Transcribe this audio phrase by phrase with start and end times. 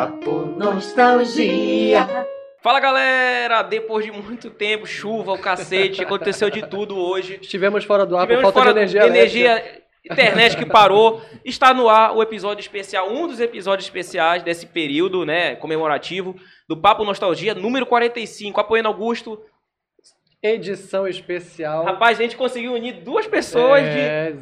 [0.00, 2.26] Papo nostalgia.
[2.62, 7.38] Fala galera, depois de muito tempo, chuva, o cacete, aconteceu de tudo hoje.
[7.42, 9.02] Estivemos fora do ar por Tivemos falta fora de energia.
[9.02, 9.38] elétrica.
[9.38, 11.20] energia, internet que parou.
[11.44, 16.34] Está no ar o episódio especial, um dos episódios especiais desse período, né, comemorativo
[16.66, 19.38] do Papo Nostalgia, número 45, apoiando Augusto.
[20.42, 21.84] Edição especial.
[21.84, 24.32] Rapaz, a gente conseguiu unir duas pessoas é,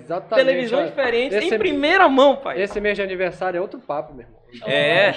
[0.68, 2.60] de olha, diferentes esse- em primeira mão, pai.
[2.62, 4.38] Esse mês de aniversário é outro papo, meu irmão.
[4.64, 5.08] É.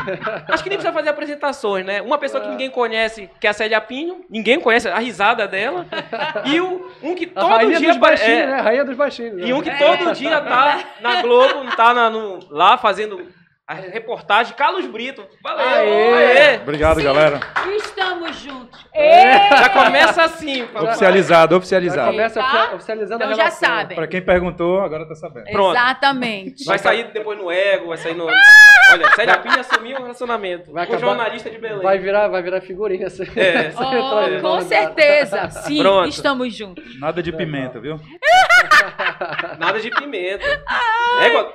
[0.48, 2.00] Acho que nem precisa fazer apresentações, né?
[2.00, 5.86] Uma pessoa que ninguém conhece, que é a Célia Pinho, ninguém conhece a risada dela.
[6.46, 8.52] E o, um que A todo rainha dia dos baixinhos, é, né?
[8.54, 9.34] A rainha dos baixinhos.
[9.42, 9.54] E né?
[9.54, 13.28] um que todo dia tá na Globo, tá na- no- lá fazendo
[13.66, 14.54] a reportagem.
[14.54, 15.26] Carlos Brito.
[15.42, 15.64] Valeu!
[15.66, 16.14] Aê!
[16.52, 16.56] Aê.
[16.56, 17.40] Obrigado, galera.
[17.76, 18.80] Estamos juntos.
[18.94, 20.66] Já começa assim.
[20.72, 20.88] papai.
[20.90, 22.10] Oficializado, Já oficializado.
[22.10, 22.64] começa Tá?
[22.64, 23.68] ofi- oficializando Então a já relação.
[23.68, 23.94] sabem.
[23.96, 25.44] Pra quem perguntou, agora tá sabendo.
[25.50, 25.76] Pronto.
[25.76, 26.64] Exatamente.
[26.64, 28.26] Vai sair depois no Ego, vai sair no.
[28.92, 30.72] Olha, Célia Pinho assumiu um relacionamento.
[30.72, 31.82] Vai com o acabar- jornalista de Belém.
[31.82, 33.06] Vai virar, vai virar figurinha.
[33.06, 33.24] Assim.
[33.36, 33.66] É.
[33.72, 35.50] Essa Oh, com certeza.
[35.50, 36.08] Sim, Pronto.
[36.08, 36.98] estamos juntos.
[37.00, 37.98] Nada de pimenta, viu?
[39.58, 40.44] Nada de pimenta.
[41.20, 41.54] Égua,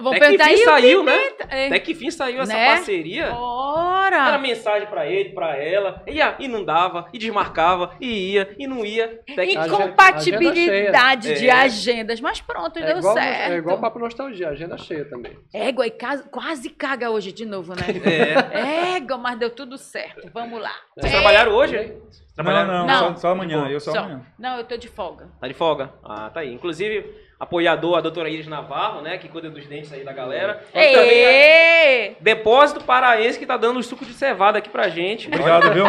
[0.00, 1.16] Vamos até que fim saiu, né?
[1.16, 1.46] pimenta.
[1.50, 1.66] É.
[1.66, 2.66] Até que fim saiu essa Né?
[2.74, 3.24] parceria.
[3.26, 4.38] Era Ora!
[4.38, 8.84] mensagem pra ele, pra ela, ia, e não dava, e desmarcava, e ia, e não
[8.84, 9.20] ia.
[9.30, 9.56] Até que...
[9.56, 11.54] Incompatibilidade agenda de cheia.
[11.62, 12.20] agendas.
[12.20, 13.52] Mas pronto, É deu igual, certo.
[13.52, 15.36] é igual papo nostalgia, agenda cheia também.
[15.52, 17.82] Égua, e casa- quase caga hoje de novo, né?
[18.04, 18.96] É.
[18.96, 20.30] Égua, mas deu tudo certo.
[20.32, 20.72] Vamos lá.
[20.96, 21.16] Vocês É.
[21.16, 21.76] trabalharam hoje?
[21.76, 22.68] Não, Trabalharam?
[22.72, 22.98] não, Não.
[23.14, 23.98] Só, só amanhã, eu só, Só.
[24.00, 24.22] amanhã.
[24.38, 25.28] Não, eu tô de folga.
[25.40, 25.90] Tá de folga?
[26.04, 26.52] Ah, tá aí.
[26.52, 29.16] Inclusive, apoiador, a doutora Iris Navarro, né?
[29.18, 30.62] Que cuida dos dentes aí da galera.
[30.74, 32.16] E também a Ê!
[32.20, 35.28] Depósito Paraense que tá dando o suco de cevada aqui pra gente.
[35.28, 35.84] Obrigado, viu?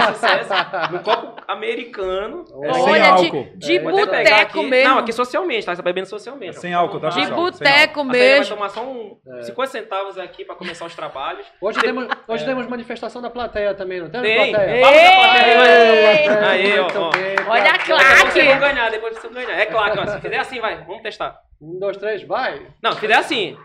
[0.92, 2.46] No copo americano.
[2.64, 3.44] É sem Olha, álcool.
[3.56, 4.64] de, de pegar boteco aqui.
[4.70, 4.90] mesmo.
[4.90, 5.72] Não, aqui socialmente, tá?
[5.76, 6.60] Você tá bebendo É socialmente.
[6.60, 8.56] sem álcool, tá, de boteco Célia vai mesmo.
[8.56, 11.46] tomar só um 50 centavos aqui pra começar os trabalhos.
[11.62, 14.22] Hoje, temos, hoje temos manifestação da plateia também, não tem?
[14.22, 14.52] Tem.
[14.52, 14.82] Plateia?
[14.86, 16.28] Vamos da plateia aí, Ei!
[16.74, 16.88] Aí, ó.
[16.88, 17.10] Ó.
[17.12, 17.80] bem, Olha a plateia.
[17.80, 18.32] Depois claque.
[18.32, 19.60] vocês vão ganhar, depois vocês vão ganhar.
[19.60, 20.84] É claro, ó, se fizer assim, vai.
[20.86, 21.40] Vamos testar.
[21.62, 22.68] Um, dois, três, vai.
[22.84, 23.58] Não, se fizer assim.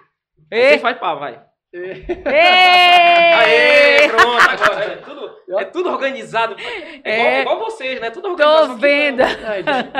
[0.50, 0.70] Ei.
[0.74, 1.40] Você faz pá, vai.
[3.04, 4.84] Aê, pronto, agora.
[4.84, 6.56] É tudo, é tudo organizado.
[7.04, 7.40] É igual, É.
[7.42, 8.10] igual vocês, né?
[8.10, 8.68] Tudo organizado.
[8.68, 9.22] Tô vendo.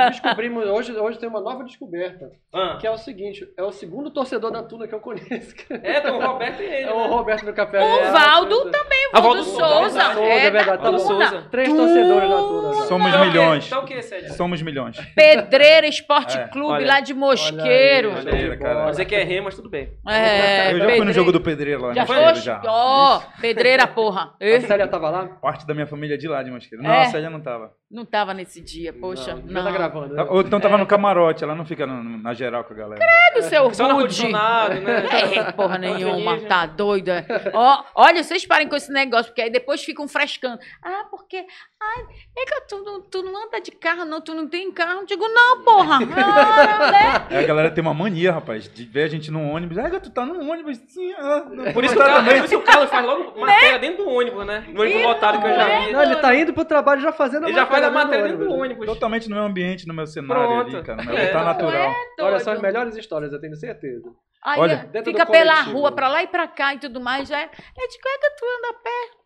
[0.09, 2.31] Descobrimos, hoje, hoje tem uma nova descoberta.
[2.53, 5.55] Ah, que é o seguinte, é o segundo torcedor da Tuna que eu conheço.
[5.69, 6.87] é, tem o Roberto e ele.
[6.87, 7.07] É o né?
[7.07, 7.79] Roberto do Café.
[7.79, 10.01] O É, Valdo é, também, Ah, Valdo Valdo Souza.
[10.13, 10.99] Souza, é É, verdade, da tá.
[10.99, 11.47] Souza.
[11.51, 12.73] Três torcedores da Tuna.
[12.73, 12.81] já.
[12.83, 13.65] Somos Então o milhões.
[13.67, 14.01] Então o que?
[14.33, 14.97] Somos milhões.
[15.15, 16.85] Pedreira Esporte É, Clube, olha.
[16.87, 18.09] lá de Mosqueiro.
[18.09, 18.85] Olha aí, Pedreira, cara.
[18.93, 19.93] Você que é rei, mas tudo bem.
[20.07, 21.13] É, eu já fui no Pedreira.
[21.13, 21.93] jogo do Pedreiro lá.
[21.93, 22.41] Já Mosqueiro, foi?
[22.41, 22.61] já.
[22.65, 24.33] Ó, pedreira, porra.
[24.39, 25.25] A Célia tava lá?
[25.41, 26.83] Parte da minha família é de lá, de Mosqueiro.
[26.83, 27.03] Não, É.
[27.03, 27.71] a Célia não tava.
[27.93, 29.35] Não tava nesse dia, poxa.
[29.35, 29.53] Não, Não.
[29.61, 30.15] já tá gravando.
[30.15, 30.25] né?
[30.27, 32.99] Ou então tava no camarote, ela não fica no- no- na geral com a galera.
[33.03, 34.27] É do seu Só no rude.
[34.31, 34.39] né?
[35.37, 37.23] É, porra nenhuma, tá doida.
[37.53, 40.59] Ó, olha, vocês parem com esse negócio, porque aí depois ficam frescando.
[40.83, 41.37] Ah, porque.
[41.85, 42.03] Ai,
[42.37, 45.01] é que tu não, tu não anda de carro, não, tu não tem carro.
[45.01, 45.99] Eu digo, não, porra.
[46.23, 47.27] Ah, né?
[47.37, 49.77] Aí a galera tem uma mania, rapaz, de ver a gente no ônibus.
[49.77, 51.13] Ah, tu tá no ônibus, sim.
[51.17, 51.73] Ah, não.
[51.73, 54.45] Por isso, que o Carlos, por isso o Carlos faz logo matéria dentro do ônibus,
[54.45, 54.63] né?
[54.69, 55.91] No ônibus lotado que eu já não vi.
[55.91, 58.45] Não, ele tá indo pro trabalho já fazendo a Ele já faz a matéria dentro
[58.45, 58.85] do ônibus.
[58.85, 60.75] Totalmente no meu ambiente, no meu cenário Pronto.
[60.75, 61.03] ali, cara.
[61.03, 61.27] No meu É.
[61.31, 61.91] tá natural.
[62.19, 64.09] Olha, são as melhores histórias, eu tenho certeza.
[64.43, 65.77] Aí Olha, é, fica pela coletivo.
[65.77, 67.31] rua, pra lá e pra cá e tudo mais.
[67.31, 69.23] É, é de é que tu anda a pé?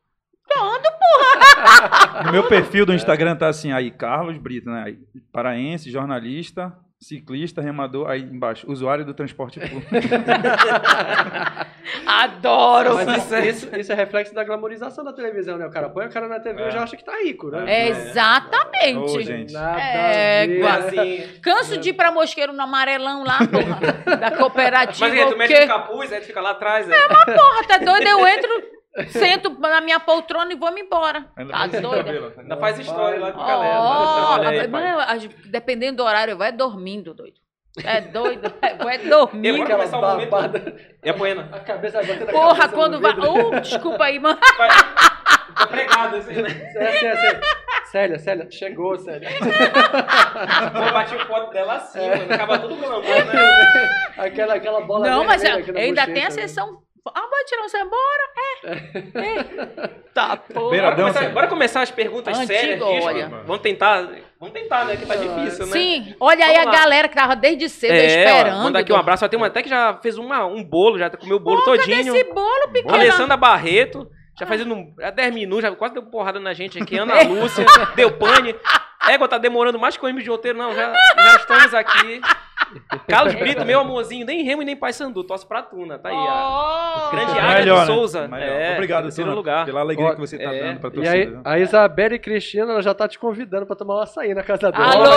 [0.56, 4.96] Eu ando, No meu perfil do Instagram tá assim, aí, Carlos Brito, né?
[5.32, 9.88] Paraense, jornalista, ciclista, remador, aí embaixo, usuário do transporte público.
[12.06, 12.96] Adoro.
[12.96, 13.36] Mas isso,
[13.68, 15.66] isso, isso é reflexo da glamorização da televisão, né?
[15.68, 16.72] O cara põe a cara na TV e É.
[16.72, 17.64] já acha que tá rico, né?
[17.68, 19.18] É, exatamente.
[19.18, 19.54] Ô, gente.
[19.54, 20.62] Nada É.
[20.68, 21.24] Assim.
[21.42, 25.08] Canso de ir pra Mosqueiro no amarelão lá, porra, da cooperativa.
[25.08, 25.60] Mas aí, tu o quê?
[25.62, 26.90] no capuz, aí tu fica lá atrás.
[26.90, 28.08] É, Porra, tá doido?
[28.08, 28.50] Eu entro,
[29.10, 31.26] sento na minha poltrona e vou me embora.
[31.36, 32.04] Ainda Tá faz doida?
[32.04, 32.34] cabelo.
[32.38, 33.80] Ainda faz história lá com a Ó, galera.
[33.82, 37.40] Olha aí, mas, dependendo do horário, vai dormindo, doido.
[37.84, 38.52] É doido,
[38.84, 39.46] vai dormindo.
[39.46, 40.30] Eu vou começar o momento.
[40.32, 40.76] babada.
[41.04, 41.48] E a poena?
[41.52, 43.12] A cabeça vai batendo a Porra, cabeça quando vai.
[43.14, 44.40] Uh, desculpa aí, mano.
[44.58, 44.70] Vai.
[45.56, 46.72] Tá pregado assim, né?
[46.76, 47.40] É, assim.
[47.86, 49.28] Célia, Célia, chegou, Célia.
[50.74, 52.34] Vou bater o foto dela assim, mano.
[52.34, 53.90] Acaba tudo glamour, né?
[54.18, 56.32] aquela, aquela bola Não, mas na ainda tem a né?
[56.32, 56.82] sessão
[57.14, 58.30] Ah, bora tirar você embora?
[58.36, 59.88] É.
[59.94, 59.98] é.
[60.18, 60.72] Tá, pô.
[60.72, 63.28] Bora começar, bora começar as perguntas Antigo, sérias olha.
[63.46, 64.02] Vamos tentar,
[64.40, 64.96] vamos tentar, né?
[64.98, 65.72] Que tá difícil, né?
[65.72, 66.80] Sim, olha aí Vamos a lá.
[66.80, 68.56] galera que tava desde cedo É, esperando.
[68.56, 69.24] ó, mandar aqui um abraço.
[69.24, 72.16] Ó, Tem uma até que já fez uma, um bolo, já comeu o bolo todinho.
[72.16, 72.96] esse bolo pequeno?
[72.96, 74.10] Alessandra Barreto,
[74.40, 76.98] já fazendo um, há 10 minutos, já quase deu porrada na gente aqui.
[76.98, 77.64] Ana Lúcia,
[77.96, 78.56] deu pane.
[79.08, 80.74] Égua, tá demorando mais que o M de roteiro, não.
[80.74, 82.22] Já, já estamos aqui.
[83.08, 86.16] Carlos Brito, meu amorzinho, nem Remo e nem Pai Sandu, tosse pra Tuna, tá aí.
[86.16, 87.08] ó.
[87.08, 87.80] Oh, Grande Águia né?
[87.82, 88.28] de Souza.
[88.28, 88.48] Melhor.
[88.50, 89.66] É, Obrigado, Tuna, lugar.
[89.66, 90.60] pela alegria Ó, que você tá é.
[90.64, 91.14] dando pra E torcida.
[91.16, 94.44] aí, a Isabela e Cristina ela já tá te convidando pra tomar um açaí na
[94.44, 94.86] casa dela.
[94.92, 95.10] Alô!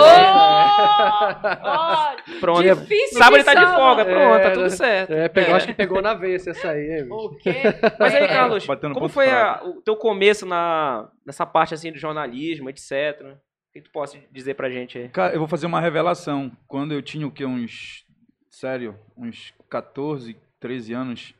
[1.63, 2.61] Ó, Pronto.
[2.63, 4.69] Difícil Sábado ele de tá de folga, pronto, tá É, tudo né?
[4.69, 5.13] certo.
[5.13, 5.57] É, pegou, É.
[5.57, 7.07] acho que pegou na veia esse açaí?
[7.09, 7.53] O quê?
[7.99, 8.27] Mas aí, É.
[8.27, 13.35] Carlos, como foi a- o teu começo na, nessa parte assim do jornalismo, etc?
[13.71, 15.07] O que tu pode dizer pra gente aí?
[15.09, 16.51] Cara, eu vou fazer uma revelação.
[16.67, 17.45] Quando eu tinha o quê?
[17.45, 18.05] Uns.
[18.49, 21.33] Sério, uns 14, 13 anos.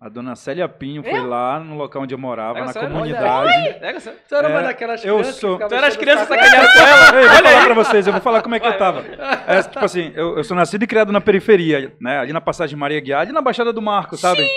[0.00, 3.78] A dona Célia Pinho foi lá no local onde eu morava, É na comunidade.
[3.98, 6.78] Você era É, uma daquelas eu crianças sou- que Tu era as crianças sacanearam com
[6.78, 7.18] ela?
[7.20, 9.00] Ei, eu vou falar pra vocês, eu vou falar como é que eu tava.
[9.48, 12.18] É, tipo assim, eu, eu sou nascido e criado na periferia, né?
[12.18, 14.42] Ali na passagem Maria Guiar, ali na Baixada do Marco, sabe?
[14.42, 14.48] Sim.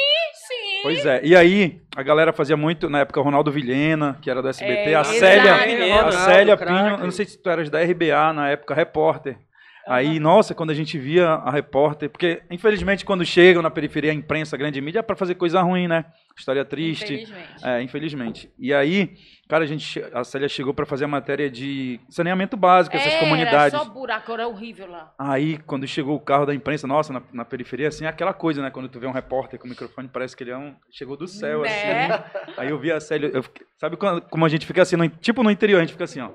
[0.81, 1.21] Pois é.
[1.23, 4.91] E aí, a galera fazia muito, na época, o Ronaldo Vilhena, que era do SBT,
[4.91, 5.03] É, a.
[5.03, 6.07] Célia, Vilhena.
[6.07, 6.57] a Célia.
[6.57, 9.37] Pinho, eu não sei se tu eras da RBA na época, repórter.
[9.87, 14.13] Aí, nossa, quando a gente via a repórter, porque infelizmente quando chegam na periferia a
[14.13, 16.05] imprensa, a grande mídia, é pra fazer coisa ruim, né?
[16.39, 17.13] História triste.
[17.13, 17.65] Infelizmente.
[17.67, 18.51] É, infelizmente.
[18.57, 19.15] E aí,
[19.47, 23.19] cara, a gente, a Célia chegou pra fazer a matéria de saneamento básico, essas Era
[23.19, 23.77] comunidades.
[23.77, 25.13] só buraco, era horrível lá.
[25.19, 28.61] Aí, quando chegou o carro da imprensa, nossa, na, na periferia, assim, é aquela coisa,
[28.61, 28.71] né?
[28.71, 30.73] Quando tu vê um repórter com o microfone, parece que ele é um.
[30.89, 31.73] Chegou do céu, assim.
[31.87, 32.23] Né?
[32.57, 33.29] Aí eu vi a Célia.
[33.33, 33.43] eu
[33.77, 36.21] sabe quando- como a gente fica assim, no- tipo no interior, a gente fica assim,
[36.21, 36.29] ó.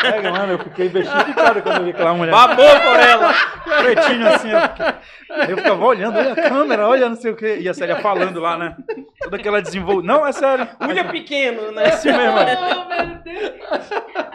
[0.00, 2.32] Pega, mano, eu fiquei bestificado quando eu vi aquela mulher.
[2.32, 3.34] Babou por ela.
[3.82, 4.60] Pretinho assim, ó.
[5.34, 7.58] Aí eu ficava olhando, olha a câmera, olha não sei o quê.
[7.60, 8.74] E a Célia falando lá, né?
[9.22, 10.06] Toda aquela desenvolvimento.
[10.06, 10.66] Não, é sério.
[10.80, 11.84] Unha pequeno, né?
[11.84, 12.38] É assim mesmo.
[12.38, 13.52] Oh, meu Deus.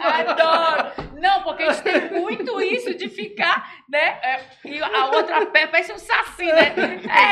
[0.08, 1.08] Adoro.
[1.20, 4.18] Não, porque a gente tem muito isso de ficar, né?
[4.22, 6.72] é, E a outra pé parece um saci, né?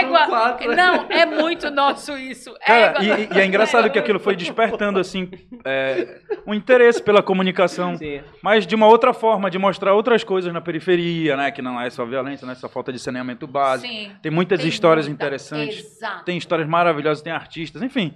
[0.01, 0.27] Égua.
[0.27, 0.75] quatro.
[0.75, 2.53] Não, é muito nosso isso.
[2.67, 3.05] Cara, Égua.
[3.05, 5.31] e, e é engraçado que aquilo foi despertando, assim,
[5.65, 7.97] é, um interesse pela comunicação.
[7.97, 8.21] Sim.
[8.43, 11.51] Mas de uma outra forma, de mostrar outras coisas na periferia, né?
[11.53, 13.93] Que não é só violência, não é só falta de saneamento básico.
[13.93, 14.11] Sim.
[14.21, 15.25] Tem muitas Tem histórias muita.
[15.25, 15.79] interessantes.
[15.79, 16.25] Exato.
[16.25, 18.15] Tem histórias maravilhosas, tem artistas, enfim.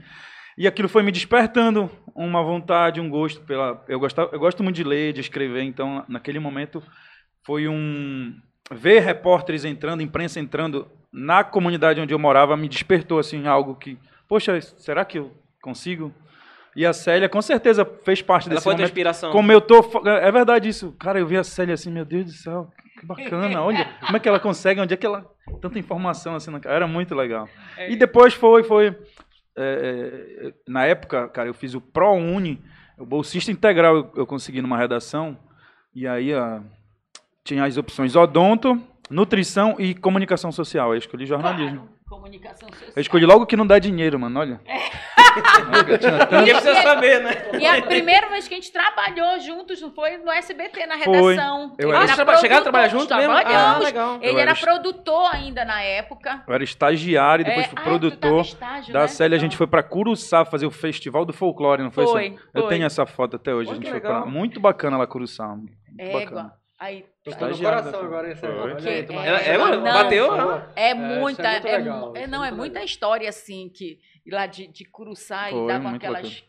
[0.60, 3.82] E aquilo foi me despertando uma vontade, um gosto pela.
[3.88, 6.82] Eu, gostava, eu gosto muito de ler, de escrever, então naquele momento
[7.46, 8.34] foi um.
[8.70, 13.98] Ver repórteres entrando, imprensa entrando na comunidade onde eu morava me despertou assim algo que,
[14.28, 16.14] poxa, será que eu consigo?
[16.76, 18.86] E a Célia com certeza fez parte Ela desse foi momento.
[18.88, 19.32] inspiração.
[19.32, 19.82] Como eu tô.
[19.82, 20.94] fa- É verdade isso.
[21.00, 22.70] Cara, eu vi a Célia assim, meu Deus do céu,
[23.00, 23.62] que bacana.
[23.62, 24.78] Olha, como é que ela consegue?
[24.80, 25.24] Onde é que ela.
[25.60, 26.50] Tanta informação assim.
[26.50, 27.48] na- Era muito legal.
[27.78, 27.90] É.
[27.90, 28.62] E depois foi.
[28.62, 28.94] foi
[29.62, 32.62] é, é, na época, cara, eu fiz o ProUni,
[32.98, 35.36] o bolsista integral eu, eu consegui numa redação.
[35.94, 36.62] E aí ah,
[37.44, 40.92] tinha as opções odonto, nutrição e comunicação social.
[40.92, 41.88] Eu escolhi jornalismo.
[42.06, 42.92] Claro, comunicação social.
[42.94, 44.38] Eu escolhi logo que não dá dinheiro, mano.
[44.38, 44.60] Olha.
[45.88, 47.31] Eu tinha tanto- Ninguém precisa saber, né?
[47.59, 51.35] E a primeira vez que a gente trabalhou juntos, não foi no SBT, na Foi.
[51.35, 51.75] redação.
[51.79, 53.32] Eu Ele era- traba- chegaram a trabalhar junto mesmo?
[53.32, 54.17] Ah, legal.
[54.21, 56.43] Ele Eu era era- produtor ainda na época.
[56.47, 58.41] Eu era estagiário, depois É, fui ah, produtor.
[58.44, 59.08] estágio, Da né?
[59.08, 62.37] Célia, a gente Então, foi pra Curuçá fazer o Festival do Folclore, não foi, Foi?
[62.55, 62.69] Eu foi.
[62.70, 63.67] tenho essa foto até hoje.
[63.67, 64.25] Pô, a gente foi pra...
[64.27, 65.46] Muito bacana lá, Curuçá.
[65.49, 65.72] Muito
[66.13, 66.20] bacana.
[66.22, 66.53] Égua.
[66.79, 68.41] Aí, Tô no Estagiário coração da- agora, esse.
[68.41, 68.51] Foi.
[68.91, 69.58] É- é,
[69.93, 70.34] bateu?
[70.75, 73.29] é É, muita, isso é muito é, legal, mu- é, é não, é muita história
[73.29, 76.44] assim que lá de, de Curuçá e Foi, davam muito aquelas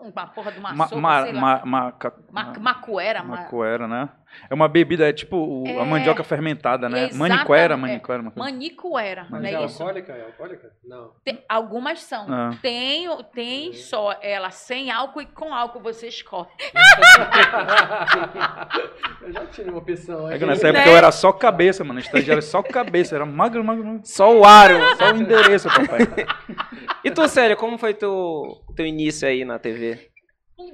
[0.00, 4.08] uma porra de uma Ma, sopa, ma, ma, maca- Ma- macuera, ma- macoera, né?
[4.50, 5.84] É uma bebida, é tipo o- a É.
[5.84, 7.06] mandioca fermentada, né?
[7.06, 7.76] Exatamente, Maniquera, é.
[7.76, 8.22] maniquera.
[8.22, 8.50] uma coisa.
[8.50, 9.82] manicuera, Mas não é é isso?
[9.82, 10.12] alcoólica?
[10.12, 10.70] É alcoólica?
[10.84, 11.10] Não.
[11.24, 12.26] Tem- algumas são.
[12.32, 12.50] Ah.
[12.62, 16.48] Tem, tem só ela sem álcool e com álcool você escolhe.
[19.22, 20.92] eu já tive uma opção É que nessa época Né?
[20.92, 22.00] eu era só cabeça, mano.
[22.00, 23.14] Estagiário era só cabeça.
[23.14, 24.00] Era magro, magro, magro.
[24.04, 24.74] Só o aro.
[24.96, 25.98] Só o endereço, papai.
[27.04, 30.10] E tu, Célia, como foi teu, teu início aí na TV?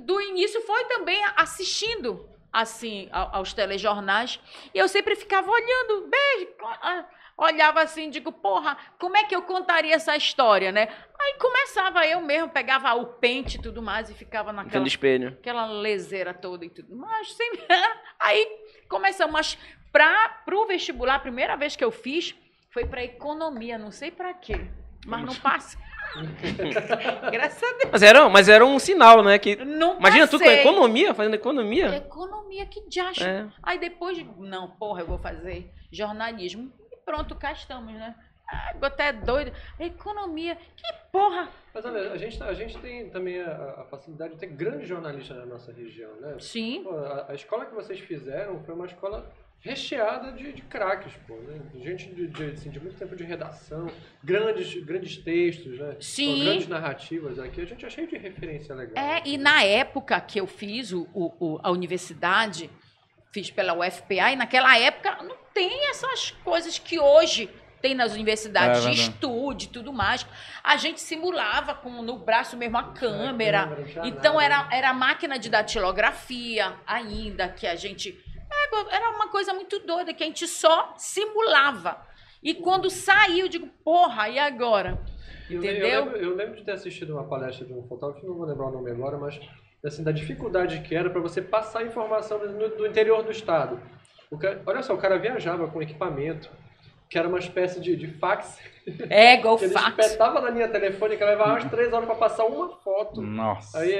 [0.05, 4.41] Do início foi também assistindo assim aos telejornais
[4.73, 7.05] e eu sempre ficava olhando, beijo, ah,
[7.37, 10.89] olhava assim, digo, porra, como é que eu contaria essa história, né?
[11.21, 15.37] Aí começava eu mesmo, pegava o pente e tudo mais e ficava naquela espelho.
[15.41, 16.95] aquela leseira toda e tudo.
[16.95, 17.67] Mas sempre.
[18.21, 18.47] Aí
[18.89, 19.33] começamos.
[19.33, 19.59] Mas
[19.91, 22.37] para pro vestibular, a primeira vez que eu fiz
[22.71, 24.69] foi para economia, não sei para quê.
[25.05, 25.77] Mas não passa.
[27.33, 27.89] Graças a Deus.
[27.93, 29.39] Mas era, mas era um sinal, né?
[29.39, 30.61] Que, Não imagina tu com passei.
[30.61, 31.97] economia, fazendo economia.
[31.97, 33.25] Economia, que diacho.
[33.25, 33.47] É.
[33.63, 36.73] Aí depois, não, porra, eu vou fazer jornalismo.
[37.05, 38.15] pronto, cá estamos, né?
[38.49, 39.53] Ah, até doido.
[39.81, 41.49] Economia, que porra.
[41.73, 44.87] Mas olha, a gente, tá- a gente tem também a, a facilidade de ter grandes
[44.87, 46.37] jornalistas na nossa região, né?
[46.39, 46.83] Sim.
[46.85, 49.33] Pô, a, a escola que vocês fizeram foi uma escola
[49.65, 51.59] recheada de, de craques, pô, né?
[51.83, 53.87] Gente de, de, assim, de muito tempo de redação,
[54.23, 55.97] grandes, grandes textos, né?
[56.01, 56.39] Sim.
[56.39, 57.63] Pô, grandes narrativas aqui.
[57.63, 59.03] A gente é cheio de referência legal.
[59.03, 62.71] É, e na época que eu fiz o, o- o- a universidade,
[63.33, 67.49] fiz pela UFPA, e naquela época não tem essas coisas que hoje
[67.81, 69.11] tem nas universidades, É de verdade.
[69.11, 70.27] estúdio e tudo mais.
[70.63, 73.63] A gente simulava com no braço mesmo a câmera.
[73.65, 74.69] câmera, não tinha Então era, né?
[74.73, 78.19] era máquina de datilografia ainda, que a gente.
[78.91, 82.01] Era uma coisa muito doida, que a gente só simulava.
[82.43, 84.99] E quando saiu, eu digo, porra, e agora?
[85.49, 85.89] Eu, Entendeu?
[85.89, 88.67] Eu lembro, eu lembro de ter assistido uma palestra de um fotógrafo, não vou lembrar
[88.67, 89.39] o nome agora, mas
[89.85, 93.81] assim, da dificuldade que era para você passar informação no, do interior do estado.
[94.41, 96.51] Cara- olha só, o cara viajava com equipamento,
[97.09, 98.59] que era uma espécie de, de fax,
[99.09, 99.99] É, igual ele fax.
[99.99, 103.23] espetava na linha telefônica, levava umas três horas para passar uma foto.
[103.23, 103.79] Nossa.
[103.79, 103.91] Aí,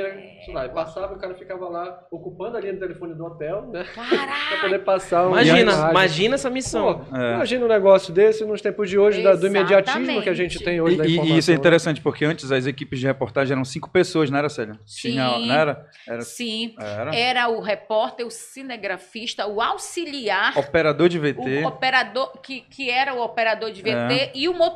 [0.45, 3.63] sei lá, passava e o cara ficava lá ocupando a linha do telefone do hotel,
[3.73, 3.85] né?
[3.95, 4.61] Pra Caralho!
[4.61, 5.91] poder passar uma Imagina, imagem.
[5.91, 7.05] imagina essa missão.
[7.11, 7.35] Pô, É.
[7.35, 10.81] Imagina um negócio desse nos tempos de hoje, da- do imediatismo que a gente tem
[10.83, 11.35] hoje E, da e- informação.
[11.37, 14.49] e isso é interessante, porque antes as equipes de reportagem eram cinco pessoas, não era,
[14.51, 14.75] Célia?
[14.85, 15.47] Tinha, Sim.
[15.47, 15.87] não era?
[16.07, 16.75] Era, Sim.
[16.79, 17.15] era.
[17.17, 21.65] Era o repórter, o cinegrafista, o auxiliar, Operador de o VT.
[21.65, 24.74] operador, que, que era o operador de VT e o motorista.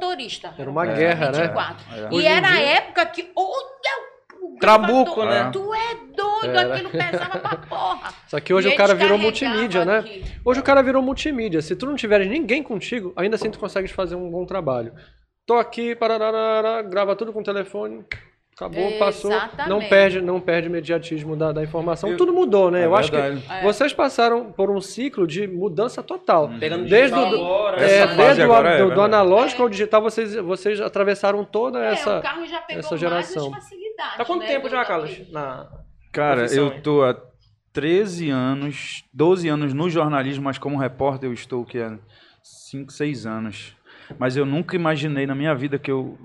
[0.58, 1.42] Era uma É, guerra, né?
[1.42, 1.86] 24.
[1.94, 2.08] É.
[2.14, 3.30] E era a dia- época que.
[3.36, 4.08] Olha
[4.42, 5.50] o Trabuco, né?
[5.52, 6.74] Tu é doido, Era.
[6.74, 8.12] aquilo pesava pra porra.
[8.28, 9.98] Só que hoje E o cara virou multimídia, né?
[9.98, 10.24] aqui.
[10.44, 11.60] Hoje o cara virou multimídia.
[11.62, 14.92] Se tu não tiveres ninguém contigo, ainda assim tu consegues fazer um bom trabalho.
[15.46, 18.04] Tô aqui, parará, grava tudo com o telefone.
[18.60, 19.30] Acabou, passou.
[19.30, 19.88] Não Exatamente.
[19.88, 22.10] perde, não perde o imediatismo da, da informação.
[22.10, 22.82] Eu- Tudo mudou, né?
[22.82, 23.44] É Eu acho que verdade.
[23.48, 23.62] É.
[23.62, 26.50] vocês passaram por um ciclo de mudança total.
[26.58, 29.14] Pegando Desde digital o- agora, É, desde o, agora é do, do verdade.
[29.14, 32.18] analógico ao digital, vocês, vocês atravessaram toda É, essa.
[32.18, 33.50] o carro já pegou essa mais geração.
[33.52, 34.16] facilidades.
[34.16, 34.84] Tá quanto né, tempo do- já.
[34.84, 35.30] Carlos?
[35.30, 35.68] Na...
[36.10, 37.16] Cara, profissão, eu tô há
[37.72, 41.96] 13 anos, 12 anos no jornalismo, mas como repórter eu estou que há
[42.42, 43.76] 5, 6 anos.
[44.18, 46.18] Mas eu nunca imaginei na minha vida que eu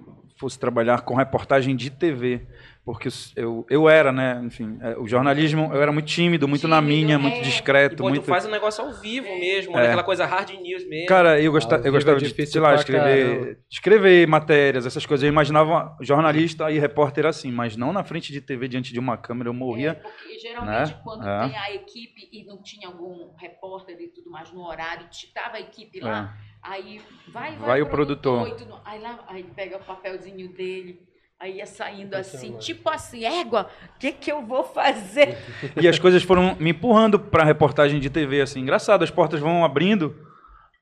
[0.43, 2.41] fosse trabalhar com reportagem de TV.
[2.85, 3.07] Porque
[3.37, 4.41] eu, eu era, né?
[4.43, 7.17] Enfim, é, o jornalismo, eu era muito tímido, muito na Tímido, minha, é.
[7.17, 7.95] muito E, discreto.
[7.95, 8.25] pô, tu muito...
[8.25, 9.85] faz um negócio ao vivo mesmo, É.
[9.87, 11.07] aquela coisa hard news mesmo.
[11.07, 15.23] Cara, eu, gosta, eu gostava é de, sei lá, escrever, escrever matérias, essas coisas.
[15.23, 19.15] Eu imaginava jornalista e repórter assim, mas não na frente de TV, diante de uma
[19.15, 19.47] câmera.
[19.47, 19.93] Eu É, morria.
[20.03, 20.99] porque geralmente né?
[21.05, 21.47] quando É.
[21.47, 25.61] tem a equipe e não tinha algum repórter e tudo mais no horário, tava a
[25.61, 28.49] equipe lá, aí vai, vai, Vai o produtor.
[28.51, 30.99] tudo- aí lá, aí pega o papelzinho dele,
[31.39, 32.65] aí ia saindo assim, Impressionante.
[32.65, 35.37] tipo assim, égua, o que que eu vou fazer?
[35.81, 38.61] E as coisas foram me empurrando pra reportagem de TV, assim.
[38.61, 40.15] Engraçado, as portas vão abrindo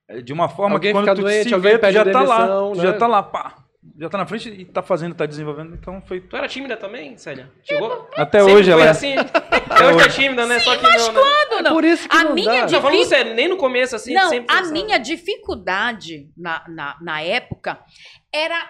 [0.07, 2.37] eh, de uma forma Alguém que quando fica tu doente, se vê, já tá lá.
[2.37, 2.81] demissão, né?
[2.83, 3.55] já tá lá, pá.
[3.99, 5.73] Já tá na frente e tá fazendo, tá desenvolvendo.
[5.75, 6.21] Então foi...
[6.21, 7.51] Tu era tímida também, Célia?
[7.63, 8.09] Chegou?
[8.15, 8.89] Até Sempre hoje ela...
[8.89, 9.15] assim.
[9.69, 10.59] Até hoje tá tímida, né?
[10.59, 11.19] Só que não, né?
[11.21, 11.73] Quando É não?
[11.73, 12.65] por isso que A não minha dá.
[12.65, 14.53] de- Não, falando sério, nem no começo, assim, não, sempre...
[14.55, 14.71] a sabe?
[14.73, 17.79] minha dificuldade na, na, na época
[18.33, 18.69] era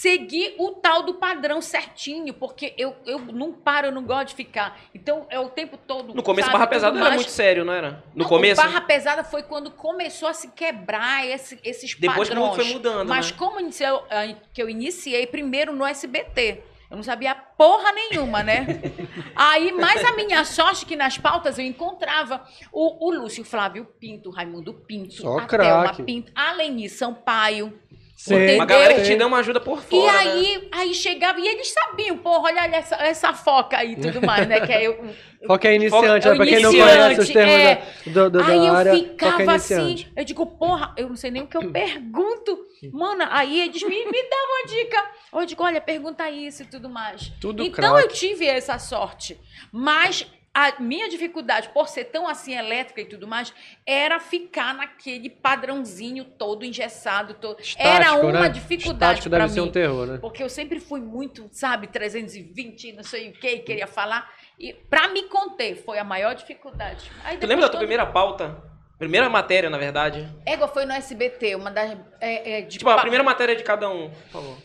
[0.00, 4.34] seguir o tal do padrão certinho, porque eu, eu não paro, eu não gosto de
[4.34, 4.78] ficar.
[4.94, 6.12] Então, é o tempo todo.
[6.14, 7.16] No começo, sabe, Barra Pesada era mais.
[7.16, 8.02] muito sério, não era?
[8.14, 8.60] No Não, começo?
[8.60, 12.66] Barra Pesada foi quando começou a se quebrar esse- esses Depois que o mundo padrões.
[12.68, 13.36] foi mudando, Mas né?
[13.38, 16.62] como iniciei- ah, que eu iniciei primeiro no SBT.
[16.90, 18.66] Eu não sabia porra nenhuma, né?
[19.34, 23.84] Aí, mas a minha sorte é que nas pautas eu encontrava o, o Lúcio Flávio
[23.98, 25.68] Pinto, o Raimundo Pinto, Só a craque.
[25.94, 27.76] Thelma Pinto, a Leni Sampaio.
[28.24, 28.54] Sim?
[28.54, 30.18] Uma galera que te deu uma ajuda por E fora, né?
[30.18, 34.24] aí, aí chegava, e eles sabiam, porra, olha olha essa, essa foca aí e tudo
[34.24, 34.60] mais, né?
[34.66, 35.04] Que é eu,
[35.46, 36.36] Foca é iniciante, Foca- né?
[36.36, 37.82] Pra quem não iniciante, conhece os termos é.
[38.06, 40.12] da, do, do, aí da eu área, foca é ficava assim, iniciante.
[40.16, 42.58] eu digo, porra, eu não sei nem o que eu pergunto.
[42.92, 45.04] Mano, aí eles me, me davam uma dica.
[45.34, 47.30] Eu digo, olha, pergunta isso e tudo mais.
[47.40, 49.38] Tudo então eu tive essa sorte.
[49.70, 53.52] Mas a minha dificuldade, por ser tão assim elétrica e tudo mais,
[53.84, 57.34] era ficar naquele padrãozinho todo engessado.
[57.34, 57.56] Todo...
[57.76, 58.48] era Estático, uma né?
[58.48, 59.54] dificuldade para deve mim.
[59.54, 60.18] ser um terror, né?
[60.20, 64.30] Porque eu sempre fui muito, sabe, 320, não sei o que, queria falar.
[64.58, 67.10] E pra me conter, foi a maior dificuldade.
[67.24, 68.56] Aí Tu lembra da tua primeira pauta?
[68.96, 70.28] Primeira matéria, na verdade.
[70.46, 71.98] Égua foi no SBT, uma das.
[72.20, 74.56] é, é, de Tipo, a primeira matéria de cada um, por favor.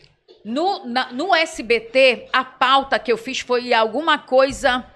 [0.44, 4.86] no, na- no SBT, a pauta que eu fiz foi alguma coisa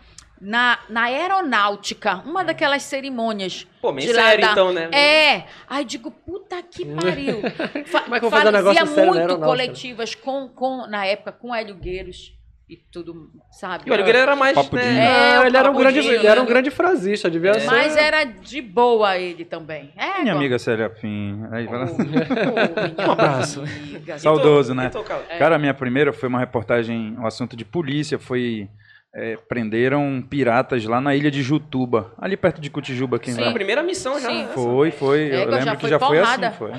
[0.45, 3.67] na, na aeronáutica, uma daquelas cerimônias.
[3.81, 4.91] Pô, meio de lá sério da- então, né?
[4.93, 5.45] É.
[5.69, 7.41] Aí digo, puta que pariu.
[7.87, 9.47] Fa Como é que eu vou fazer um negócio sério muito aeronáutica?
[9.47, 12.33] coletivas com, com, na época, com Hélio Gueiros.
[12.69, 13.85] e tudo, sabe?
[13.87, 14.55] E o Guilherme era mais.
[14.55, 16.49] Papo de- né, É, Ah, ele, era um grande, papudinho, ele era um né?
[16.51, 17.67] grande frasista, devia ser.
[17.67, 19.93] Mas era de boa ele também.
[19.97, 21.43] É, Minha amiga Célia Fim.
[21.53, 21.87] Aí, Ô, minha
[23.07, 23.61] Um abraço.
[23.61, 24.19] amiga.
[24.19, 24.87] Saudoso, né?
[24.87, 28.69] Então, cara, Cara, a minha primeira foi uma reportagem, um assunto de polícia, foi...
[29.15, 33.41] é, prenderam piratas lá na ilha de Jutuba, ali perto de Cotijuba, quem Sim.
[33.41, 34.29] Foi a primeira missão já.
[34.29, 34.43] Sim.
[34.43, 34.53] essa.
[34.55, 35.31] Foi, foi.
[35.31, 36.49] É, eu já lembro que foi já foi porrada.
[36.49, 36.73] assim, foi.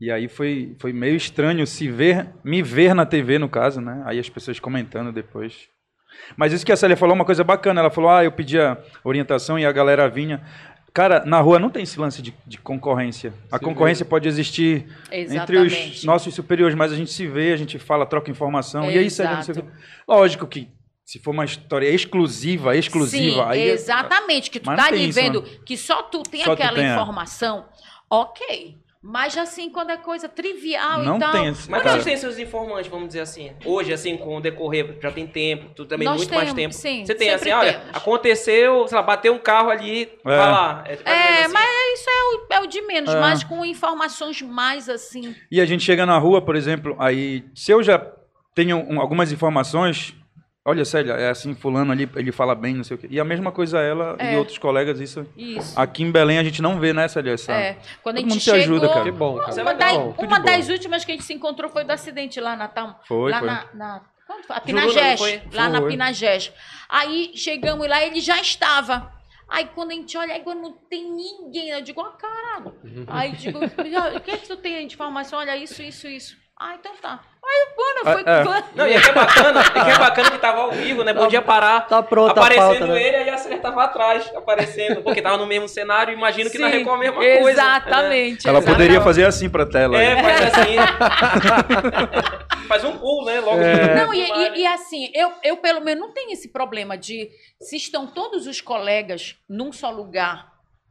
[0.00, 4.02] E aí foi, foi meio estranho se ver, me ver na TV, no caso, né?
[4.06, 5.68] Aí as pessoas comentando depois.
[6.36, 7.80] Mas isso que a Célia falou, é uma coisa bacana.
[7.80, 10.42] Ela falou, ah, eu pedia orientação e a galera vinha.
[10.94, 13.32] Cara, na rua não tem esse lance de, de concorrência.
[13.52, 16.06] A Se concorrência pode existir entre os Exatamente.
[16.06, 18.90] nossos superiores, mas a gente se vê, a gente fala, troca informação.
[18.90, 19.70] E aí, Célia, não sei o Exato.
[19.70, 19.82] quê.
[20.08, 20.68] Lógico que
[21.10, 24.48] se for uma história exclusiva, exclusiva, Sim, aí é- exatamente.
[24.50, 26.84] Que tu tá tem ali isso, vendo que só tu tem Só tu aquela tem,
[26.86, 26.92] é.
[26.92, 27.64] informação,
[28.08, 28.78] ok.
[29.02, 31.32] Mas assim, quando é coisa trivial não e tal.
[31.32, 31.70] tem esse.
[31.70, 33.50] Mas cara, vocês têm seus informantes, vamos dizer assim.
[33.64, 36.96] Hoje, assim, com o decorrer, já tem tempo, tu também Nós muito mais temos, tempo.
[36.96, 37.96] sim, Você tem assim, sempre olha, temos.
[37.96, 40.84] aconteceu, sei lá, bateu um carro ali, vai lá.
[40.86, 41.52] É, mais É, assim.
[41.54, 43.18] mas isso é o, é o de menos, É.
[43.18, 45.34] mas com informações mais assim.
[45.50, 47.98] E a gente chega na rua, por exemplo, aí se eu já
[48.54, 50.14] tenho um- algumas informações,
[50.64, 53.08] olha, Célia, é assim, fulano ali, ele fala bem, não sei o quê.
[53.10, 54.38] E a mesma coisa ela e É.
[54.38, 55.26] outros colegas, isso.
[55.36, 55.78] Isso.
[55.78, 57.32] Aqui em Belém a gente não vê, né, Célia?
[57.32, 57.52] Essa...
[57.52, 57.78] É.
[58.02, 59.04] Quando a gente mundo se chegou, ajuda, cara.
[59.04, 59.62] Que bom, cara.
[59.62, 62.68] Uma, tudo uma das últimas que a gente se encontrou foi do acidente lá na
[62.68, 63.48] Tam, Foi, lá foi.
[63.48, 64.56] na, na quando foi?
[64.56, 65.42] A Pinagés, foi?
[65.52, 65.82] lá na.
[65.82, 66.52] Pinagés.
[66.88, 69.12] Aí chegamos lá, ele já estava.
[69.48, 72.72] Aí quando a gente olha, aí quando não tem ninguém, eu digo, ó, caralho.
[73.08, 75.40] Aí digo, o que é que tu tem de informação?
[75.40, 76.36] Olha, isso, isso, isso.
[76.56, 77.20] Ah, então tá.
[77.42, 78.32] Aí quando foi.
[78.32, 78.64] É, é.
[78.74, 81.12] Não, e aqui é bacana, e que é bacana que tava ao vivo, né?
[81.14, 81.86] Podia parar.
[81.86, 83.02] Tá pronta a aparecendo pauta, né?
[83.02, 85.02] ele, aí a Célia tava atrás, aparecendo.
[85.02, 87.40] Porque tava no mesmo cenário, imagino que na Sim, Record a mesma coisa.
[87.42, 87.50] né?
[87.50, 88.48] Exatamente.
[88.48, 88.66] Ela exatamente.
[88.66, 90.00] poderia fazer assim pra tela.
[90.00, 90.22] É, né?
[90.22, 90.76] faz assim.
[92.68, 93.40] faz um pulo, né?
[93.40, 93.94] Logo É.
[94.04, 97.30] Não, e, e- e assim, eu, eu pelo menos não tenho esse problema de
[97.60, 100.49] se estão todos os colegas num só lugar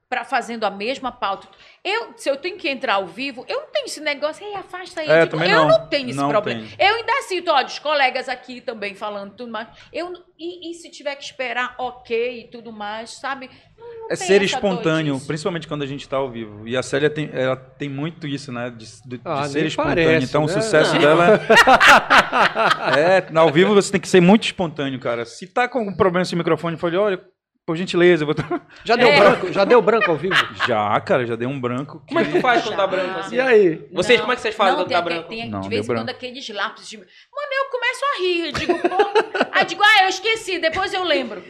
[0.10, 1.48] para fazendo a mesma pauta.
[1.84, 5.02] Eu, se eu tenho que entrar ao vivo, eu não tenho esse negócio, ei, afasta
[5.02, 5.08] aí.
[5.08, 5.68] É, Eu digo, também eu não.
[5.68, 6.62] não tenho esse Não problema.
[6.62, 6.88] tem.
[6.88, 9.68] Eu ainda sinto, olha, os colegas aqui também falando tudo mais.
[9.94, 13.52] Eu, e, e se tiver que esperar, ok e tudo mais, sabe?
[13.78, 16.68] Não, É ser espontâneo, principalmente quando a gente tá ao vivo.
[16.68, 18.72] E a Célia tem, ela tem muito isso, né?
[18.72, 20.06] De, de- de Ah, ser nem espontâneo.
[20.08, 20.54] parece, então o né?
[20.54, 21.02] sucesso Não.
[21.02, 21.40] dela
[22.98, 23.18] é.
[23.32, 23.38] é.
[23.38, 25.24] Ao vivo você tem que ser muito espontâneo, cara.
[25.24, 27.22] Se tá com um problema o microfone, fale, olha,
[27.70, 28.36] por gentileza, eu vou.
[28.84, 29.20] Já deu É.
[29.20, 29.54] branco?
[29.54, 30.34] Já deu branco ao vivo?
[30.68, 32.02] Já, cara, já dei um branco.
[32.08, 32.78] Como é que tu faz quando Já.
[32.78, 33.36] tá branco assim?
[33.36, 33.88] E aí?
[33.92, 35.30] Vocês, Não, como é que vocês fazem não, quando tem, tá tem- branco?
[35.30, 36.12] Tem, Não, de deu vez em quando branco.
[36.18, 36.98] aqueles lápis de.
[36.98, 37.08] Mano,
[37.52, 38.46] eu começo a rir.
[38.48, 39.48] Eu digo, pô.
[39.52, 41.44] Aí digo, ah, eu esqueci, depois eu lembro.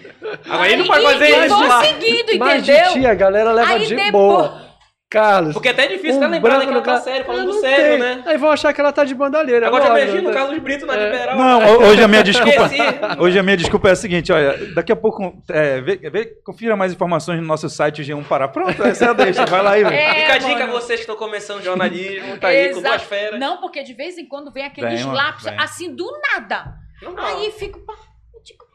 [0.50, 1.84] Agora ele não Aí- pode e- fazer e isso vou lá.
[1.86, 2.92] seguindo, Mas de entendeu?
[2.94, 4.69] tia, a galera leva Aí de depois- boa.
[5.10, 5.54] Carlos.
[5.54, 8.24] Porque até é difícil um até lembrar daquela no ca- série, falando não sério, né?
[8.28, 9.66] Aí vão achar que ela tá de bandalheira.
[9.68, 10.38] Agora já imagina o né?
[10.38, 11.06] Carlos Brito na É.
[11.06, 11.36] liberal.
[11.38, 11.66] Não, né?
[11.72, 12.70] ho- hoje a minha desculpa.
[13.20, 16.76] Hoje a minha desculpa é a seguinte, olha, daqui a pouco, é, vê, vê- confira
[16.76, 18.48] mais informações no nosso site G1 Pará.
[18.48, 19.96] Pronto, essa é a deixa, vai lá aí, velho.
[19.96, 23.40] É, Fica a dica a vocês que estão começando jornalismo, tá aí com duas feras.
[23.40, 25.56] Não, porque de vez em quando vem aqueles Vem, lápis vem.
[25.60, 26.76] assim do nada.
[27.02, 27.26] Não dá.
[27.30, 27.80] Aí fico.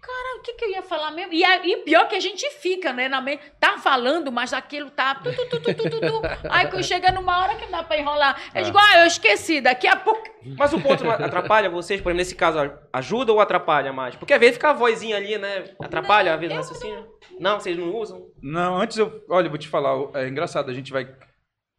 [0.06, 1.32] Cara, o que, que eu ia falar mesmo?
[1.32, 3.08] E, a- e pior que a gente fica, né?
[3.08, 5.14] Na mente, tá falando, mas aquilo tá.
[5.16, 6.22] Tu, tu, tu, tu, tu, tu, tu.
[6.50, 8.38] Aí quando chega numa hora que não dá pra enrolar.
[8.54, 8.64] Eu É.
[8.64, 10.22] digo, ah, eu esqueci, daqui a pouco.
[10.58, 12.58] Mas o ponto não atrapalha vocês, por exemplo, nesse caso,
[12.92, 14.14] ajuda ou atrapalha mais?
[14.14, 15.64] Porque às vezes fica a vozinha ali, né?
[15.80, 17.06] Atrapalha a vida do raciocínio?
[17.40, 18.26] Não, vocês não usam?
[18.42, 19.24] Não, antes eu.
[19.30, 21.08] Olha, eu vou te falar, é engraçado, a gente vai.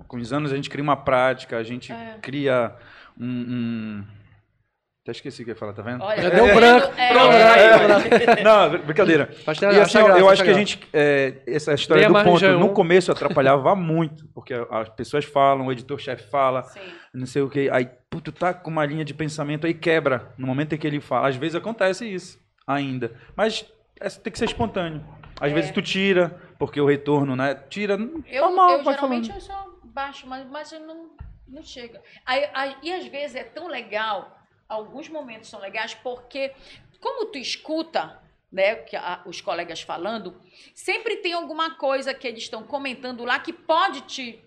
[0.08, 2.18] Com os anos a gente cria uma prática, a gente É.
[2.22, 2.76] cria
[3.20, 3.26] um.
[3.26, 4.15] um-
[5.06, 6.04] Até esqueci o que eu ia falar, tá vendo?
[6.04, 6.56] Olha, Já deu vendo?
[6.56, 6.94] branco.
[6.98, 8.42] É, Pronto, É, aí.
[8.44, 9.30] Não, br- brincadeira.
[9.32, 10.80] E assim, acha ó, graça, eu acho que a gente.
[10.92, 12.58] é, essa história do ponto, no G1.
[12.58, 16.80] no começo atrapalhava muito, porque as pessoas falam, o editor-chefe fala, Sim.
[17.14, 17.70] não sei o que.
[17.70, 20.34] Aí, puto, tá com uma linha de pensamento, aí quebra.
[20.40, 21.28] No momento em que ele fala.
[21.28, 23.12] Às vezes acontece isso ainda.
[23.36, 23.64] Mas
[24.02, 25.06] é, tem que ser espontâneo.
[25.40, 25.54] Às É.
[25.54, 27.54] vezes tu tira, porque o retorno, né?
[27.70, 27.94] Tira.
[28.28, 29.36] Eu, normal, eu geralmente falando.
[29.36, 31.12] eu só baixo, mas, mas eu não,
[31.48, 32.02] não chega.
[32.26, 34.36] Aí, aí- e às vezes é tão legal,
[34.68, 36.52] alguns momentos são legais, porque
[37.00, 38.20] como tu escuta
[38.52, 40.40] né, que a- os colegas falando,
[40.74, 44.40] sempre tem alguma coisa que eles estão comentando lá que pode te,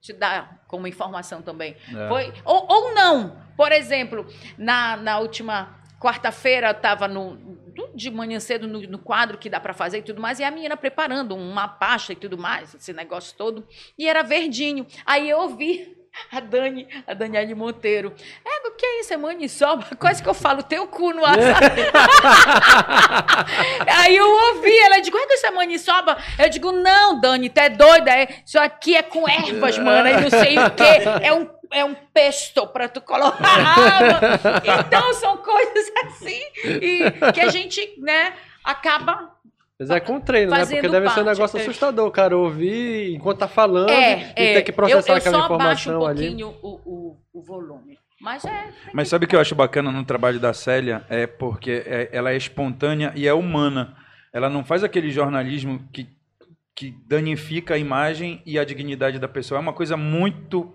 [0.00, 1.74] te dar como informação também.
[1.88, 2.08] É.
[2.08, 3.40] Foi, ou, ou não.
[3.56, 4.26] Por exemplo,
[4.58, 7.56] na, na última quarta-feira eu estava no
[7.94, 10.50] de manhã cedo no, no quadro que dá para fazer e tudo mais, e a
[10.50, 13.66] menina preparando uma pasta e tudo mais, esse negócio todo,
[13.98, 14.86] e era verdinho.
[15.04, 15.95] Aí eu ouvi
[16.30, 18.14] a Dani, a Daniele Monteiro.
[18.44, 19.14] É, o que é isso?
[19.14, 19.84] É maniçoba?
[19.98, 21.36] Quase que eu falo teu cu no ar.
[23.98, 26.16] Aí eu ouvi, ela digo, é que isso é maniçoba?
[26.38, 30.20] Eu digo, não, Dani, tu é doida, é, isso aqui é com ervas, mano, e
[30.20, 33.58] não sei o quê, é um é um pesto para tu colocar.
[34.86, 39.35] Então são coisas assim e que a gente, né, acaba
[39.78, 40.64] Mas é com treino, né?
[40.64, 41.36] Porque deve ser um parte.
[41.38, 42.36] negócio assustador, cara.
[42.36, 45.90] Ouvir enquanto tá falando é, e é, ter que processar eu, eu aquela só abaixo
[45.90, 46.26] um informação ali.
[46.28, 47.98] pouquinho o, o, o volume.
[48.20, 48.68] Mas é.
[48.94, 51.04] Mas sabe o que eu acho bacana no trabalho da Célia?
[51.10, 53.94] É porque é- ela é espontânea e é humana.
[54.32, 56.08] Ela não faz aquele jornalismo que,
[56.74, 59.58] que danifica a imagem e a dignidade da pessoa.
[59.58, 60.74] É uma coisa muito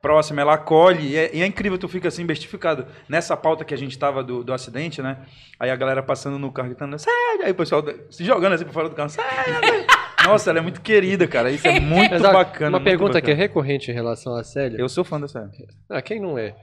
[0.00, 1.08] próxima, ela acolhe.
[1.08, 2.86] E é, e é incrível, tu fica assim, bestificado.
[3.08, 5.18] Nessa pauta que a gente tava do, do acidente, né?
[5.58, 7.46] Aí a galera passando no carro gritando, Célia!
[7.46, 9.26] Aí o pessoal se jogando assim pra fora do carro, Célia!
[10.24, 11.50] Nossa, ela é muito querida, cara.
[11.50, 12.70] Isso é muito Mas, bacana.
[12.70, 13.36] Uma muito pergunta que é bacana.
[13.36, 14.78] recorrente em relação à Célia.
[14.78, 15.48] Eu sou fã da Célia.
[15.88, 16.54] Ah, quem não é?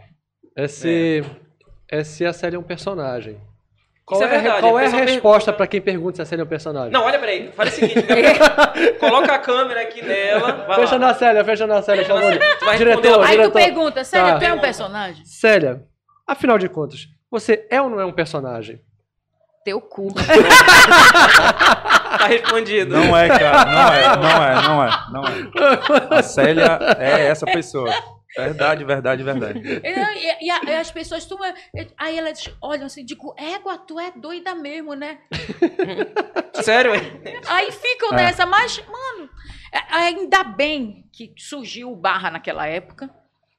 [0.55, 1.23] É se,
[1.89, 2.03] é.
[2.03, 3.39] se a Célia é um personagem.
[4.07, 6.21] Qual Isso é, é a- verdade, qual a é a resposta pra quem pergunta se
[6.21, 6.91] a Célia é um personagem?
[6.93, 7.51] Não, olha, peraí.
[7.51, 8.35] Faz o seguinte, Gabriel.
[9.01, 10.65] Coloca a câmera aqui nela.
[10.75, 10.99] Fecha lá.
[11.07, 12.23] na Célia, fecha na Célia, chamou.
[12.23, 12.55] Célia.
[12.57, 13.51] Tu vai Diretor, Aí tu diretor.
[13.51, 14.39] pergunta, sério, Tá.
[14.39, 15.25] tu é um personagem?
[15.25, 15.83] Célia,
[16.25, 18.79] afinal de contas, você é ou não é um personagem?
[19.65, 20.13] Teu cu.
[22.17, 22.95] Tá respondido.
[22.97, 23.65] Não é, cara.
[23.65, 26.17] Não é, não é, não é, não é.
[26.19, 27.93] A Célia é essa pessoa.
[28.37, 29.59] Verdade, verdade, verdade.
[29.83, 31.37] E, e- e e as pessoas tu,
[31.97, 35.19] aí elas olham assim, digo, égua, tu é doida mesmo, né?
[36.63, 37.01] Sério, hein?
[37.47, 38.15] Aí ficam É.
[38.17, 39.29] nessa, mas, mano,
[39.71, 43.09] é- ainda bem que surgiu o Barra naquela época,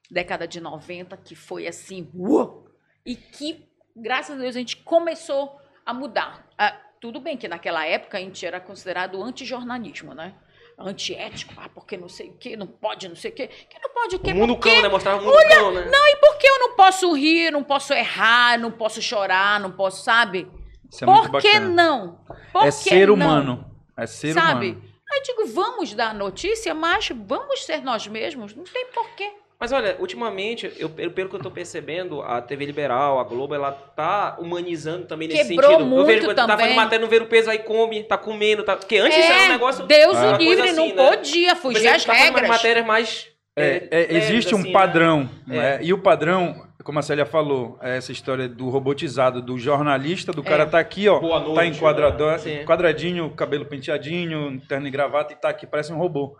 [0.09, 2.67] década de 90, que foi assim, uou,
[3.05, 6.47] e que, graças a Deus, a gente começou a mudar.
[6.57, 10.33] Ah, tudo bem que naquela época a gente era considerado antijornalismo, né?
[10.79, 13.47] Antiético, ah, porque não sei o quê, não pode não sei o quê.
[13.47, 14.31] Que não pode o quê?
[14.31, 14.87] O mundo Porque- cão, né?
[14.87, 15.89] Mostrava o mundo cão, né?
[15.91, 20.03] E por que eu não posso rir, não posso errar, não posso chorar, não posso,
[20.03, 20.49] sabe?
[20.89, 21.69] Isso é muito por que bacana.
[21.69, 22.19] não?
[22.53, 23.13] Por É que ser não?
[23.15, 23.71] humano.
[23.97, 24.69] É ser sabe?
[24.71, 24.83] humano.
[25.11, 28.55] Aí eu digo, vamos dar notícia, mas vamos ser nós mesmos.
[28.55, 29.33] Não tem porquê.
[29.59, 33.53] Mas olha, ultimamente, eu, pelo pelo que eu tô percebendo, a TV liberal, a Globo,
[33.53, 35.83] ela tá humanizando também nesse Quebrou sentido.
[35.83, 36.57] eu muito vejo quando tá também.
[36.65, 38.77] fazendo matéria, não ver o peso, aí come, tá comendo, tá...
[38.77, 39.85] Porque antes isso era um negócio...
[39.85, 41.09] Deus uma o coisa livre, não assim, né?
[41.09, 42.47] podia Mas fugir às tá fazendo regras.
[42.49, 43.27] matérias mais...
[43.57, 44.73] É, é, leves, existe um assim, né?
[44.73, 45.53] padrão, É.
[45.53, 45.79] né?
[45.81, 50.41] E o padrão, como a Célia falou, é essa história do robotizado, do jornalista, do
[50.41, 52.37] cara tá aqui, ó, Boa tá noite, enquadrador, né?
[52.37, 52.63] Sim.
[52.65, 56.37] quadradinho, cabelo penteadinho, terno e gravata e tá aqui, parece um robô.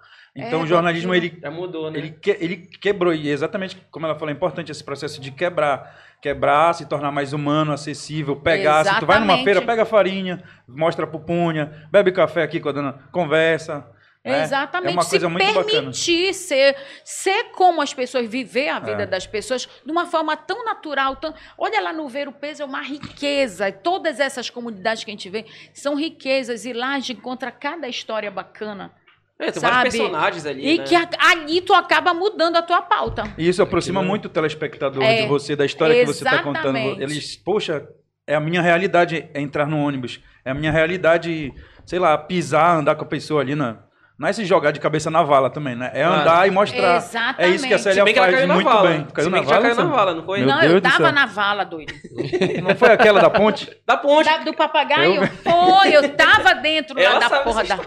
[0.47, 1.97] Então É, o jornalismo, ele Já mudou, né?
[1.99, 5.31] Ele, que- ele quebrou, e é exatamente como ela falou, é importante esse processo de
[5.31, 6.07] quebrar.
[6.21, 8.83] Quebrar, se tornar mais humano, acessível, pegar.
[8.85, 9.43] Se tu vai numa Exatamente.
[9.45, 13.87] feira, pega farinha, mostra a pupunha, bebe café aqui com a dona, conversa.
[14.25, 14.43] né?
[14.43, 14.89] Exatamente.
[14.91, 15.63] É uma coisa Se muito bacana.
[15.65, 16.75] permitir ser,
[17.05, 19.05] ser como as pessoas, viver a vida É.
[19.05, 21.15] das pessoas de uma forma tão natural.
[21.15, 21.33] Tão...
[21.57, 23.71] Olha lá no Ver o Peso, é uma riqueza.
[23.71, 26.65] Todas essas comunidades que a gente vê são riquezas.
[26.65, 28.91] E lá a gente encontra cada história bacana.
[29.39, 29.73] É, tem sabe?
[29.73, 30.83] vários personagens ali, E né?
[30.83, 33.23] que a- ali tu acaba mudando a tua pauta.
[33.37, 36.43] E isso aproxima Aquilo- muito o telespectador É, de você, da história que você está
[36.43, 36.75] contando.
[36.77, 37.01] exatamente.
[37.01, 37.87] Eles, poxa,
[38.27, 40.19] é a minha realidade é entrar no ônibus.
[40.43, 41.53] É a minha realidade,
[41.85, 43.77] sei lá, pisar, andar com a pessoa ali na.
[44.19, 45.91] Não é se jogar de cabeça na vala também, né?
[45.93, 46.21] É Claro.
[46.21, 46.97] andar e mostrar.
[46.97, 47.41] Exatamente.
[47.41, 48.89] É isso que a Célia que faz caiu na muito vala.
[48.89, 49.07] bem.
[49.13, 49.75] Caiu Se na bem que já vala?
[49.75, 50.39] caiu na vala, não foi?
[50.39, 51.93] Meu não, Deus eu tava na vala, doido.
[52.61, 53.69] Não foi aquela da ponte?
[53.87, 54.25] Da ponte.
[54.25, 55.15] Da- do papagaio?
[55.23, 57.79] Eu- Foi, eu tava dentro lá Ela da sabe porra da.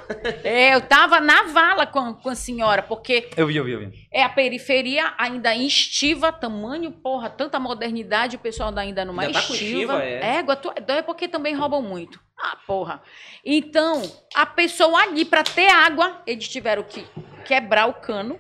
[0.43, 3.81] É, eu tava na vala com, com a senhora, porque Eu vi, eu vi, eu
[3.81, 3.93] vi.
[4.11, 9.41] é a periferia ainda estiva, tamanho, porra, tanta modernidade, o pessoal ainda numa Ainda tá
[9.41, 10.03] estiva.
[10.03, 10.39] é.
[10.39, 12.19] Égua, tu é é porque também roubam muito.
[12.45, 13.01] Ah, porra.
[13.45, 14.03] Então,
[14.35, 17.07] a pessoa ali, pra ter água, eles tiveram que
[17.45, 18.39] quebrar o cano.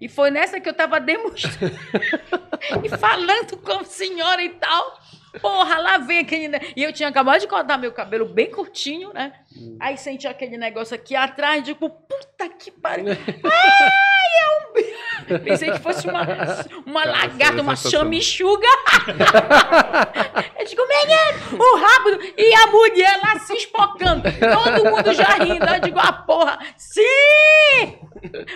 [0.00, 1.76] E foi nessa que eu tava demonstrando.
[2.82, 4.98] e falando com a senhora e tal.
[5.40, 6.48] Porra, lá vem aquele.
[6.48, 9.32] ne- E eu tinha acabado de cortar meu cabelo bem curtinho, né?
[9.78, 13.06] Aí senti aquele negócio aqui atrás, digo, puta que pariu.
[14.20, 15.40] Ai, é um.
[15.44, 16.22] Pensei que fosse uma,
[16.84, 18.66] uma Cara, lagarta, uma chamichuga.
[20.58, 24.22] Eu digo, menino, o rabo e a mulher lá se espocando.
[24.24, 25.64] Todo mundo já rindo.
[25.66, 27.00] Eu digo, ah, porra, sim!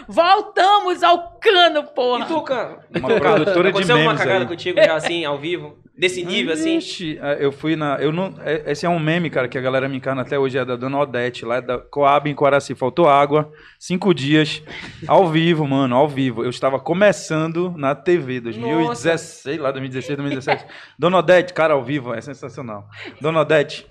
[0.08, 2.24] Voltamos ao cano, porra.
[2.24, 2.78] E tu, cara?
[2.94, 4.48] Uma Tu, cara, produtora de aconteceu alguma memes cagada aí.
[4.48, 5.78] contigo já assim, ao vivo?
[5.96, 6.78] Desse nível, assim?
[6.78, 7.96] Ixi, é, eu fui na.
[8.00, 10.58] Eu não, é- esse é um meme, cara, que a galera me encarna até hoje,
[10.58, 12.74] é da Dona Odete, lá da Coab em Coraci.
[12.74, 13.48] Faltou água,
[13.78, 14.60] cinco dias,
[15.06, 16.42] ao vivo, mano, ao vivo.
[16.42, 20.66] Eu estava começando na TV, 2016, lá 2016, 2017.
[20.98, 22.88] Dona Odete, cara, ao vivo, é sensacional.
[23.20, 23.86] Dona Odete,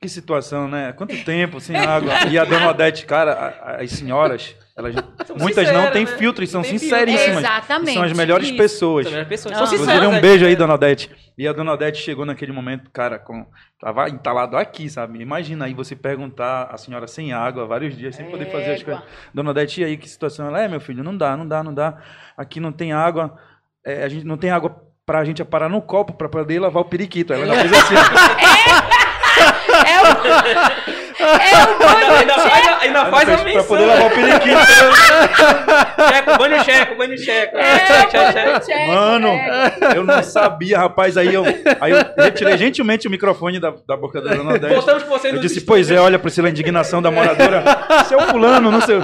[0.00, 0.92] que situação, né?
[0.92, 2.12] Quanto tempo sem água?
[2.30, 4.94] E a Dona Odete, cara, as senhoras, elas,
[5.38, 6.10] muitas não sinceras, têm né?
[6.18, 7.38] filtro e são Não tem sinceríssimas.
[7.38, 7.94] Exatamente.
[7.94, 8.56] São as melhores Isso.
[8.56, 9.06] pessoas.
[9.06, 9.66] Também as pessoas Ah.
[9.66, 11.10] são Inclusive, um beijo aí, Dona Odete.
[11.38, 13.46] E a Dona Odete chegou naquele momento, cara, com,
[13.80, 15.20] tava entalado aqui, sabe?
[15.22, 19.02] Imagina aí você perguntar a senhora sem água, vários dias, sem poder fazer as coisas.
[19.32, 20.46] Dona Odete, e aí, que situação?
[20.48, 21.98] Ela é, meu filho, não dá, não dá, não dá.
[22.36, 23.38] Aqui não tem água.
[23.86, 26.84] é, a gente não tem água pra gente parar no copo pra poder lavar o
[26.84, 27.32] periquito.
[27.32, 29.00] Ela já fez assim, ó.
[29.86, 33.64] É o, é o banho Ainda faz, ainda faz Ela a fez pra menção.
[33.64, 34.58] poder lavar o periquito.
[36.08, 37.56] Checo, banho checo, banho checo.
[37.58, 37.76] É,
[38.10, 39.72] Checo, checo, Mano, é.
[39.96, 41.16] eu não sabia, rapaz.
[41.16, 41.44] Aí eu,
[41.80, 44.74] aí eu retirei gentilmente o microfone da, da boca da Dona Odete.
[44.74, 47.62] Voltamos com você Eu disse, pois é, olha, Priscila, a indignação da moradora.
[48.08, 48.96] Seu fulano, não sei.
[48.98, 49.02] o-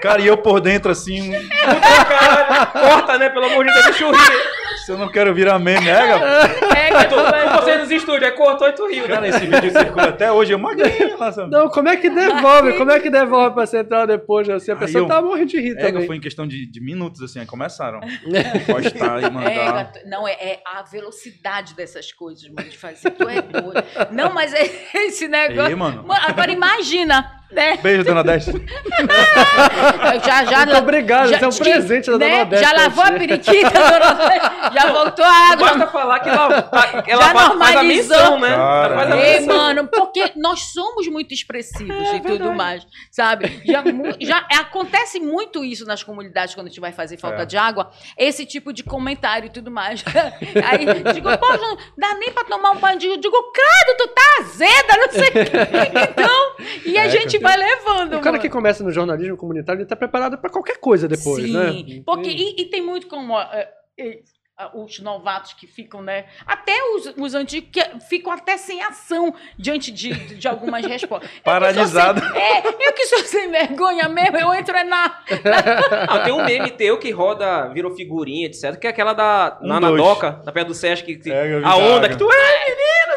[0.00, 3.28] Cara, e eu por dentro assim, Caralho, corta, né?
[3.30, 4.61] Pelo amor de Deus, deixa eu rir.
[4.84, 6.44] Se eu não quero virar meme, é, galera?
[6.76, 7.14] É, tu,
[7.62, 9.06] você nos estúdios, aí cortou e tu riu.
[9.06, 9.28] Cara, Né?
[9.28, 11.50] esse vídeo circula até hoje, eu magrinho lá, sabe?
[11.50, 12.76] Não, como é que devolve?
[12.76, 14.48] Como é que devolve pra central depois?
[14.48, 16.06] Assim, a pessoa eu- tá morrendo de rir É, também.
[16.06, 18.00] foi em questão de, de minutos, assim, aí começaram.
[18.66, 19.92] Postar e É, mandar.
[20.06, 23.10] não, é, é a velocidade dessas coisas, mano, de fazer.
[23.10, 23.84] Tu é doido.
[24.10, 24.62] Não, mas é
[25.06, 25.70] esse negócio.
[25.70, 26.04] Ei, mano.
[26.06, 27.78] Mano, agora imagina, né?
[27.82, 28.52] Beijo, Dona Deste.
[30.24, 32.42] Já, já, Muito obrigado, já esse é um te- presente da Dona né?
[32.42, 34.74] Odete Já pra lavou a periquita, dona Odete?
[34.74, 35.68] Já voltou a água.
[35.70, 36.70] Basta falar que ela,
[37.06, 38.16] ela Já fa- faz a normalizou.
[38.18, 38.48] menção, né?
[38.54, 38.94] Cara.
[38.94, 39.56] Faz a Ei, menção.
[39.56, 43.62] mano, porque nós somos muito expressivos e tudo mais, sabe?
[43.64, 43.82] Já,
[44.20, 47.46] já acontece muito isso nas comunidades quando a gente vai fazer falta É.
[47.46, 50.04] de água, esse tipo de comentário e tudo mais.
[50.68, 52.98] Aí digo, pô, não dá nem pra tomar um banho.
[52.98, 55.52] Digo, digo, credo, tu tá azeda, não sei o quê.
[56.12, 58.14] Então, e a É, gente vai levando.
[58.14, 58.40] O cara mano.
[58.40, 62.02] que começa no jornalismo comunitário, ele tá preparado pra qualquer coisa depois, Sim, né?
[62.06, 64.20] porque e, e tem muito como é, é,
[64.74, 66.26] os novatos que ficam, né?
[66.46, 71.30] Até os, os antigos que ficam até sem ação diante de, de algumas respostas.
[71.34, 72.20] Eu Paralisado.
[72.20, 75.22] sem- É, eu que sou sem vergonha mesmo, eu entro é na.
[76.08, 78.76] Ah, tem um meme teu que roda, virou figurinha, etc.
[78.78, 80.02] Que é aquela da Um na, na dois.
[80.02, 82.72] doca, na perto do Sesc, que, que- É, eu a da onda que tu é.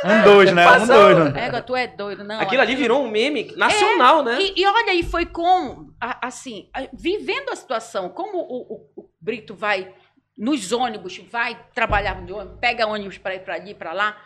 [0.05, 0.67] Um dois, né?
[0.67, 0.95] Um Passou.
[1.15, 1.45] dois, né?
[1.47, 2.39] Égua, tu é doido, não.
[2.39, 4.37] Aquilo ali virou um meme nacional, né?
[4.39, 5.87] E, e olha aí, foi com,
[6.21, 9.91] assim, vivendo a situação, como o, o- o Brito vai
[10.37, 14.17] nos ônibus, vai trabalhar de ônibus, pega ônibus para ir para ali, para lá,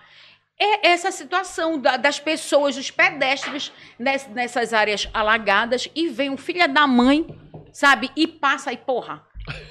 [0.60, 6.38] é essa situação da- das pessoas, dos pedestres nes- nessas áreas alagadas e vem um
[6.38, 7.26] filho da mãe,
[7.72, 9.26] sabe, e passa aí, porra.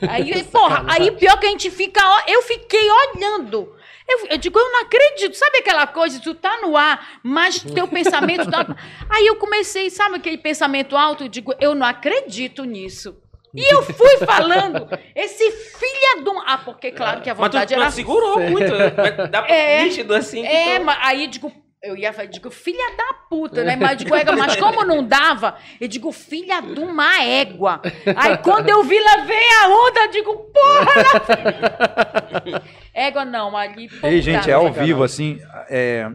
[0.08, 3.76] Aí, porra, aí pior que a gente fica, eu fiquei olhando.
[4.08, 5.36] Eu, eu digo, eu não acredito.
[5.36, 8.64] Sabe aquela coisa, tu tá no ar, mas teu pensamento tá...
[9.10, 11.24] Aí eu comecei, sabe aquele pensamento alto?
[11.24, 13.14] Eu digo, eu não acredito nisso.
[13.54, 16.40] E eu fui falando, esse filha de um...
[16.46, 17.90] Ah, porque claro que a Mas tu, vontade era...
[17.90, 18.74] segurou muito.
[18.76, 18.92] né?
[18.96, 19.82] Mas Dá pra É.
[19.84, 20.46] nítido assim.
[20.46, 23.76] É, tu- mas aí eu digo, eu ia falar, digo, filha da puta, né?
[23.76, 27.80] Mas, digo, égua, mas como não dava, eu digo, filha de uma égua.
[28.16, 32.62] Aí quando eu vi, lá vem a onda, eu digo, porra!
[32.92, 33.84] égua não, ali.
[33.84, 35.38] Ei, puta gente, é ao vivo, assim.
[35.70, 36.10] É,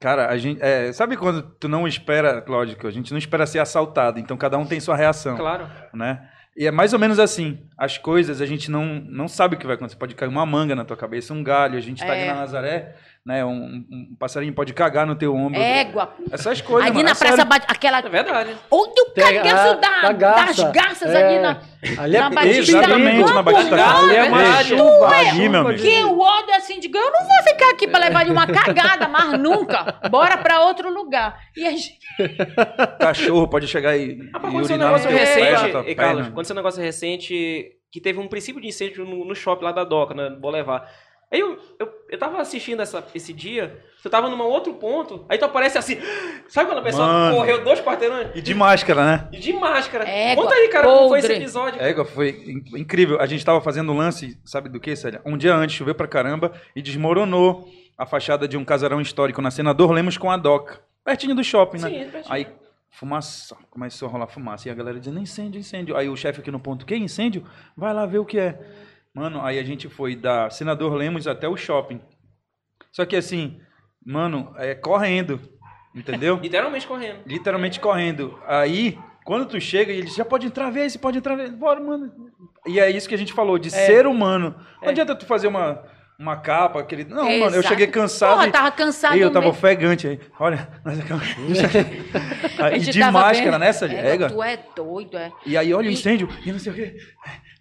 [0.00, 0.60] cara, a gente.
[0.62, 4.56] é, sabe quando tu não espera, lógico, a gente não espera ser assaltado, então cada
[4.58, 5.68] um tem sua reação, Claro.
[5.92, 6.28] né?
[6.56, 7.58] E é mais ou menos assim.
[7.78, 9.96] As coisas a gente não, não sabe o que vai acontecer.
[9.98, 11.78] Pode cair uma manga na tua cabeça, um galho.
[11.78, 12.26] A gente tá ali É.
[12.26, 13.44] na Nazaré, né?
[13.44, 15.60] Um, um passarinho pode cagar no teu ombro.
[15.60, 16.14] Égua.
[16.30, 16.86] Essas coisas.
[16.90, 17.98] Ali mano, na é Praça bate aquela.
[17.98, 18.56] É verdade.
[18.70, 20.64] Onde o a- da, a garça.
[20.64, 21.24] das garças É.
[21.26, 21.60] ali na,
[22.02, 22.60] Ali é na Batista.
[22.78, 23.76] Exatamente, na Batista.
[23.76, 24.04] não?
[24.04, 24.68] Ali é uma verdade.
[24.68, 25.08] chuva.
[25.16, 25.80] Ali, meu amigo.
[25.82, 29.08] Que eu olho assim, digo, eu não vou ficar aqui pra levar ele uma cagada,
[29.08, 30.00] mas nunca.
[30.10, 31.38] Bora pra outro lugar.
[31.56, 31.98] E a gente.
[32.98, 35.94] Cachorro pode chegar e, Ah, e um urinar no negócio teu pé, recente, tua e
[35.94, 39.72] Carlos, aconteceu um negócio recente que teve um princípio de incêndio no, no shopping lá
[39.72, 40.86] da Doca, né, no Boulevard.
[41.32, 45.38] Aí eu, eu, eu tava assistindo essa, esse dia, você tava num outro ponto, aí
[45.38, 45.96] tu aparece assim,
[46.46, 47.36] sabe quando a pessoa Mano.
[47.36, 48.28] correu dois quarteirões?
[48.34, 49.28] E de máscara, né?
[49.32, 50.06] E de máscara.
[50.06, 51.42] Égua, Conta aí, cara, como foi esse podre.
[51.42, 51.80] episódio.
[51.82, 53.18] Égua, foi in- incrível.
[53.20, 55.22] A gente tava fazendo um lance, sabe do que, Célia?
[55.24, 57.66] Um dia antes, choveu pra caramba e desmoronou
[57.96, 60.80] a fachada de um casarão histórico na Senador Lemos com a Doca.
[61.04, 61.88] Pertinho do shopping, né?
[61.88, 62.34] Sim, pertinho.
[62.34, 62.46] Aí,
[62.90, 64.68] fumaça, começou a rolar fumaça.
[64.68, 65.96] E a galera dizendo, incêndio, incêndio.
[65.96, 67.42] Aí o chefe aqui no ponto, que incêndio?
[67.76, 68.58] Vai lá ver o que é.
[69.14, 72.00] Mano, aí a gente foi da Senador Lemos até o shopping.
[72.90, 73.60] Só que assim,
[74.04, 75.40] mano, é correndo,
[75.94, 76.36] entendeu?
[76.42, 77.18] Literalmente correndo.
[77.26, 78.38] literalmente correndo.
[78.46, 81.48] Aí, quando tu chega, eles já pode entrar, vê, você pode entrar, vê.
[81.48, 82.10] bora, mano.
[82.66, 84.54] E é isso que a gente falou, de ser humano.
[84.80, 85.82] Não adianta tu fazer uma,
[86.18, 87.04] uma capa, aquele.
[87.04, 87.68] Não, mano, eu Exato.
[87.68, 88.34] cheguei cansado.
[88.34, 89.58] Porra, e- tava cansado e eu tava mesmo.
[89.58, 90.20] ofegante aí.
[90.38, 90.98] Olha, nós
[92.80, 93.58] gente de máscara vendo.
[93.58, 94.28] nessa, Égua, ega.
[94.30, 95.32] Tu é doido, é.
[95.44, 96.96] E aí, olha o E- incêndio, e não sei o quê.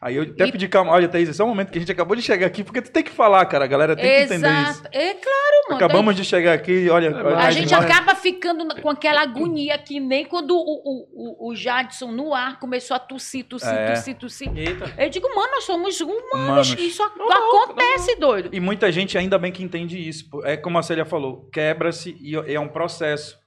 [0.02, 0.92] Aí eu até E- pedi calma.
[0.94, 2.90] Olha, Thaís, é só um momento que a gente acabou de chegar aqui, porque tu
[2.92, 3.66] tem que falar, cara.
[3.66, 4.72] A galera tem que entender isso.
[4.72, 4.90] Exato.
[4.92, 5.76] É claro, mano.
[5.76, 7.16] Acabamos de chegar aqui, olha.
[7.16, 7.86] A olha, gente olha.
[7.86, 12.58] acaba ficando com aquela agonia que nem quando o, o, o, o Jadson no ar
[12.60, 13.94] começou a tossir, tossir, É.
[13.94, 14.52] tossir, tossir.
[14.58, 14.92] Eita.
[14.98, 16.24] Eu digo, mano, nós somos humanos.
[16.34, 16.76] Humanos.
[16.80, 18.50] Isso ac- acontece, doido.
[18.52, 20.28] E muita gente ainda bem que entende isso.
[20.44, 23.38] É como a Célia falou, quebra-se e é um processo,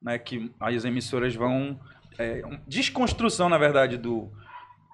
[0.00, 1.80] né, que as emissoras vão
[2.18, 4.30] é, desconstrução, na verdade, do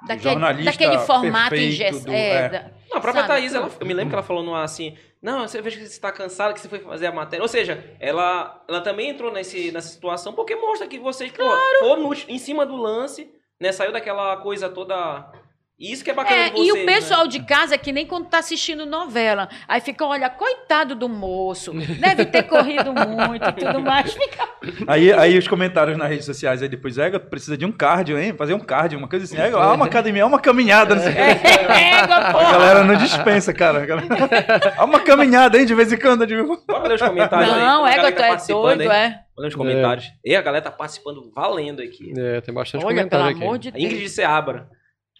[0.06, 2.04] daquele, Jornalista daquele formato perfeito engessado.
[2.06, 2.48] do- É, é.
[2.48, 3.28] da- Não, a própria sabe?
[3.28, 5.82] Thaís, ela, eu me lembro que ela falou no ar assim, não, você vejo que
[5.86, 7.42] você está cansada, que você foi fazer a matéria.
[7.42, 11.44] Ou seja, ela, ela também entrou nesse, nessa situação porque mostra que vocês pô,
[11.80, 13.70] foram no- em cima do lance, né?
[13.72, 15.30] Saiu daquela coisa toda...
[15.80, 16.84] Isso que é bacana É, de vocês, e o né?
[16.84, 19.48] pessoal de casa é que nem quando tá assistindo novela.
[19.66, 24.12] Aí fica, olha, coitado do moço, deve ter corrido muito e tudo mais.
[24.12, 24.46] Fica...
[24.86, 28.34] Aí, aí os comentários nas redes sociais aí depois, Ega, precisa de um cardio, hein?
[28.36, 29.38] Fazer um cardio, uma coisa assim.
[29.40, 31.18] Ah, uma academia, ah, uma caminhada, não sei quê.
[31.20, 32.52] Égua, A porra.
[32.52, 33.78] galera não dispensa, cara.
[33.80, 36.26] A Ah, uma caminhada, hein, de vez em quando.
[36.26, 37.58] digo, Bora ler os comentários aí.
[37.60, 38.96] Não, a que tu tá é participando doido, aí.
[38.98, 39.20] é?
[39.38, 40.12] Olha os comentários.
[40.22, 42.12] E a galera tá participando valendo aqui.
[42.18, 43.42] É, tem bastante Olha, pelo comentário aqui.
[43.44, 43.82] amor de Deus.
[43.84, 44.68] Ingrid Seabra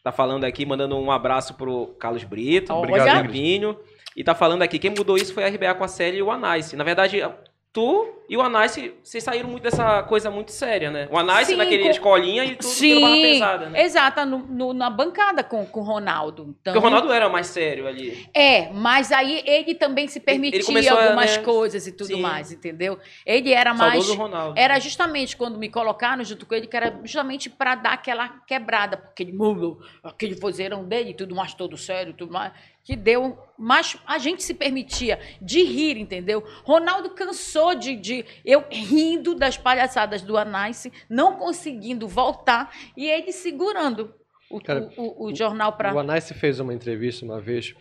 [0.02, 3.76] tá falando aqui, mandando um abraço pro Carlos Brito, obrigado, Limpinho.
[4.16, 6.30] E tá falando aqui, quem mudou isso foi a RBA com a Célia e o
[6.30, 6.72] Anais.
[6.72, 7.22] Na verdade,
[7.72, 11.08] tu e o Anais, vocês saíram muito dessa coisa muito séria, né?
[11.10, 13.82] O Anais Sim, naquele com- escolinha e tu pela barra Sim, pesada, né?
[13.82, 16.54] exato, no- no- na bancada com, com o Ronaldo.
[16.60, 18.28] Então, Porque o Ronaldo era mais sério ali.
[18.34, 22.20] É, mas aí ele também se permitia começou a, algumas né, coisas e tudo sim.
[22.20, 22.98] mais, entendeu?
[23.26, 23.92] Ele era mais.
[24.04, 24.58] Saudoso Ronaldo.
[24.58, 28.96] Era justamente quando me colocaram junto com ele, que era justamente para dar aquela quebrada,
[28.96, 29.32] porque ele
[30.02, 32.52] aquele vozeirão dele, tudo mais todo sério, tudo mais,
[32.84, 33.38] que deu.
[33.58, 36.42] Mas a gente se permitia de rir, entendeu?
[36.64, 43.32] Ronaldo cansou de, de eu rindo das palhaçadas do Anais, não conseguindo voltar, e ele
[43.32, 44.14] segurando
[44.50, 45.94] o, Cara, o, o- o jornal para.
[45.94, 47.74] O Anais fez uma entrevista uma vez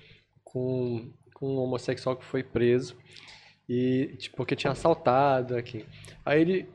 [0.44, 2.98] com, com um homossexual que foi preso
[3.68, 5.86] e tipo, porque tinha assaltado aqui.
[6.26, 6.70] Aí ele,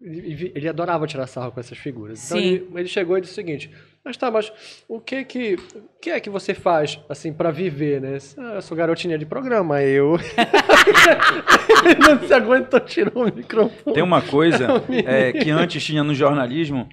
[0.00, 2.24] ele, adorava tirar sarro com essas figuras.
[2.26, 3.70] Então ele, ele chegou e disse o seguinte:
[4.04, 4.50] mas tá, mas
[4.88, 8.16] o que que, o que é que você faz assim para viver, né?
[8.38, 10.16] Ah, eu sou garotinha de programa, eu
[12.00, 13.94] não se aguentou, tirou o microfone.
[13.94, 14.66] Tem uma coisa
[15.06, 16.88] é, que antes tinha no jornalismo,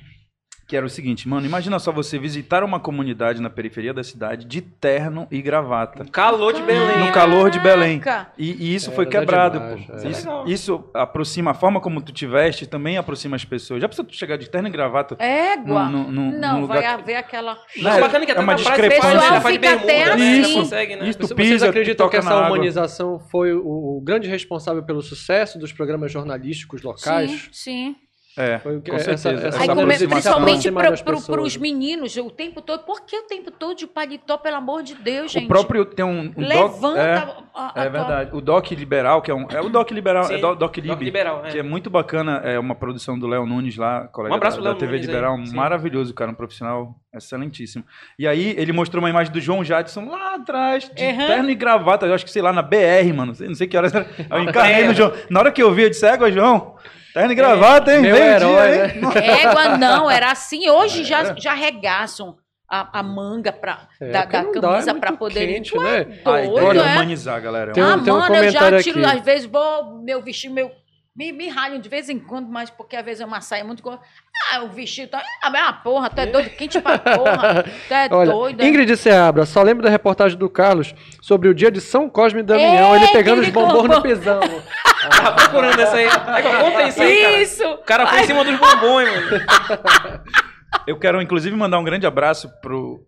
[0.68, 4.46] que era o seguinte, mano, imagina só você visitar uma comunidade na periferia da cidade
[4.46, 6.04] de terno e gravata.
[6.12, 7.06] Calor de Belém.
[7.06, 8.02] No calor de Belém.
[8.38, 9.94] E, e isso Era foi quebrado, demais, pô.
[9.94, 10.12] é.
[10.12, 13.82] Isso, isso aproxima, a forma como tu te veste também aproxima as pessoas.
[13.82, 15.86] Já precisa tu chegar de terno e gravata Égua!
[15.86, 17.00] num, num, num- não, vai lugar...
[17.00, 17.58] haver aquela.
[17.78, 19.20] Não, É, bacana que é até uma discrepância.
[19.20, 20.44] Pessoal fica bermuda, até né?
[20.44, 21.10] Você consegue, né?
[21.10, 25.58] Isso, tu Vocês pisa, acreditam que essa humanização foi o, o grande responsável pelo sucesso
[25.58, 27.32] dos programas jornalísticos locais?
[27.54, 27.96] Sim, sim.
[28.38, 29.48] É, Foi o que- com essa- certeza.
[29.48, 32.84] essa Aí, Essa principalmente para os meninos, o tempo todo.
[32.84, 35.46] Por que o tempo todo de paletó, pelo amor de Deus, gente?
[35.46, 37.16] O próprio tem um, um doc- Levanta é,
[37.56, 38.30] a, a É verdade.
[38.34, 39.48] O Doc Liberal, que é um.
[39.50, 41.50] É o Doc Liberal, Sim, é do, Doc Doc Lib, Liberal, é.
[41.50, 42.42] que é muito bacana.
[42.44, 45.08] É uma produção do Léo Nunes lá, colega Um abraço da, da Léo TV Nunes
[45.10, 45.36] aí, Liberal.
[45.36, 45.56] um sim.
[45.56, 47.84] maravilhoso, cara, um profissional excelentíssimo.
[48.20, 51.18] E aí ele mostrou uma imagem do João Jadson lá atrás, de Uhum.
[51.28, 52.06] terno e gravata.
[52.06, 53.34] Eu acho que, sei lá, na BR, mano.
[53.40, 54.06] Não sei que horas era.
[54.30, 54.88] Eu encarnei terra.
[54.90, 55.14] no João.
[55.30, 56.76] Na hora que eu vi, eu disse, égua, João.
[57.18, 58.02] Terno e gravata, hein?
[58.02, 58.94] Meu Meio herói, dia, né?
[58.96, 59.02] hein?
[59.42, 60.70] Égua, não, era assim.
[60.70, 62.38] Hoje já, já regaçam
[62.70, 65.48] a, a manga pra, É, da, da é camisa muito para poder.
[65.48, 66.00] quente, né?
[66.02, 66.04] é
[66.48, 66.92] doido, de é?
[66.94, 67.72] humanizar, galera.
[67.72, 69.18] Tem um- ah, tem um mano, eu já tiro, aqui.
[69.18, 70.72] às vezes, vou meu vestido, meu.
[71.18, 73.82] Me, me ralham de vez em quando, mas porque às vezes é uma saia muito.
[73.90, 75.24] Ah, o vestido tá.
[75.42, 77.64] Ah, mas, ah, porra, tu é doido, quente pra porra.
[77.88, 78.62] Tu é Olha, doido.
[78.62, 78.68] é?
[78.68, 82.44] Ingrid Seabra, só lembro da reportagem do Carlos sobre o dia de São Cosme e
[82.44, 84.40] Damião, É, ele pegando os bombons no pisão.
[85.10, 86.06] Tava procurando essa aí.
[86.06, 87.42] É que eu contei isso aí, cara.
[87.42, 87.64] Isso!
[87.66, 90.22] O cara foi em cima dos bombons, mano.
[90.86, 93.04] Eu quero, inclusive, mandar um grande abraço pro,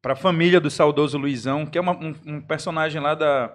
[0.00, 3.52] pra família do saudoso Luizão, que é uma- um, um personagem lá da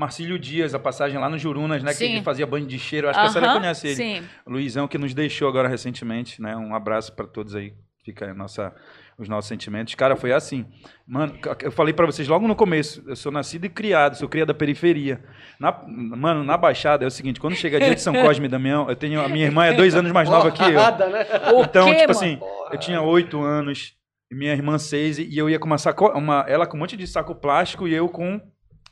[0.00, 1.90] Marcílio Dias, a passagem lá no Jurunas, né?
[1.92, 2.12] Que Sim.
[2.14, 3.06] ele fazia banho de cheiro.
[3.10, 3.96] Acho que a Aham, conhece ele.
[3.96, 4.22] Sim.
[4.46, 6.56] Luizão, que nos deixou agora recentemente, né?
[6.56, 7.74] Um abraço pra todos aí.
[8.02, 8.74] Fica aí a nossa,
[9.18, 9.94] os nossos sentimentos.
[9.94, 10.64] Cara, foi assim.
[11.06, 13.04] Mano, eu falei pra vocês logo no começo.
[13.06, 15.22] Eu sou nascido e criado, sou cria da periferia.
[15.60, 18.88] Na- mano, na Baixada é o seguinte: quando chega dia de São Cosme e Damião,
[18.88, 19.20] eu tenho.
[19.20, 20.70] A minha irmã é dois anos mais nova que eu.
[20.70, 21.26] Né?
[21.62, 22.10] Então, quê, tipo mano?
[22.10, 22.40] assim,
[22.72, 23.92] eu tinha oito anos,
[24.32, 26.96] e minha irmã seis, e eu ia com uma sacola, uma, ela com um monte
[26.96, 28.40] de saco plástico e eu com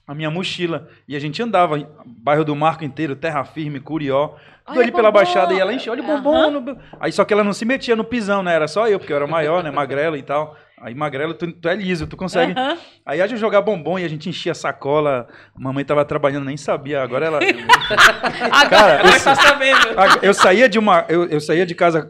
[0.09, 0.89] a minha mochila.
[1.07, 4.31] E a gente andava, bairro do Marco inteiro, terra firme, curió,
[4.67, 6.35] tudo ali pela baixada, e ela enchia, olha o bombom.
[6.35, 6.51] Aham.
[6.51, 8.55] no- Aí só que ela não se metia no pisão, né?
[8.55, 9.71] Era só eu, porque eu era maior, né?
[9.71, 10.57] Magrelo e tal.
[10.81, 12.53] Aí magrelo, tu, tu é liso, tu consegue.
[12.59, 12.77] Aham.
[13.05, 15.27] Aí a gente jogar bombom e a gente enchia a sacola.
[15.55, 17.03] A mamãe tava trabalhando, nem sabia.
[17.03, 17.41] Agora ela.
[18.71, 19.79] Cara, Agora tá sabendo.
[20.23, 22.09] Eu saía de uma, eu, eu saía de casa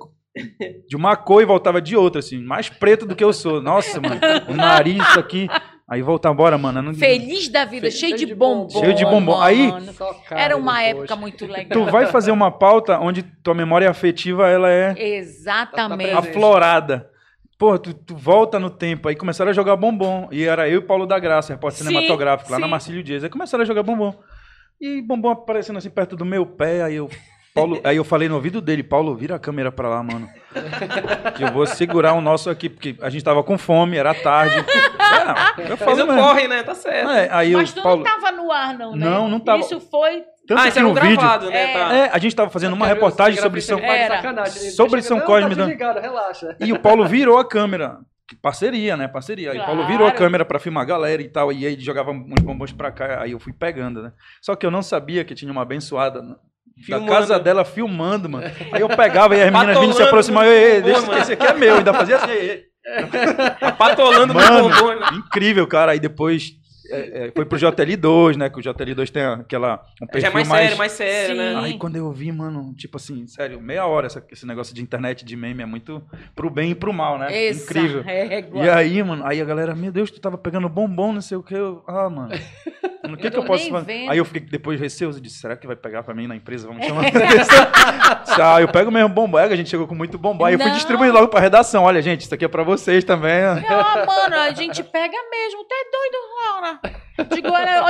[0.88, 3.60] de uma cor e voltava de outra, assim, mais preto do que eu sou.
[3.60, 5.48] Nossa, mano, o nariz aqui.
[5.90, 6.82] Aí volta embora, mano.
[6.82, 8.66] Não, Feliz da vida, Cheio cheio de bombom.
[8.66, 8.80] bombom.
[8.80, 9.40] Cheio de bombom.
[9.40, 9.94] Aí- mano.
[10.28, 11.70] Cara Era uma época muito legal.
[11.86, 16.10] Tu vai fazer uma pauta onde tua memória afetiva ela é Exatamente.
[16.10, 16.36] Tá presente.
[16.36, 17.08] aflorada.
[17.58, 19.08] Pô, tu, tu volta no tempo.
[19.08, 20.28] Aí começaram a jogar bombom.
[20.30, 22.70] E era eu e Paulo da Graça, repórter Sim, cinematográfico, lá na sim.
[22.70, 23.24] Marcílio Dias.
[23.24, 24.14] Aí começaram a jogar bombom.
[24.80, 26.82] E bombom aparecendo assim perto do meu pé.
[26.82, 27.08] Aí eu.
[27.58, 30.28] Paulo, aí eu falei no ouvido dele, Paulo, vira a câmera pra lá, mano.
[31.36, 34.56] Que eu vou segurar o nosso aqui, porque a gente tava com fome, era tarde.
[34.56, 36.62] É, eu Mas eu corre, né?
[36.62, 37.10] Tá certo.
[37.10, 39.04] É, aí Mas o tu Paulo, não tava no ar, não, né?
[39.04, 39.60] Não, não tava.
[39.60, 40.24] Isso foi.
[40.46, 41.62] tanto ah, que isso era um no vídeo, gravado, né?
[41.62, 41.72] É.
[41.72, 41.94] Tá.
[41.94, 43.78] é, a gente tava fazendo uma reportagem sobre São
[44.74, 45.76] Sobre São Cosme, Tá né?
[46.00, 46.56] relaxa.
[46.60, 47.98] E o Paulo virou a câmera.
[48.28, 49.08] Que Parceria, né?
[49.08, 49.52] Parceria.
[49.52, 49.92] Aí o Paulo Claro.
[49.92, 51.50] virou a câmera pra filmar a galera e tal.
[51.50, 53.22] E aí ele jogava uns bombons pra cá.
[53.22, 54.12] Aí eu fui pegando, né?
[54.42, 56.20] Só que eu não sabia que tinha uma abençoada
[56.78, 57.12] na- da Filmando.
[57.12, 58.46] casa dela filmando, mano.
[58.72, 60.02] Aí eu pegava e as meninas vindo se.
[60.02, 61.76] Ei, ei, deixa esse aqui é meu.
[61.76, 62.30] Ainda fazia assim.
[62.30, 63.72] ei, ei.
[63.76, 65.06] Patolando no Mano, bombom, né?
[65.14, 65.92] incrível, cara.
[65.92, 66.52] Aí depois
[66.90, 68.48] é, é, foi pro JL2, né?
[68.48, 69.84] Que o JL2 tem aquela.
[70.00, 71.36] Um perfil Já é mais sério, mais sério, Sim.
[71.36, 71.56] né?
[71.56, 75.22] Aí quando eu vi, mano, tipo assim, sério, meia hora essa- esse negócio de internet
[75.24, 76.02] de meme é muito
[76.34, 77.46] pro bem e pro mal, né?
[77.48, 78.00] Essa Incrível.
[78.02, 78.64] régua.
[78.64, 81.42] E aí, mano, aí a galera, meu Deus, tu tava pegando bombom, não sei o
[81.42, 81.54] que.
[81.54, 82.30] Eu, ah, mano.
[83.14, 83.86] O que, Eu que eu posso fazer?
[83.86, 84.10] vendo.
[84.10, 86.66] Aí eu fiquei depois receoso, disse, será que vai pegar pra mim na empresa?
[86.66, 87.04] Vamos chamar
[88.40, 89.36] Ah, eu pego mesmo bombom.
[89.36, 90.44] Aí a gente chegou com muito bombom.
[90.44, 90.74] Aí eu fui Não.
[90.74, 91.84] distribuindo logo pra redação.
[91.84, 93.42] Olha, gente, isso aqui é pra vocês também.
[93.42, 95.64] Ah, mano, a gente pega mesmo.
[95.64, 96.80] Tu é doido, Laura.
[97.34, 97.82] Digo, olha,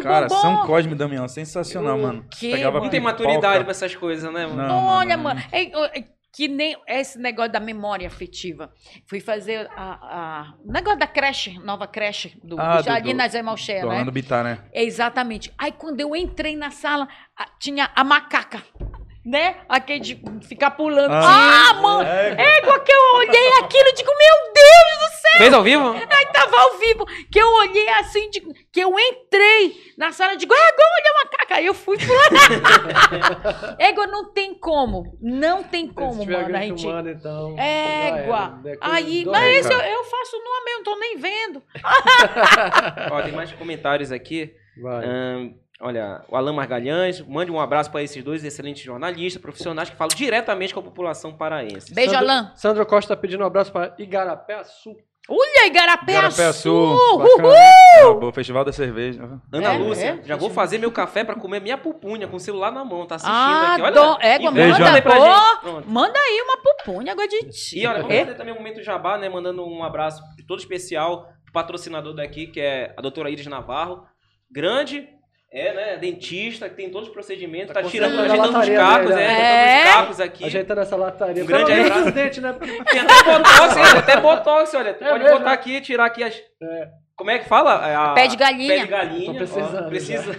[0.00, 0.40] o Cara, bombom.
[0.40, 2.24] São Cosme e Damião, sensacional, mano.
[2.30, 2.84] quê, Pegava mano?
[2.84, 4.66] Não tem maturidade pra essas coisas, né, mano?
[4.68, 4.84] Não.
[4.86, 5.40] Olha, mano.
[6.34, 8.72] Que nem esse negócio da memória afetiva.
[9.06, 13.10] Fui fazer a, a- o negócio da creche, nova creche, do, Ah, do do- Jardim
[13.12, 13.92] do- Nazé Malcher, Do né?
[13.94, 14.58] Orlando Bittar, né?
[14.72, 15.52] Exatamente.
[15.56, 17.06] Aí quando eu entrei na sala,
[17.60, 18.62] tinha a macaca,
[19.24, 19.56] né?
[19.68, 21.12] Aquele de ficar pulando.
[21.12, 22.08] Ah, Ah, mano!
[22.08, 25.38] É, Égua que eu olhei aquilo e digo, meu Deus do céu!
[25.38, 25.92] Fez ao vivo?
[25.92, 28.40] Aí tava ao vivo, que eu olhei assim, de-
[28.72, 31.54] que eu entrei na sala, digo, égua, olha a macaca.
[31.56, 33.76] Aí eu fui pular.
[33.78, 35.16] égua, não tem como.
[35.20, 36.82] Não tem como, mano, a gente...
[36.82, 37.56] filmando, então.
[37.58, 38.60] Égua.
[38.62, 38.74] já era.
[38.74, 41.62] É Aí, mas esse eu, eu faço no meu, não tô nem vendo.
[43.10, 44.52] Ó, tem mais comentários aqui.
[44.82, 45.04] Vai.
[45.06, 49.96] Ahn, olha, o Alain Margalhães, mande um abraço para esses dois excelentes jornalistas, profissionais que
[49.96, 51.92] falam diretamente com a população paraense.
[51.94, 52.50] Beijo, Sandro- Alain.
[52.56, 54.96] Sandro Costa tá pedindo um abraço para Igarapé Sul.
[55.26, 56.98] Olha, Igarapé, Igarapé Sul.
[56.98, 58.28] Sul, Uhul.
[58.28, 59.40] O Festival da Cerveja.
[59.50, 62.40] Ana É, Lúcia, é, já vou fazer meu café para comer minha pupunha com o
[62.40, 63.82] celular na mão, tá assistindo Ah, aqui.
[63.82, 65.16] Olha, dó- égua, e manda, manda aí pra
[65.62, 65.80] pô.
[65.86, 67.78] Manda aí uma pupunha, água de ti.
[67.80, 68.24] E olha, vamos É?
[68.26, 69.26] fazer também um momento jabá, né?
[69.30, 74.06] Mandando um abraço todo especial pro patrocinador daqui, que é a doutora Iris Navarro.
[74.52, 75.08] Grande,
[75.54, 75.96] é, né?
[75.96, 79.34] Dentista, que tem todos os procedimentos, tá, Tá tirando, ajeitando os cacos, dele, é, né?
[79.36, 79.84] ajeitando É.
[79.88, 80.44] os cacos aqui.
[80.44, 81.42] Ajeitando essa lataria.
[81.44, 82.00] Um grande abraço.
[82.08, 82.52] os dentes, né?
[82.90, 83.84] Tem até botox, hein?
[83.98, 84.94] até botox, olha.
[84.94, 85.54] Tu É pode mesmo, botar né?
[85.54, 86.34] aqui, tirar aqui as.
[86.62, 86.88] É.
[87.16, 88.10] Como é que fala?
[88.10, 88.14] A...
[88.14, 88.74] Pé de galinha.
[88.74, 89.26] Pé de galinha.
[89.32, 90.32] Tô precisando ó, precisa.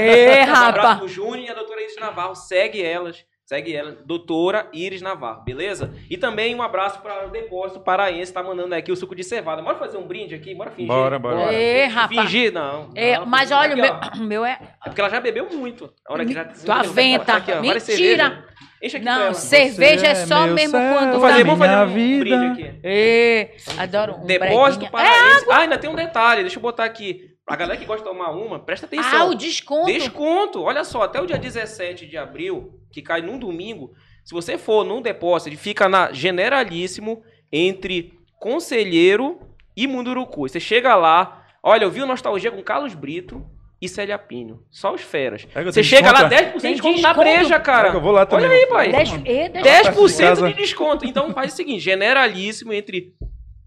[0.00, 2.34] Ê, Um abraço pro Júnior e a doutora Iris Navarro.
[2.34, 3.22] Segue elas.
[3.44, 5.92] Segue ela, doutora Iris Navarro, beleza?
[6.08, 9.60] E também um abraço para o Depósito Paraense, tá mandando aqui o suco de cevada.
[9.60, 10.54] Bora fazer um brinde aqui?
[10.54, 10.86] Bora fingir?
[10.88, 11.36] Bora, bora.
[11.36, 11.52] Bora.
[11.52, 12.20] Ê, rapaz.
[12.20, 12.52] Fingir?
[12.52, 12.90] Não.
[12.94, 14.58] É, Não, mas olha, o Aqui, meu, o meu é.
[14.84, 15.92] É porque ela já bebeu muito.
[16.08, 16.44] A hora que já...
[16.44, 17.34] Tua venta.
[17.34, 18.44] Aqui, ó, Mentira.
[18.80, 21.48] Enche aqui Não, cerveja é só meu mesmo céu, quando Vou fazer, tá...
[21.50, 22.24] vou fazer minha um vida.
[22.24, 22.80] brinde aqui.
[22.82, 24.90] Ê, adoro um Depósito breguinha.
[24.90, 25.46] Paraense.
[25.50, 27.30] Ah, ainda tem um detalhe, deixa eu botar aqui.
[27.48, 29.30] A galera que gosta de tomar uma, presta Ah, atenção.
[29.30, 29.86] o desconto.
[29.86, 30.62] Desconto.
[30.62, 33.92] Olha só, até o dia 17 de abril, que cai num domingo,
[34.24, 39.40] se você for num depósito, ele fica na generalíssimo entre Conselheiro
[39.76, 40.48] e Munduruku.
[40.48, 43.44] Você chega lá, olha, eu vi o Nostalgia com Carlos Brito
[43.80, 44.62] e Célia Pinho.
[44.70, 45.46] Só os feras.
[45.52, 47.88] É Você chega lá, desconto, 10% de desconto na breja, cara.
[47.88, 48.46] É eu vou lá também.
[48.46, 48.92] Olha aí, pai.
[48.92, 50.48] Dez, e, dez, 10% casa.
[50.48, 51.04] de desconto.
[51.04, 53.12] Então faz o seguinte, generalíssimo entre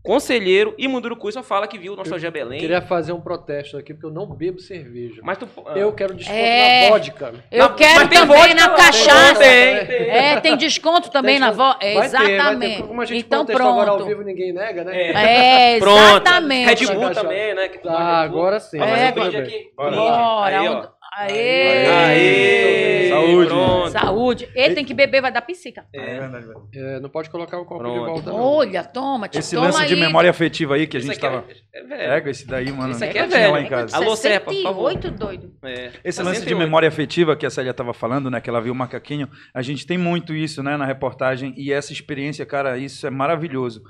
[0.05, 1.31] Conselheiro e Munduruku.
[1.31, 2.59] Só fala que viu o Nostalgia Belém.
[2.59, 5.21] Queria fazer um protesto aqui, porque eu não bebo cerveja.
[5.23, 5.47] Mas tu...
[5.65, 5.73] ah.
[5.77, 6.83] Eu quero desconto É.
[6.89, 7.33] na vodka.
[7.51, 9.39] Eu Não, quero também vodka na cachaça.
[9.39, 10.09] Tem, tem.
[10.09, 11.79] É, tem desconto também Tem na desconto.
[11.79, 11.93] voz.
[11.95, 12.33] Vai ter, vai ter.
[12.35, 12.83] Exatamente.
[12.83, 14.09] Como a gente então protestou agora ao pronto.
[14.09, 15.73] vivo, ninguém nega, né?
[15.75, 15.99] É, Pronto.
[15.99, 16.85] exatamente.
[16.85, 17.67] Red Bull também, né?
[17.67, 18.77] Que tu Tá, agora sim.
[18.77, 19.71] Vamos fazer É, um brinde agora- aqui.
[19.75, 19.95] Bora.
[19.95, 20.45] Bora.
[20.59, 20.87] Aí, ó.
[21.18, 21.86] Aê.
[21.88, 23.09] Aê.
[23.09, 23.47] Saúde.
[23.47, 23.89] Pronto.
[23.91, 24.49] Saúde.
[24.53, 25.86] Ele tem que beber, vai dar psica.
[25.93, 26.66] É verdade, verdade.
[26.76, 27.99] É, não pode colocar o copo Pronto.
[27.99, 28.39] de volta, não.
[28.39, 29.99] Olha, toma, te Esse toma lance de aí.
[29.99, 31.45] memória afetiva aí que a gente é- tava.
[31.74, 32.09] é velho.
[32.09, 32.91] Pega esse daí, mano.
[32.91, 33.51] Isso aqui é velho.
[33.53, 33.95] lá em casa.
[33.95, 34.91] Alô, Cepa, por favor.
[34.91, 35.51] 68, doido.
[35.63, 35.91] É.
[36.03, 36.57] Esse lance de 68.
[36.57, 38.41] memória afetiva que a Célia estava falando, né?
[38.41, 39.30] Que ela viu o macaquinho.
[39.53, 40.76] A gente tem muito isso, né?
[40.76, 41.53] Na reportagem.
[41.57, 43.82] E essa experiência, cara, isso é maravilhoso.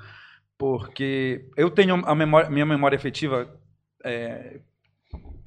[0.58, 3.48] Porque eu tenho a memória, minha memória afetiva
[4.04, 4.58] é,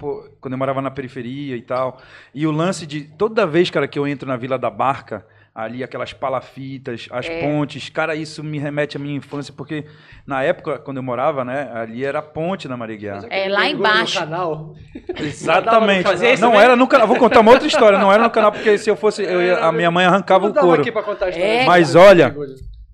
[0.00, 2.00] pô, quando eu morava na periferia e tal.
[2.34, 5.24] E o lance de toda vez, cara, que eu entro na Vila da Barca,
[5.54, 7.40] ali aquelas palafitas, as É.
[7.42, 9.84] pontes, cara, isso me remete à minha infância, porque
[10.26, 13.20] na época, quando eu morava, né, ali era a ponte na Mariguiá.
[13.28, 14.18] É, lá Mergulho no embaixo.
[14.20, 14.74] canal.
[15.18, 16.08] Exatamente.
[16.14, 16.64] Isso Não também?
[16.64, 17.06] era no canal.
[17.06, 17.98] Vou contar uma outra história.
[17.98, 20.52] Não era no canal, porque se eu fosse, eu ia- a minha mãe arrancava o
[20.52, 20.80] Não couro.
[20.80, 21.46] aqui pra contar a história.
[21.62, 21.66] É.
[21.66, 22.34] Mas olha,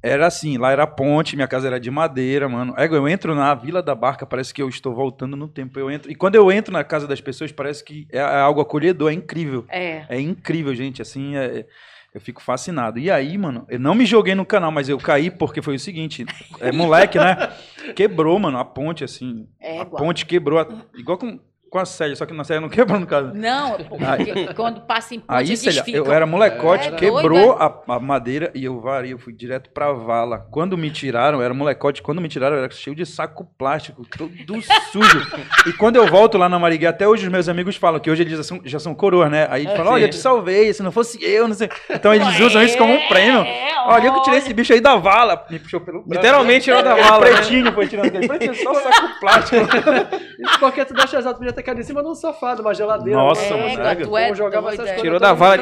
[0.07, 2.75] Era assim, lá era a ponte, minha casa era de madeira, mano.
[2.77, 5.79] É, eu entro na Vila da Barca, parece que eu estou voltando no tempo.
[5.79, 8.61] Eu entro, e quando eu entro na casa das pessoas, parece que é, é algo
[8.61, 9.65] acolhedor, é incrível.
[9.69, 10.05] É.
[10.09, 11.03] É incrível, gente.
[11.03, 11.67] Assim, é-
[12.15, 12.99] Eu fico fascinado.
[12.99, 15.79] E aí, mano, eu não me joguei no canal, mas eu caí porque foi o
[15.79, 16.25] seguinte:
[16.61, 17.37] é moleque, né?
[17.95, 19.47] Quebrou, mano, a ponte, assim.
[19.63, 19.99] a Égua.
[19.99, 21.39] ponte quebrou, igual com,
[21.71, 23.33] com a Célia, só que na Célia não quebrou no caso.
[23.35, 28.01] Não, porque quando passa em ponte, Aí, Célia, eu era molecote, É, quebrou a, a
[28.01, 30.47] madeira e eu varei, eu fui direto pra vala.
[30.51, 34.07] Quando me tiraram, eu era molecote, quando me tiraram, eu era cheio de saco plástico,
[34.17, 34.31] todo
[34.93, 35.27] sujo.
[35.67, 38.23] e quando eu volto lá na Marigué, até hoje os meus amigos falam que hoje
[38.23, 39.47] eles já são, já são coroas, né?
[39.51, 41.69] Aí eles falam, olha, eu te salvei, se não fosse eu, não sei.
[41.91, 43.41] Então eles usam isso como um prêmio.
[43.41, 45.47] É, Olha, eu que tirei esse bicho aí da vala.
[45.49, 46.13] Me puxou pelo braço.
[46.21, 47.25] Literalmente tirou da vala.
[47.25, 47.33] né?
[47.37, 49.57] pretinho foi tirando aquele pretinho, só saco plástico.
[50.41, 52.73] Isso porque tu deixa exato, podia ter caído em cima de um sofá, de uma
[52.75, 53.19] geladeira.
[53.19, 54.83] Nossa, uma- mano, tu é Como jogava essas é.
[54.85, 55.57] coisas Tirou da vala.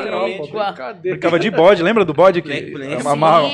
[1.01, 2.43] Brincava de bode, lembra do bode?
[2.43, 3.01] Que Lembro, lembro.
[3.01, 3.49] Sim, amarra-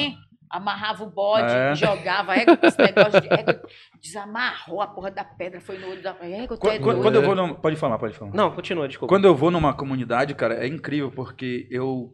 [0.51, 1.75] amarrava o bode, É.
[1.75, 2.35] jogava.
[2.37, 3.29] Égua, esse negócio de.
[3.33, 3.61] Égua,
[4.03, 6.11] desamarrou a porra da pedra, foi no olho da.
[6.21, 7.03] Égua, tu é Quando, doido.
[7.03, 7.55] quando eu vou num...
[7.55, 8.33] Pode falar, pode falar.
[8.35, 9.13] Não, continua, desculpa.
[9.15, 12.13] Quando eu vou numa comunidade, cara, é incrível porque eu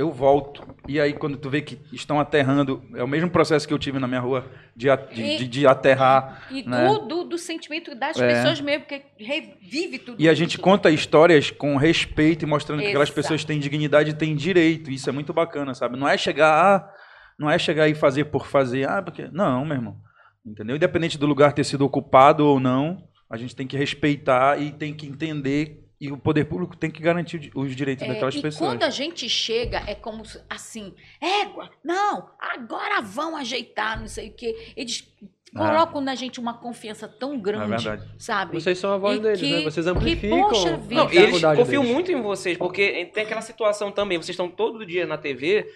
[0.00, 3.74] eu volto e aí quando tu vê que estão aterrando, é o mesmo processo que
[3.74, 6.46] eu tive na minha rua de, a- de, E- de- de aterrar.
[6.50, 6.86] E né?
[7.06, 8.26] do, sentimento das É.
[8.26, 10.60] pessoas mesmo, porque revive tudo E a gente isso.
[10.60, 13.22] conta histórias com respeito e mostrando que aquelas Exato.
[13.22, 14.90] pessoas têm dignidade e têm direito.
[14.90, 15.96] Isso é muito bacana, sabe?
[15.98, 16.92] Não é chegar, ah,
[17.38, 19.96] não é chegar e fazer por fazer, ah, porque não, meu irmão.
[20.44, 20.76] Entendeu?
[20.76, 24.92] Independente do lugar ter sido ocupado ou não, a gente tem que respeitar e tem
[24.94, 28.70] que entender e o poder público tem que garantir os direitos É, daquelas e pessoas.
[28.70, 34.32] quando a gente chega, é como assim, égua, não, agora vão ajeitar, não sei o
[34.32, 34.72] quê.
[34.76, 35.06] Eles
[35.54, 38.08] colocam na gente uma confiança tão É grande, verdade.
[38.18, 38.54] sabe?
[38.54, 39.62] Vocês são a voz E deles, que- né?
[39.62, 40.94] Vocês que, amplificam poxa a vida.
[40.94, 41.94] Não, eles confiam deles.
[41.94, 45.66] muito em vocês, porque tem aquela situação também, vocês estão todo dia na TV,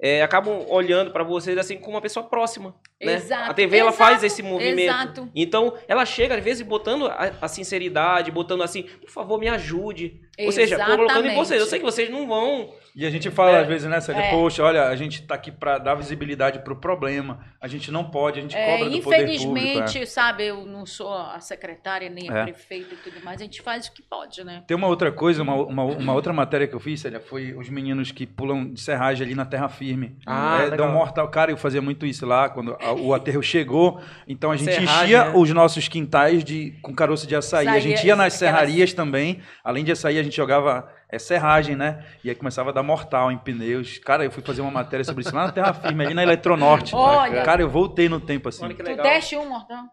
[0.00, 2.74] é, acabam olhando pra vocês assim como uma pessoa próxima.
[3.02, 3.14] Né?
[3.14, 4.78] Exato, a TV ela exato, faz esse movimento.
[4.80, 5.30] exato.
[5.34, 10.20] Então, ela chega, às vezes, botando a, a sinceridade, botando assim, por favor, me ajude.
[10.38, 11.60] Ou seja, colocando em vocês.
[11.60, 12.72] Eu sei que vocês não vão.
[12.96, 13.60] E a gente fala É.
[13.60, 14.22] às vezes, né, Célia?
[14.22, 14.30] É.
[14.30, 17.44] Poxa, olha, a gente tá aqui pra dar visibilidade pro problema.
[17.60, 19.32] A gente não pode, a gente É, cobra do poder público.
[19.38, 20.06] infelizmente, é.
[20.06, 22.44] sabe, eu não sou a secretária, nem a É.
[22.44, 24.64] prefeita e tudo mais, a gente faz o que pode, né?
[24.66, 27.68] Tem uma outra coisa, uma, uma, uma outra matéria que eu fiz, Célia, foi os
[27.68, 29.89] meninos que pulam de serragem ali na terra firme.
[30.26, 30.76] Ah, é, legal.
[30.78, 31.28] dão mortal.
[31.28, 34.00] Cara, eu fazia muito isso lá, quando a- o aterro chegou.
[34.28, 35.32] Então a gente Serragem, enchia né?
[35.34, 37.66] os nossos quintais de, com caroço de açaí.
[37.66, 39.40] A Açaí, gente ia nas serrarias também.
[39.64, 42.04] Além de açaí, a gente jogava é, serragem, né?
[42.24, 43.98] E aí começava a dar mortal em pneus.
[43.98, 46.94] Cara, eu fui fazer uma matéria sobre isso lá na terra firme, ali na Eletronorte.
[46.94, 47.42] Olha.
[47.42, 48.64] Cara, eu voltei no tempo assim.
[48.64, 49.04] Olha que Tu legal.
[49.04, 49.84] deste um mortal?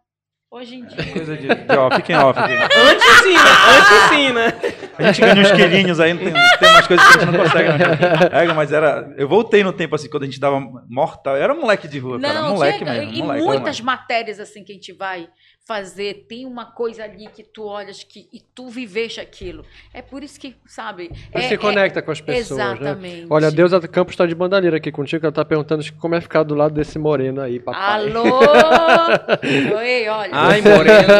[0.49, 1.11] Hoje em dia.
[1.11, 2.39] Coisa de, de off, fiquem off.
[2.39, 2.53] aqui.
[2.53, 3.51] Antes sim, né?
[3.77, 4.86] Antes sim, né?
[4.97, 7.69] A gente ganha uns quilinhos aí, tem, tem umas coisas que a gente não consegue.
[7.69, 7.87] Né?
[8.31, 9.13] É, mas era.
[9.17, 11.35] Eu voltei no tempo assim, quando a gente dava mortal.
[11.35, 12.41] Eu era moleque de rua, cara.
[12.41, 13.13] Não, Moleque chega, mesmo.
[13.13, 15.27] e moleque, muitas matérias assim que a gente vai
[15.67, 19.65] fazer, tem uma coisa ali que tu olhas que, e tu viveste aquilo.
[19.93, 21.11] É por isso que, sabe?
[21.33, 22.65] Você é, se conecta com as é, pessoas, né?
[22.71, 23.27] Exatamente.
[23.29, 26.43] Olha, a Deusa Campos está de bandaneira aqui contigo, ela tá perguntando como é ficar
[26.43, 27.81] do lado desse moreno aí, papai.
[27.83, 28.23] Alô!
[29.77, 30.31] Oi, olha.
[30.31, 31.13] Ai, Moreno.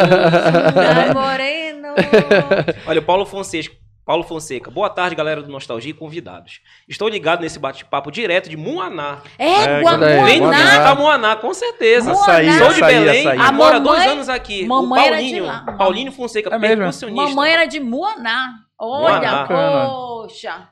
[0.76, 1.67] Ai, moreno!
[2.86, 3.74] Olha, o Paulo Fonseca.
[4.04, 4.70] Paulo Fonseca.
[4.70, 6.60] Boa tarde, galera do Nostalgia e convidados.
[6.88, 9.18] Estou ligado nesse bate-papo direto de Muaná.
[9.38, 12.12] Égua, olha aí, Vem visitar Muaná, com certeza.
[12.12, 13.38] Açaí, Sou de açaí, Belém açaí.
[13.38, 14.62] e A moro há dois mamãe- anos aqui.
[14.64, 15.76] O mamãe era de Paulinho, lá.
[15.76, 17.28] Paulinho Fonseca, É percussionista.
[17.28, 18.54] Mamãe era de Muaná.
[18.80, 19.46] Olha, Muaná.
[19.46, 20.68] poxa.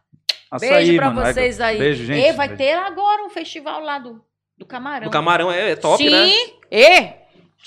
[0.50, 1.26] Açaí, Beijo pra mano.
[1.26, 1.78] vocês aí.
[1.78, 2.26] Beijo, gente.
[2.26, 2.62] E vai Beijo.
[2.62, 4.18] ter agora um festival lá do,
[4.56, 5.04] do Camarão.
[5.08, 6.08] Do Camarão, é, é top, Sim.
[6.10, 6.30] né?
[6.70, 7.12] E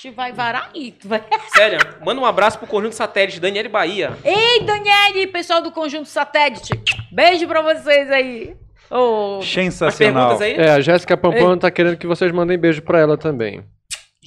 [0.00, 0.92] a gente vai varar aí.
[0.92, 1.22] tu vai-
[1.54, 4.16] Sério, manda um abraço pro Conjunto Satélite, Daniele Bahia.
[4.24, 6.72] Ei, Daniele, pessoal do Conjunto Satélite.
[7.12, 8.56] Beijo pra vocês aí.
[8.90, 10.28] Ô, As Sensacional.
[10.36, 10.54] perguntas aí?
[10.66, 13.62] É, a Jéssica Pampano tá querendo que vocês mandem beijo pra ela também.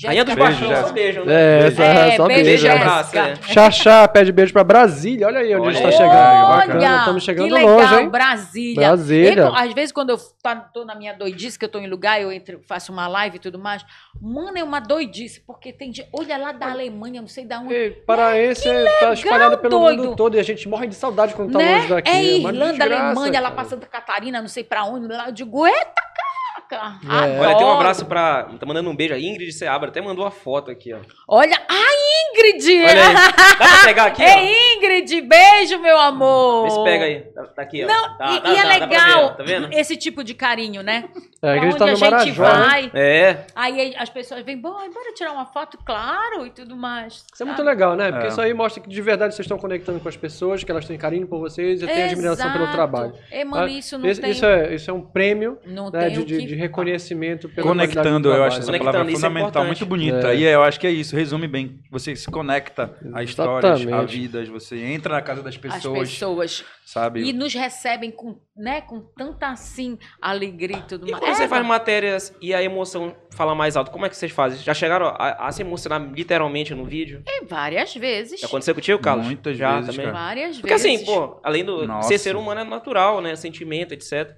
[0.04, 0.88] Rainha dos Jéssica Beijo, Baixões, Jéssica.
[0.88, 1.68] só beijo, né?
[1.68, 2.66] É, só, É, só beijo, beijo.
[2.66, 2.76] E né?
[2.76, 3.36] abraço, é.
[3.44, 5.28] Xaxá pede beijo pra Brasília.
[5.28, 5.98] Olha aí onde a gente tá Olha.
[5.98, 6.46] chegando.
[6.48, 8.10] Olha, Bacana, estamos chegando que legal, longe, hein?
[8.10, 8.76] Brasília.
[8.88, 9.42] Brasília.
[9.44, 12.20] Eu, às vezes, quando eu tá- tô na minha doidice, que eu tô em lugar,
[12.20, 13.86] eu entro, faço uma live e tudo mais.
[14.20, 16.10] Mano, é uma doidice, porque tem gente.
[16.12, 17.76] Olha lá da Alemanha, não sei da onde.
[17.76, 18.68] Ei, paraense
[19.00, 20.04] tá espalhado pelo doido.
[20.06, 21.76] mundo todo e a gente morre de saudade quando tá né?
[21.76, 22.10] longe daqui.
[22.10, 23.52] é Irlanda, Alemanha, lá cara.
[23.52, 25.08] pra Santa Catarina, não sei pra onde.
[25.08, 26.02] Lá eu digo, eita,
[26.70, 27.00] caraca.
[27.28, 27.40] É.
[27.40, 28.44] Olha, tem um abraço pra.
[28.60, 29.14] Tá mandando um beijo.
[29.14, 31.00] A Ingrid Seabra até mandou a foto aqui, ó.
[31.28, 31.84] Olha, a
[32.38, 32.82] Ingrid!
[32.84, 33.14] Olha aí.
[33.14, 34.26] Dá pra pegar aqui, ó?
[34.26, 36.64] É Ingrid, beijo, meu amor.
[36.66, 37.20] Vê se pega aí.
[37.22, 37.88] Tá, tá aqui, ó.
[37.88, 39.70] Não, Tá, e, tá, e é tá, ver, legal ó, tá vendo?
[39.74, 41.06] esse tipo de carinho, né?
[41.42, 42.50] É, a onde tá a no gente Marajó, né?
[42.66, 43.46] vai, É.
[43.56, 47.14] aí as pessoas vêm, bora, bora tirar uma foto, claro, e tudo mais.
[47.16, 47.50] Isso é sabe?
[47.52, 48.12] muito legal, né?
[48.12, 48.30] Porque É.
[48.30, 50.98] isso aí mostra que de verdade vocês estão conectando com as pessoas, que elas têm
[50.98, 53.14] carinho por vocês e têm admiração pelo trabalho.
[53.30, 54.32] É, mano, isso não Isso, tem...
[54.32, 57.50] isso é, isso é um prêmio não né, tem de, o de, que- de reconhecimento
[57.50, 59.68] pela Conectando, eu acho essa Conectando, palavra isso é fundamental, importante.
[59.68, 60.34] muito bonita.
[60.34, 60.36] É.
[60.38, 61.80] E eu acho que é isso, resume bem.
[61.92, 66.66] Você se conecta a histórias, a vidas, você entra na casa das As pessoas, pessoas.
[66.86, 67.24] sabe?
[67.24, 71.24] E nos recebem com, né, com tanta, assim, alegria e tudo E mais.
[71.24, 74.32] quando É, você faz matérias e a emoção fala mais alto, como é que vocês
[74.32, 74.60] fazem?
[74.60, 77.24] Já chegaram a, a se emocionar literalmente no vídeo?
[77.28, 78.40] é, várias vezes.
[78.42, 79.26] Já aconteceu contigo, Carlos?
[79.26, 80.12] Muitas Já vezes, também.
[80.12, 80.26] cara.
[80.26, 80.86] Várias Porque vezes.
[81.02, 82.08] assim, pô, além do Nossa.
[82.08, 83.36] ser ser humano é natural, né?
[83.36, 84.32] Sentimento, etc.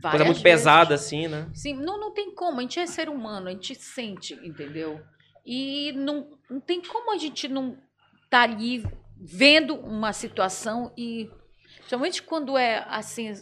[0.00, 0.60] Coisa várias muito vezes.
[0.60, 1.48] pesada, assim, né?
[1.54, 2.58] Sim, não, não tem como.
[2.58, 5.00] A gente é ser humano, a gente sente, entendeu?
[5.44, 7.76] E não, não tem como a gente não
[8.24, 8.84] estar ali
[9.16, 11.28] vendo uma situação e.
[11.78, 13.32] Principalmente quando é assim.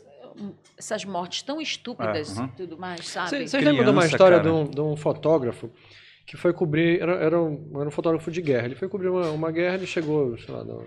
[0.79, 2.51] Essas mortes tão estúpidas É, aham.
[2.53, 3.49] e tudo mais, sabe?
[3.49, 5.69] Vocês lembram de uma história de um, de um fotógrafo
[6.25, 7.01] que foi cobrir.
[7.01, 8.67] Era, era, um, era um fotógrafo de guerra.
[8.67, 10.85] Ele foi cobrir uma, uma guerra, ele chegou, sei lá, no-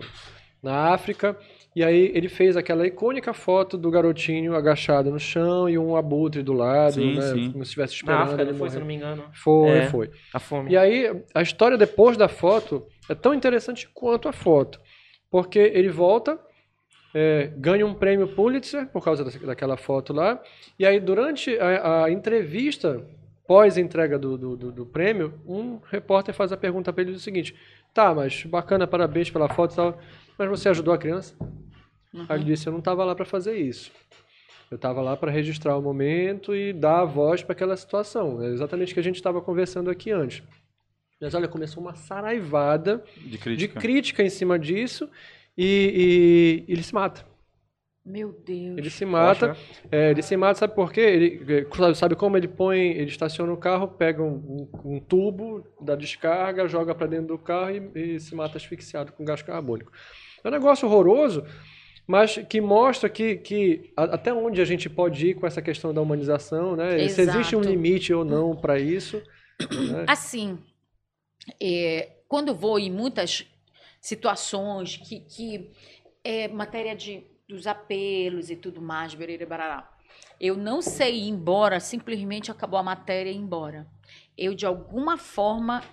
[0.62, 1.38] na África.
[1.74, 6.42] E aí ele fez aquela icônica foto do garotinho agachado no chão e um abutre
[6.42, 7.22] do lado, Sim, né?
[7.22, 7.50] sim.
[7.52, 8.76] Como se estivesse Na esperando África ele não foi, se morrer.
[8.76, 9.24] eu não me engano.
[9.32, 9.82] Foi, É.
[9.88, 10.10] foi.
[10.34, 10.70] A fome.
[10.70, 14.78] E aí, a história depois da foto é tão interessante quanto a foto.
[15.30, 16.38] Porque ele volta,
[17.14, 20.42] é, ganha um prêmio Pulitzer por causa daquela foto lá.
[20.78, 23.02] E aí, durante a, a entrevista,
[23.46, 27.54] pós-entrega do, do, do- do prêmio, um repórter faz a pergunta para ele o seguinte:
[27.94, 29.98] Tá, mas bacana, parabéns pela foto e tal,
[30.38, 31.34] mas você ajudou a criança?
[32.12, 32.26] Uhum.
[32.28, 33.90] Aí ele disse: Eu não estava lá para fazer isso.
[34.70, 38.42] Eu estava lá para registrar o momento e dar a voz para aquela situação.
[38.42, 40.42] É exatamente o que a gente estava conversando aqui antes.
[41.20, 43.80] Mas olha, começou uma saraivada De de crítica.
[43.80, 45.08] crítica em cima disso
[45.56, 47.24] e, e ele se mata.
[48.04, 48.78] Meu Deus.
[48.78, 49.56] Ele se mata.
[49.90, 51.00] É, ele se mata, sabe por quê?
[51.02, 55.00] Ele, é, sabe, sabe como ele põe, ele estaciona o carro, pega um, um- um
[55.00, 59.40] tubo da descarga, joga para dentro do carro e, e se mata asfixiado com gás
[59.42, 59.92] carbônico.
[60.44, 61.44] É um negócio horroroso,
[62.06, 66.00] mas que mostra que, que até onde a gente pode ir com essa questão da
[66.00, 67.08] humanização, né?
[67.08, 67.68] Se existe um Exato.
[67.68, 69.22] limite ou não para isso.
[69.60, 70.04] né?
[70.08, 70.58] Assim,
[71.60, 73.46] é, quando vou em muitas
[74.00, 75.70] situações que, que
[76.24, 79.88] é matéria de, dos apelos e tudo mais, barará,
[80.40, 83.86] eu não sei ir embora, simplesmente acabou a matéria e ir embora.
[84.36, 85.84] Eu, de alguma forma,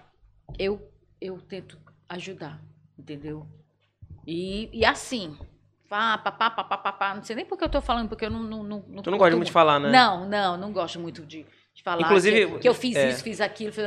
[0.58, 0.92] eu,
[1.22, 1.78] eu tento
[2.08, 2.60] ajudar,
[2.98, 3.46] entendeu?
[4.32, 5.36] E, e assim,
[5.90, 8.30] pá, pá, pá, pá, pá, pá, não sei nem porque eu tô falando, porque eu
[8.30, 8.44] não...
[8.44, 9.90] não, não, não Tu não gosta muito de falar, né?
[9.90, 13.10] Não, não, não gosto muito de, de falar Inclusive, que, que eu fiz é.
[13.10, 13.84] isso, fiz aquilo, fiz...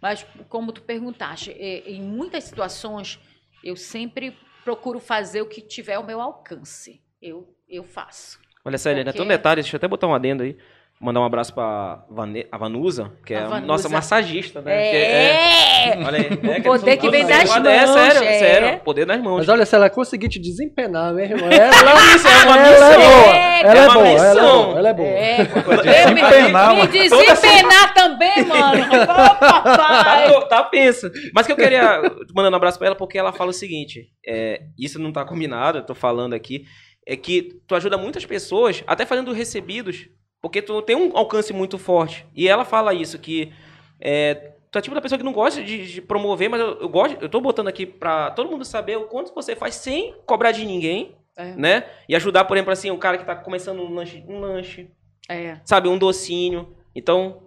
[0.00, 3.20] mas como tu perguntaste, é, em muitas situações
[3.62, 4.34] eu sempre
[4.64, 7.02] procuro fazer o que tiver ao meu alcance.
[7.20, 8.40] Eu, eu faço.
[8.64, 9.12] Olha, Célia, né?
[9.12, 10.56] Tem um Porque- detalhe, deixa eu até botar um adendo aí.
[11.02, 13.66] Mandar um abraço pra Vane- a Vanusa, que é A Vanusa.
[13.66, 14.90] nossa massagista, né?
[14.90, 15.98] Que É!
[16.06, 16.26] Olha aí.
[16.26, 18.38] É, O poder que vem das É mãos, sério, é.
[18.38, 18.80] sério.
[18.84, 19.38] Poder das mãos.
[19.38, 21.70] Mas olha, se ela conseguir te desempenar, meu irmão, ela,
[22.14, 22.92] Isso é uma ela missão.
[22.92, 23.34] é boa.
[23.36, 24.64] É, Ela é é uma boa, ela é missão.
[24.64, 25.08] boa, ela é boa.
[25.08, 26.86] É, Desempenar, me mano.
[26.86, 28.82] desempenar também, mano.
[29.02, 30.32] Tá, papai.
[30.32, 31.10] to- tá pensa.
[31.34, 32.00] Mas que eu queria
[32.34, 35.78] mandando um abraço pra ela porque ela fala o seguinte: é, isso não tá combinado,
[35.78, 36.64] eu tô falando aqui,
[37.06, 40.06] é que tu ajuda muitas pessoas, até fazendo recebidos,
[40.42, 42.26] porque tu tem um alcance muito forte.
[42.34, 43.52] E ela fala isso, que
[44.00, 46.88] é, tu é tipo da pessoa que não gosta de, de promover, mas eu, eu
[46.88, 50.50] gosto, eu tô botando aqui pra todo mundo saber o quanto você faz sem cobrar
[50.50, 51.54] de ninguém, É.
[51.54, 51.84] né?
[52.08, 54.90] E ajudar, por exemplo, assim, um cara que tá começando um lanche, um lanche
[55.28, 55.60] É.
[55.64, 56.76] sabe, um docinho.
[56.94, 57.44] Então.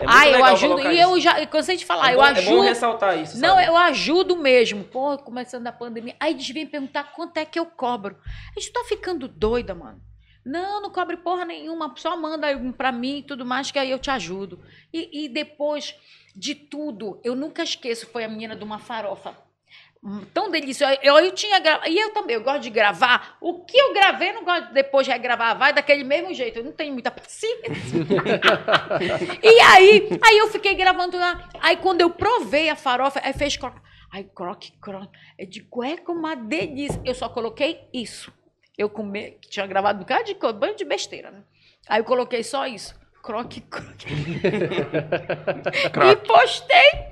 [0.00, 0.80] É Ah, eu ajudo.
[0.80, 1.02] E isso.
[1.02, 2.40] eu já eu cansei de falar, é eu bom, ajudo.
[2.40, 3.38] É bom ressaltar isso.
[3.38, 3.66] Não, sabe?
[3.66, 4.82] eu ajudo mesmo.
[4.84, 6.14] Pô, começando a pandemia.
[6.18, 8.16] Aí eles vêm perguntar quanto é que eu cobro.
[8.56, 10.00] A gente tá ficando doida, mano.
[10.44, 11.92] Não, não cobre porra nenhuma.
[11.96, 14.58] Só manda pra mim e tudo mais, que aí eu te ajudo.
[14.92, 15.94] E, e depois
[16.34, 19.36] de tudo, eu nunca esqueço, foi a menina de uma farofa.
[20.02, 20.98] Hum, Tão deliciosa.
[21.02, 23.36] Eu, eu tinha E eu também, eu gosto de gravar.
[23.40, 25.58] O que eu gravei, não gosto de depois de regravar.
[25.58, 26.58] Vai daquele mesmo jeito.
[26.58, 27.70] Eu não tenho muita paciência.
[29.42, 31.48] E aí, aí eu fiquei gravando lá.
[31.60, 33.80] Aí quando eu provei a farofa, aí fez croque.
[34.10, 35.16] Aí croque, croque.
[35.38, 37.00] Eu digo, é como uma delícia.
[37.04, 38.32] Eu só coloquei isso.
[38.80, 41.42] Eu comi, que tinha gravado um bocado de coisa, banho de besteira, né?
[41.86, 42.98] Aí eu coloquei só isso.
[43.22, 44.06] Croque, croque.
[44.10, 44.16] e
[46.26, 47.10] postei.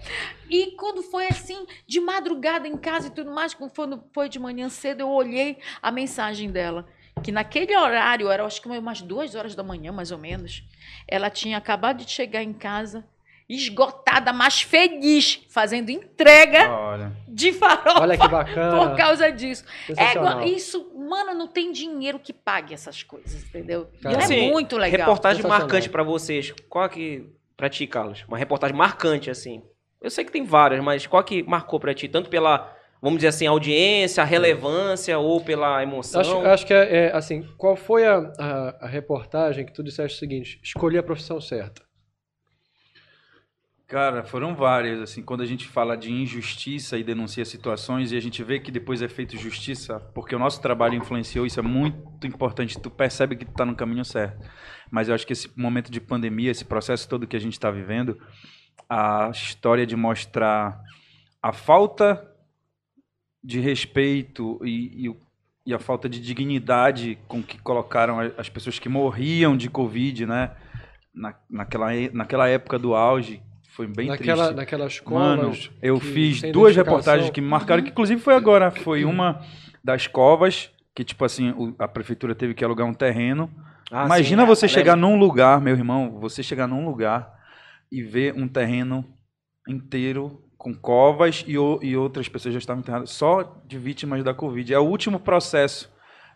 [0.49, 4.71] E quando foi assim, de madrugada em casa e tudo mais, quando foi de manhã
[4.71, 6.89] cedo, eu olhei a mensagem dela.
[7.23, 10.65] Que naquele horário, era acho que umas duas horas da manhã, mais ou menos.
[11.07, 13.05] Ela tinha acabado de chegar em casa,
[13.49, 17.13] esgotada, mas feliz, fazendo entrega Olha.
[17.27, 18.77] de farofa Olha que bacana.
[18.77, 19.65] por causa disso.
[19.97, 23.89] É, isso, mano, não tem dinheiro que pague essas coisas, entendeu?
[24.05, 25.01] E é assim, muito legal.
[25.01, 26.53] Reportagem marcante pra vocês.
[26.69, 27.27] Qual que.
[27.57, 28.25] Pra ti, Carlos?
[28.29, 29.65] Uma reportagem marcante, assim.
[30.01, 32.07] Eu sei que tem várias, mas qual que marcou pra ti?
[32.07, 32.73] Tanto pela,
[33.03, 36.21] vamos dizer assim, audiência, relevância ou pela emoção?
[36.21, 40.17] Acho, acho que é, é, assim, qual foi a, a, a reportagem que tu disseste
[40.17, 41.88] o seguinte, escolhi a profissão certa?
[43.89, 48.21] Cara, foram várias, assim, quando a gente fala de injustiça e denuncia situações e a
[48.21, 52.27] gente vê que depois é feito justiça, porque o nosso trabalho influenciou, isso é muito
[52.27, 54.47] importante, tu percebe que tu tá no caminho certo.
[54.91, 57.71] Mas eu acho que esse momento de pandemia, esse processo todo que a gente está
[57.71, 58.21] vivendo,
[58.91, 60.79] a história de mostrar
[61.43, 62.31] a falta
[63.43, 65.29] de respeito e, e
[65.67, 70.57] e a falta de dignidade com que colocaram as pessoas que morriam de Covid, né?
[71.15, 73.43] Na, naquela, naquela época do auge,
[73.79, 74.57] foi bem Naquela, triste.
[74.57, 75.71] naquelas Mano, covas.
[75.81, 78.73] eu fiz duas reportagens que me marcaram, que inclusive foi agora.
[78.73, 79.41] Foi uma
[79.85, 83.49] das covas, que tipo assim, o- a prefeitura teve que alugar um terreno.
[83.89, 87.33] Ah, Imagina sim, você é, chegar num lugar, meu irmão, você chegar num lugar
[87.91, 89.05] e ver um terreno
[89.69, 94.35] inteiro com covas e, o- e outras pessoas já estavam enterradas só de vítimas da
[94.35, 94.75] Covid.
[94.75, 95.89] É o último processo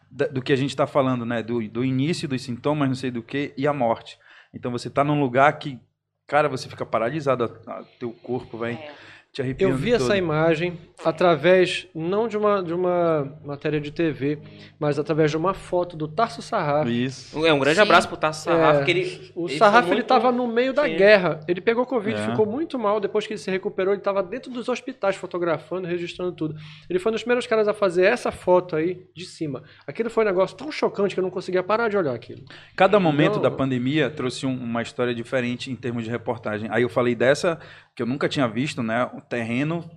[0.09, 1.43] da- do que a gente está falando, né?
[1.43, 4.17] Do, do início dos sintomas, não sei do que, e a morte.
[4.55, 5.79] Então você está num lugar que,
[6.27, 8.95] cara, você fica paralisado, a- a- teu corpo vai É.
[9.33, 10.03] te arrepiando Eu vi todo.
[10.03, 14.39] essa imagem através, não de uma, de uma matéria de TV,
[14.79, 16.87] mas através de uma foto do Tarso Sarraf.
[16.89, 17.45] Isso.
[17.45, 17.83] É um grande Sim.
[17.83, 19.33] abraço pro Tasso Sarraf, É, porque ele.
[19.35, 20.97] O ele Sarraf foi ele muito- estava no meio da Sim.
[20.97, 21.41] guerra.
[21.49, 22.27] Ele pegou Covid, É.
[22.31, 23.01] ficou muito mal.
[23.01, 26.55] Depois que ele se recuperou, ele estava dentro dos hospitais fotografando, registrando tudo.
[26.89, 29.63] Ele foi um dos primeiros caras a fazer essa foto aí de cima.
[29.87, 32.43] Aquilo foi um negócio tão chocante que eu não conseguia parar de olhar aquilo.
[32.77, 33.43] Cada momento Não.
[33.43, 36.69] da pandemia trouxe um- uma história diferente em termos de reportagem.
[36.71, 37.59] Aí eu falei dessa
[37.95, 39.05] que eu nunca tinha visto, né?
[39.15, 39.89] O terreno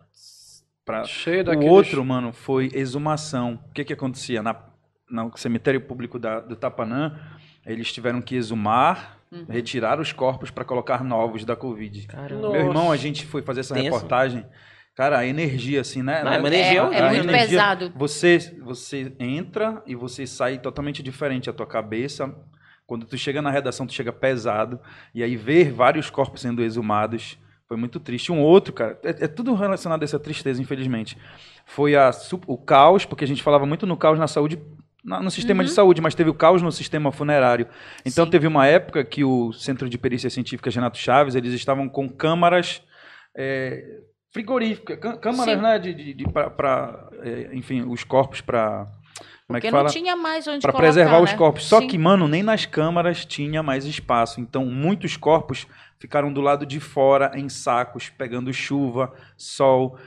[0.86, 1.72] para Cheio O daqueles...
[1.72, 3.60] outro, mano, foi exumação.
[3.70, 4.44] O que que acontecia?
[4.44, 4.56] Na,
[5.10, 7.20] no cemitério público da, do Tapanã,
[7.66, 9.46] eles tiveram que exumar, Uhum.
[9.50, 12.06] retirar os corpos para colocar novos da Covid.
[12.08, 12.52] Caramba.
[12.52, 13.86] Meu irmão, a gente foi fazer essa Tenso.
[13.86, 14.46] reportagem.
[14.96, 16.24] Cara, a energia, assim, né?
[16.24, 17.40] Não, é uma É, energia é horrível, muito né?
[17.40, 17.92] pesado.
[17.96, 21.50] Você, você entra e você sai totalmente diferente.
[21.50, 22.34] A tua cabeça,
[22.86, 24.80] quando tu chega na redação, tu chega pesado.
[25.14, 27.38] E aí ver vários corpos sendo exumados
[27.68, 28.32] foi muito triste.
[28.32, 31.18] Um outro, cara, é, é tudo relacionado a essa tristeza, infelizmente.
[31.66, 32.12] Foi a,
[32.48, 34.60] o caos, porque a gente falava muito no caos na saúde,
[35.04, 37.68] no sistema de saúde, mas teve o caos no sistema funerário.
[38.06, 38.32] Então Sim.
[38.32, 42.82] teve uma época que o Centro de Perícia Científica Renato Chaves, eles estavam com câmaras
[43.36, 43.84] é,
[44.32, 45.62] frigoríficas, câmaras, Sim.
[45.62, 47.10] né, de, de, de para,
[47.54, 48.88] enfim, os corpos para
[49.48, 49.84] como é Porque que fala?
[49.84, 51.38] não tinha mais onde Para preservar os né?
[51.38, 51.66] corpos.
[51.66, 51.88] Só Sim.
[51.88, 54.42] que, mano, nem nas câmaras tinha mais espaço.
[54.42, 55.68] Então, muitos corpos
[56.00, 59.98] ficaram do lado de fora, em sacos, pegando chuva, sol.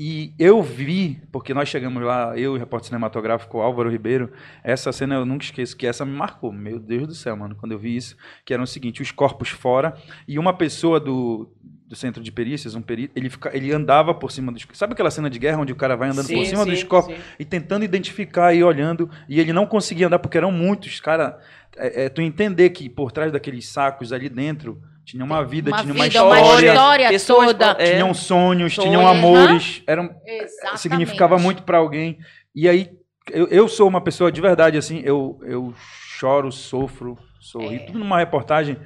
[0.00, 4.32] E eu vi, porque nós chegamos lá, eu e o repórter cinematográfico Álvaro Ribeiro,
[4.62, 6.52] essa cena eu nunca esqueço, que essa me marcou.
[6.52, 9.48] Meu Deus do céu, mano, quando eu vi isso, que era o seguinte, os corpos
[9.48, 9.96] fora,
[10.28, 11.50] e uma pessoa do,
[11.84, 14.64] do centro de perícias, um perito, ele, fica, ele andava por cima dos...
[14.72, 16.84] Sabe aquela cena de guerra onde o cara vai andando por Sim, cima sim, dos
[16.84, 17.16] corpos?
[17.16, 17.20] sim.
[17.36, 21.40] e tentando identificar e olhando, e ele não conseguia andar porque eram muitos, cara.
[21.76, 24.80] É, é, tu entender que por trás daqueles sacos ali dentro
[25.10, 27.76] tinha uma vida, Uma tinha uma vida, uma história, história pessoas- toda.
[27.78, 28.90] é, tinham sonhos, sonhos.
[28.90, 30.80] tinham amores, eram Exatamente.
[30.80, 32.18] significava muito para alguém.
[32.54, 32.90] E aí
[33.30, 35.72] eu, eu sou uma pessoa de verdade assim, eu, eu
[36.18, 37.78] choro, sofro, sorri, É.
[37.78, 38.76] tudo numa reportagem,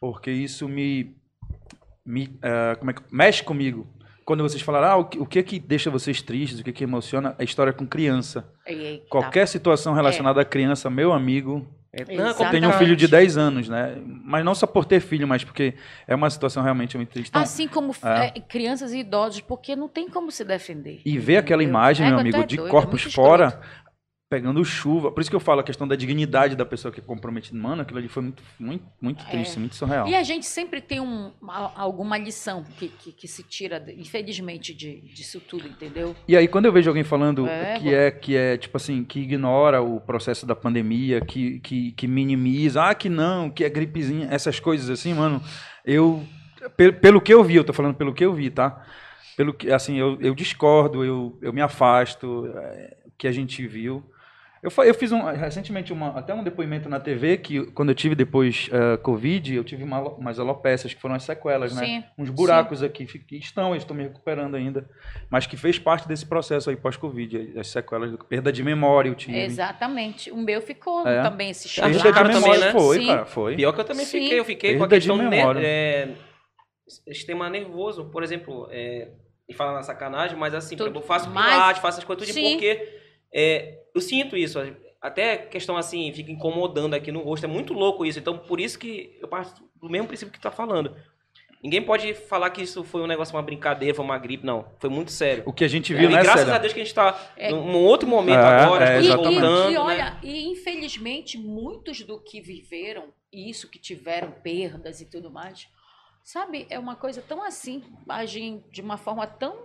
[0.00, 1.14] porque isso me
[2.04, 3.84] me eh, como é que mexe comigo.
[4.24, 6.84] Quando vocês falaram, ah, o que, o que que deixa vocês tristes, o que que
[6.84, 8.48] emociona, a história com criança.
[8.66, 9.04] Eita.
[9.08, 11.66] Qualquer situação relacionada à criança, meu amigo,
[11.96, 12.78] É, não, eu tenho um Exatamente.
[12.78, 13.96] filho de 10 anos, né?
[14.04, 15.74] Mas não só por ter filho, mas porque
[16.06, 17.30] é uma situação realmente muito triste.
[17.30, 18.32] Então, Assim como é.
[18.36, 21.00] é, crianças e idosos, porque não tem como se defender.
[21.04, 23.60] e ver aquela imagem, meu amigo, é de doido, é corpos muito fora.
[24.28, 25.12] Pegando chuva.
[25.12, 27.56] Por isso que eu falo a questão da dignidade da pessoa que é comprometida.
[27.56, 29.30] Mano, aquilo ali foi muito, muito, muito É.
[29.30, 30.08] triste, muito surreal.
[30.08, 31.30] E a gente sempre tem um,
[31.76, 36.16] alguma lição que, que, que se tira, infelizmente, de, disso tudo, entendeu?
[36.26, 39.20] E aí, quando eu vejo alguém falando É, que é, que é, tipo assim, que
[39.20, 44.26] ignora o processo da pandemia, que, que, que minimiza, ah, que não, que é gripezinha,
[44.30, 45.40] essas coisas assim, mano,
[45.84, 46.24] eu,
[46.76, 48.84] pe- pelo que eu vi, eu tô falando pelo que eu vi, tá?
[49.36, 53.64] Pelo que, assim, eu, eu discordo, eu, eu me afasto, é, o que a gente
[53.68, 54.02] viu.
[54.66, 58.16] Eu, eu fiz um, recentemente uma, até um depoimento na TV que quando eu tive
[58.16, 61.84] depois eh, Covid, eu tive uma, umas alopécias, que foram as sequelas, né?
[61.86, 62.04] Sim.
[62.18, 64.88] uns buracos aqui fi- que estão, eu estou me recuperando ainda,
[65.30, 69.38] mas que fez parte desse processo aí pós-Covid, as sequelas, perda de memória eu tive.
[69.38, 70.32] Exatamente.
[70.32, 71.22] O meu ficou É.
[71.22, 72.72] também esse Perda Perda de Cara, também, memória né?
[72.72, 73.06] foi, Sim.
[73.06, 73.54] cara, foi.
[73.56, 74.20] Pior que eu também Sim.
[74.22, 75.60] fiquei, eu fiquei com a Perda de questão ne- memória.
[75.64, 76.08] é,
[77.12, 79.10] sistema nervoso, por exemplo, é,
[79.48, 82.34] e falar na sacanagem, mas assim, Tudo eu faço mais- pilates, faço as coisas tudo
[82.34, 82.52] Sim.
[82.54, 82.88] porque
[83.32, 84.58] é, eu sinto isso,
[85.00, 88.78] até questão assim, fica incomodando aqui no rosto, é muito louco isso, então por isso
[88.78, 90.94] que eu parto do mesmo princípio que tu tá falando.
[91.62, 94.66] Ninguém pode falar que isso foi um negócio, uma brincadeira, foi uma gripe, não.
[94.78, 95.42] Foi muito sério.
[95.46, 96.54] O que a gente E viu, né, graças Célia?
[96.54, 97.50] a Deus que a gente tá É.
[97.50, 99.40] num outro momento É, agora, é, E, exatamente.
[99.40, 99.78] voltando, e, e né?
[99.80, 105.66] olha, e infelizmente muitos do que viveram isso, que tiveram perdas e tudo mais,
[106.22, 109.56] sabe, é uma coisa tão assim, agir de uma forma tão,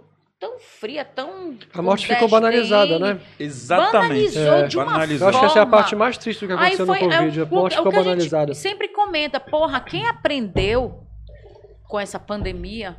[0.42, 1.56] tão fria, tão.
[1.72, 3.22] A morte ficou banalizada, né?
[3.40, 4.34] Exatamente.
[4.34, 5.26] Banalizou É, de uma banalizou.
[5.26, 5.78] Eu acho que essa é a forma.
[5.78, 7.40] parte mais triste do que aconteceu foi, no é, Covid.
[7.40, 8.54] o- a morte é o ficou que a banalizada.
[8.54, 11.04] gente sempre comenta, porra, quem aprendeu
[11.88, 12.98] com essa pandemia,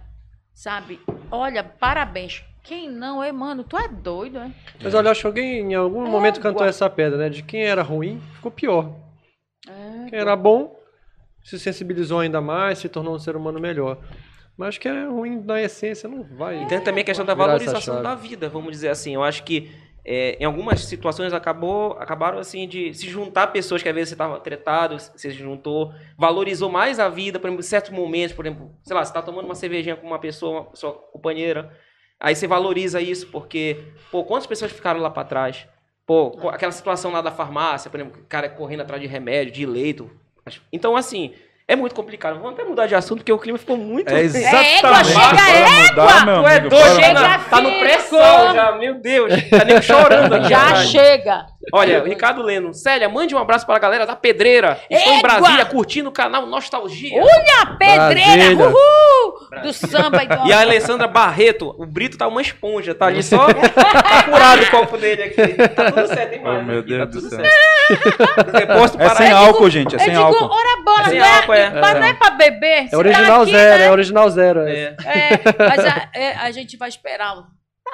[0.54, 1.00] sabe?
[1.30, 2.44] Olha, parabéns.
[2.62, 4.50] Quem não, é, mano, tu é doido, é?
[4.80, 6.52] Mas olha, acho que alguém em algum momento Égua.
[6.52, 7.28] cantou essa pedra, né?
[7.28, 8.94] De quem era ruim, ficou pior.
[9.68, 10.78] É, Quem era bom,
[11.42, 13.98] se sensibilizou ainda mais, se tornou um ser humano melhor.
[14.62, 16.62] Mas quem é ruim na essência não vai.
[16.62, 19.12] E tem também a questão da valorização da vida, vamos dizer assim.
[19.12, 19.72] Eu acho que
[20.04, 24.14] é, em algumas situações acabou, acabaram assim de se juntar pessoas que às vezes você
[24.14, 28.46] estava tretado, você se juntou, valorizou mais a vida, por exemplo, em certos momentos, por
[28.46, 31.76] exemplo, sei lá, você está tomando uma cervejinha com uma pessoa, sua companheira,
[32.20, 33.82] aí você valoriza isso porque,
[34.12, 35.66] pô, quantas pessoas ficaram lá para trás?
[36.06, 39.66] Pô, aquela situação lá da farmácia, por exemplo, o cara correndo atrás de remédio, de
[39.66, 40.08] leito.
[40.72, 41.32] Então, assim,
[41.72, 42.34] é muito complicado.
[42.38, 44.12] Vamos até mudar de assunto, porque o clima ficou muito...
[44.12, 44.78] É exatamente.
[44.84, 48.94] égua, chega Bora mudar, meu Tu é amigo, doido, chega, tá no pré-sol já, meu
[49.00, 49.32] Deus.
[49.50, 50.48] Tá nem chorando aqui.
[50.48, 50.88] Já atrás.
[50.90, 51.46] chega.
[51.72, 52.74] Olha, o Ricardo Leno.
[52.74, 54.78] Célia, mande um abraço para a galera da Pedreira.
[54.90, 55.28] Estou em Égua!
[55.40, 57.22] Brasília curtindo o canal Nostalgia.
[57.62, 58.66] A pedreira, Brasília.
[58.68, 59.62] uhul!
[59.62, 60.46] Do samba e do...
[60.48, 64.70] E a Alessandra Barreto, o Brito tá uma esponja, tá ali só tá curado o
[64.70, 65.54] copo dele aqui.
[65.68, 66.64] Tá tudo certo, hein, Oh, Mário?
[66.64, 67.40] meu Aqui, Deus tá do tudo céu.
[67.40, 68.98] certo.
[68.98, 70.44] É sem álcool, gente, é sem álcool.
[70.50, 71.80] ora bola, É sem não é, álcool, é.
[71.80, 72.88] mas não é pra beber.
[72.92, 73.86] É original tá aqui, zero, né?
[73.86, 74.60] é original zero.
[74.60, 74.72] é.
[74.72, 74.94] É.
[75.04, 77.34] É, mas a, é, a gente vai esperar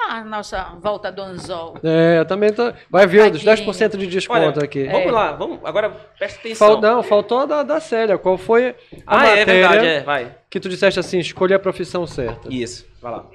[0.07, 1.77] a nossa volta do anzol.
[1.83, 2.71] É, eu também tô.
[2.89, 3.71] Vai ver os Tadinho.
[3.71, 4.85] 10% de desconto Olha, aqui.
[4.85, 5.59] vamos lá, vamos.
[5.63, 6.67] Agora presta atenção.
[6.67, 8.17] Fal- não, faltou a da, da Célia.
[8.17, 10.01] Qual foi a ah, é verdade, é.
[10.01, 10.35] Vai.
[10.49, 12.47] que tu disseste assim, escolher a profissão certa?
[12.49, 13.25] Isso, vai lá.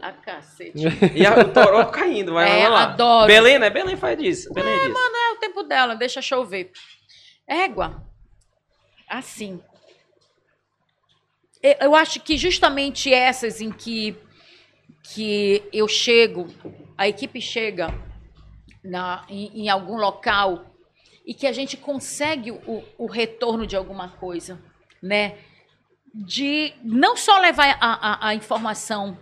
[0.00, 0.72] A cacete.
[1.14, 2.82] E a, o Toró caindo, vai É, vamos lá.
[2.84, 3.26] adoro.
[3.26, 3.70] Belém, né?
[3.70, 4.52] Belém faz disso.
[4.52, 4.98] Belém é disso.
[4.98, 6.72] É o tempo dela, deixa chover.
[7.46, 8.02] Égua,
[9.10, 9.60] assim.
[11.62, 14.16] Eu- acho que justamente essas em que,
[15.02, 16.46] que eu chego,
[16.96, 17.88] a equipe chega
[18.82, 20.74] na, em, em algum local
[21.26, 24.62] e que a gente consegue o, o retorno de alguma coisa,
[25.02, 25.38] né?
[26.14, 29.18] De não só levar a, a, a informação,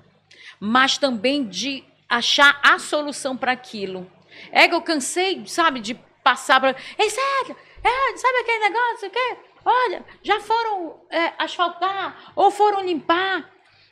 [0.61, 4.11] mas também de achar a solução para aquilo.
[4.53, 6.77] É que eu cansei, sabe, de passar para.
[6.99, 9.09] Ei, sério, é, sabe aquele negócio?
[9.09, 9.37] O quê?
[9.65, 13.45] Olha, já foram é, asfaltar ou foram limpar.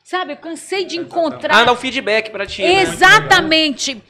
[0.05, 1.53] Sabe, eu cansei de encontrar.
[1.55, 2.63] Ah, dá o feedback pra ti.
[2.63, 2.83] né?
[2.83, 4.01] Exatamente.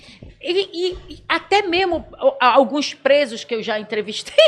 [0.42, 2.06] E, e- e até mesmo
[2.38, 4.34] alguns presos que eu já entrevistei.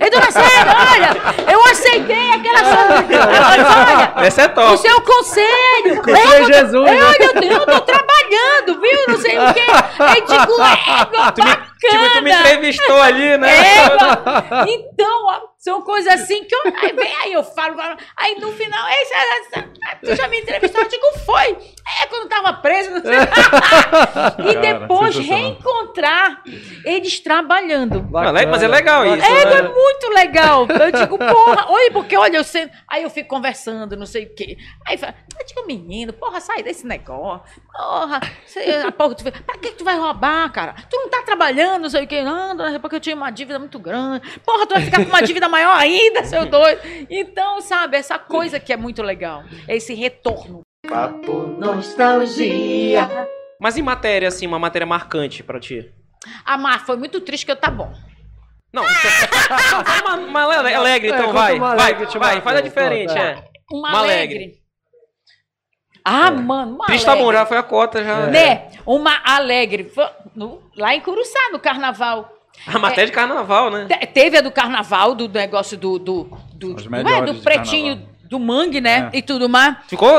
[0.00, 4.14] Eu dona Célia, olha, eu aceitei aquela sua.
[4.16, 4.72] Olha, Essa é top.
[4.74, 6.02] o seu conselho.
[6.02, 6.98] Conselho Eu, Jesus, né?
[6.98, 9.04] eu, eu, eu tô trabalhando, viu?
[9.08, 9.60] Não sei o quê.
[10.00, 11.66] Eu digo, égua, bacana.
[11.78, 13.78] Tipo, tu me entrevistou ali, né?
[13.84, 14.66] Égua.
[14.68, 16.60] Então, são coisas assim que eu.
[16.82, 17.76] Aí vem, aí eu falo,
[18.16, 19.14] aí no final, "Ei, cê-
[19.60, 19.68] cê-
[20.04, 20.80] tu já me entrevistou?
[20.82, 21.58] Eu digo, foi.
[22.00, 23.16] É, quando tava preso, não sei.
[24.50, 26.42] e Cara, depois reencontrar
[26.84, 28.06] eles trabalhando.
[28.10, 29.54] Mas é- mas é legal isso, É, né?
[29.58, 30.66] é muito legal.
[30.68, 32.70] Eu digo, porra, oi, porque olha, eu sei.
[32.86, 34.56] Aí eu fico conversando, não sei o quê.
[34.86, 37.42] Aí fala, eu digo, menino, porra, sai desse negócio.
[37.72, 38.20] Porra,
[38.86, 40.74] a porra, tu, vai- pra que que tu vai roubar, cara?
[40.88, 43.30] Tu não tá trabalhando, não sei o quê, não, dona, é porque eu tinha uma
[43.30, 44.38] dívida muito grande.
[44.40, 46.80] Porra, tu vai ficar com uma dívida maior ainda, seu doido.
[47.10, 49.42] Então, sabe, essa coisa que é muito legal.
[49.66, 50.60] É esse retorno.
[53.60, 55.92] Mas em matéria, assim, uma matéria marcante pra ti?
[56.44, 57.92] Ah, mas foi muito triste que eu tá bom.
[58.72, 58.82] Não,
[60.04, 61.56] uma, uma ale- alegre, É, então, conta vai.
[61.56, 63.44] uma Vai, alegre, vai, marcou, faz a diferente, pronto, é.
[63.70, 64.36] Uma, Uma alegre.
[64.38, 64.58] alegre.
[66.04, 67.38] Ah, mano, uma Triste tá bom, alegre.
[67.38, 68.26] já foi a cota, já.
[68.26, 68.70] Né?
[68.86, 69.84] Uma alegre.
[69.90, 70.06] Foi
[70.76, 72.30] lá em Curuçá, no carnaval.
[72.66, 73.86] A matéria de carnaval, né?
[73.86, 75.98] Te- Teve a do carnaval, do negócio do.
[75.98, 78.14] do, do, Os do- é, do pretinho carnaval.
[78.24, 79.10] do mangue, né?
[79.12, 79.18] É.
[79.18, 79.76] E tudo mais.
[79.88, 80.10] Ficou.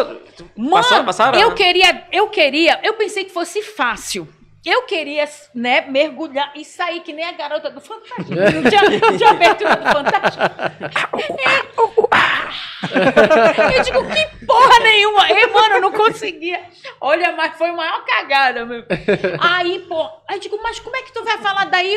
[0.56, 1.40] Mano, passaram, passaram?
[1.40, 1.56] eu né?
[1.56, 4.28] queria, eu queria, eu pensei que fosse fácil.
[4.66, 5.24] Eu queria,
[5.56, 8.30] né, mergulhar e sair que nem a garota do Fantástico.
[8.30, 10.44] Não tinha, não tinha abertura do Fantástico.
[13.76, 15.30] Eu digo, que porra nenhuma.
[15.32, 16.62] Ei, mano, eu não conseguia.
[17.00, 18.84] Olha, mas foi a maior cagada, meu.
[19.40, 21.96] Aí, pô, aí digo, mas como é que tu vai falar daí?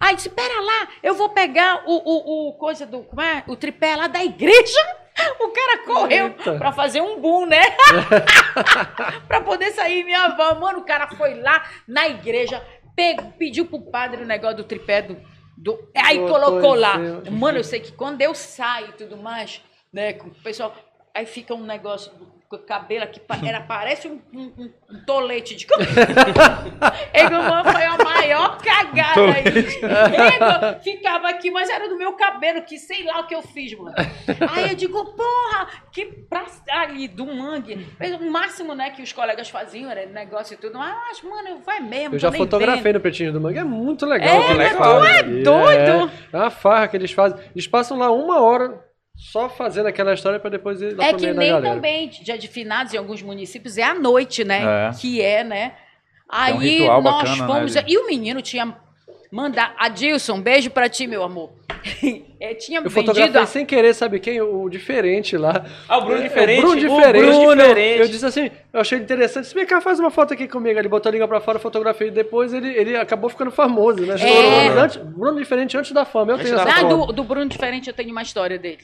[0.00, 3.44] Aí disse, pera lá, eu vou pegar o, o, o coisa do, como é?
[3.46, 5.01] O tripé lá da igreja.
[5.40, 6.54] O cara correu Eita.
[6.58, 7.62] pra fazer um boom, né?
[9.28, 10.54] pra poder sair minha avó.
[10.58, 12.64] Mano, o cara foi lá na igreja,
[12.96, 15.16] pegou, pediu pro padre o negócio do tripé do.
[15.56, 16.98] do aí colocou lá.
[17.30, 20.74] Mano, eu sei que quando eu saio e tudo mais, né, com o pessoal.
[21.14, 22.10] Aí fica um negócio.
[22.58, 25.66] Com o cabelo pa- era, parece um, um- um- um tolete de
[27.14, 29.44] Ego, mano, foi a maior cagada aí.
[29.46, 33.76] Ego, ficava aqui, mas era do meu cabelo, que sei lá o que eu fiz,
[33.78, 33.94] mano.
[34.50, 37.86] Aí eu digo, porra, que pra ali do mangue.
[37.98, 40.78] Mas O máximo, né, que os colegas faziam era negócio e tudo.
[40.78, 42.14] Ah, mas, mano, vai mesmo.
[42.14, 42.94] Eu já fotografei vendo.
[42.94, 44.28] no Pretinho do Mangue, é muito legal.
[44.28, 45.42] É, aquele mas legal, tu é né?
[45.42, 46.10] doido.
[46.32, 47.38] É, é uma farra que eles fazem.
[47.54, 48.80] Eles passam lá uma hora
[49.22, 52.92] só fazendo aquela história pra depois ir lá É que nem também, dia de finados
[52.92, 54.88] em alguns municípios, é à noite, né?
[54.88, 54.90] É.
[54.98, 55.74] Que é, né?
[56.28, 57.76] Aí um ritual nós bacana, né, fomos.
[57.76, 57.92] ali?
[57.92, 58.76] e o menino tinha.
[59.32, 59.74] Mandar.
[59.78, 61.50] Adilson, beijo pra ti, meu amor.
[62.42, 63.06] É, tinha Eu vendido.
[63.06, 64.40] fotografei a- sem querer, sabe quem?
[64.40, 65.64] O diferente lá.
[65.88, 66.58] Ah, o Bruno É, diferente.
[66.58, 67.24] O Bruno O diferente.
[67.24, 68.00] Bruno diferente.
[68.00, 69.46] Eu disse assim, eu achei interessante.
[69.46, 70.76] Se vem cá, faz uma foto aqui comigo.
[70.76, 72.10] Ele botou a língua pra fora, eu fotografei.
[72.10, 74.16] Depois ele, ele acabou ficando famoso, né?
[74.18, 74.64] É.
[74.66, 76.32] Bruno, antes- Bruno diferente antes da fama.
[76.32, 78.80] Eu Antes tenho essa Ah, do, do Bruno diferente, eu tenho uma história dele.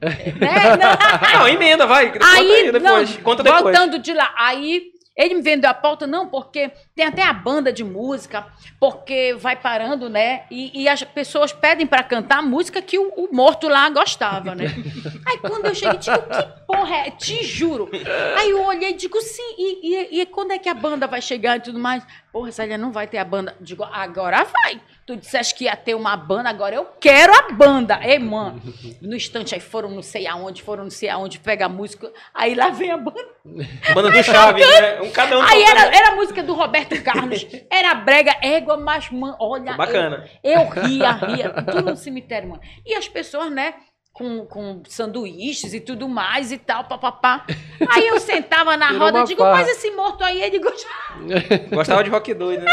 [0.00, 0.08] né?
[1.32, 1.40] Não.
[1.40, 2.10] Não, emenda, vai.
[2.12, 3.14] Conta Aí, aí depois.
[3.14, 3.62] não, Conta depois.
[3.62, 4.84] voltando de lá, aí
[5.16, 8.46] ele me vendeu a pauta, não, porque tem até a banda de música,
[8.80, 10.44] porque vai parando, né?
[10.50, 14.54] E, e as pessoas pedem pra cantar a música que o, o morto lá gostava,
[14.54, 14.66] né?
[15.26, 17.10] Aí quando eu cheguei, digo, que porra é?
[17.10, 17.90] Te juro.
[18.38, 21.20] Aí eu olhei e digo, sim, e, e, e quando é que a banda vai
[21.20, 22.04] chegar e tudo mais?
[22.32, 23.54] Porra, Célia, não vai ter a banda.
[23.60, 24.80] Digo, agora vai.
[25.04, 27.98] Tu disseste que ia ter uma banda, agora eu quero a banda.
[28.02, 28.62] Ei, mano.
[29.02, 32.12] No instante, aí foram não sei aonde, foram não sei aonde, pega a música.
[32.32, 33.20] Aí lá vem a banda.
[33.94, 35.00] Banda do Chaves, né?
[35.00, 35.42] Um cada um.
[35.42, 39.72] Aí era, era a música do Roberto Carlos, era brega, égua, mas, mano, olha.
[39.72, 40.28] Bacana.
[40.42, 42.62] Eu, eu ria, ria, tudo no cemitério, mano.
[42.86, 43.74] E as pessoas, né,
[44.12, 47.44] com, com sanduíches e tudo mais e tal, papapá.
[47.88, 50.94] Aí eu sentava na roda e digo, mas esse morto aí, ele gostava.
[51.72, 52.70] Gostava de rock doido, né?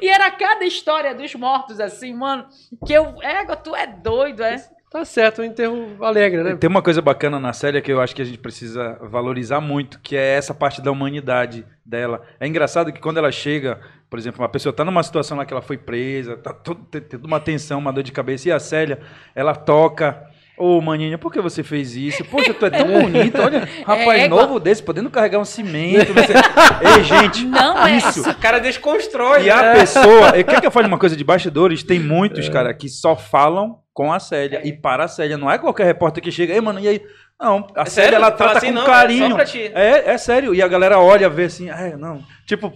[0.00, 2.46] E era cada história dos mortos, assim, mano,
[2.86, 4.56] que eu, égua, tu é doido, é?
[4.90, 6.56] Tá certo, um enterro alegre, né?
[6.56, 10.00] Tem uma coisa bacana na série que eu acho que a gente precisa valorizar muito,
[10.00, 12.22] que é essa parte da humanidade dela.
[12.40, 13.80] É engraçado que quando ela chega,
[14.10, 16.52] por exemplo, uma pessoa tá numa situação lá que ela foi presa, tá
[16.90, 19.00] tendo uma tensão, uma dor de cabeça, e a Célia,
[19.32, 20.28] ela toca.
[20.60, 22.22] Ô, maninha, por que você fez isso?
[22.26, 26.12] Poxa, tu é tão bonito, olha, rapaz É, novo desse, podendo carregar um cimento.
[26.12, 26.34] Você...
[26.34, 28.28] Ei, gente, Não é isso.
[28.28, 29.44] O cara desconstrói.
[29.44, 29.74] E a né?
[29.74, 31.82] pessoa, quer que eu fale uma coisa de bastidores?
[31.82, 35.38] Tem muitos, cara, que só falam com a Célia e para a Célia.
[35.38, 37.00] Não é qualquer repórter que chega, ei, mano, e aí?
[37.40, 38.16] Não, a É Célia, sério?
[38.16, 39.28] ela trata assim, com não, é carinho.
[39.30, 39.70] só pra ti.
[39.74, 40.54] É, é sério.
[40.54, 42.22] E a galera olha, vê assim, é, não.
[42.46, 42.70] Tipo,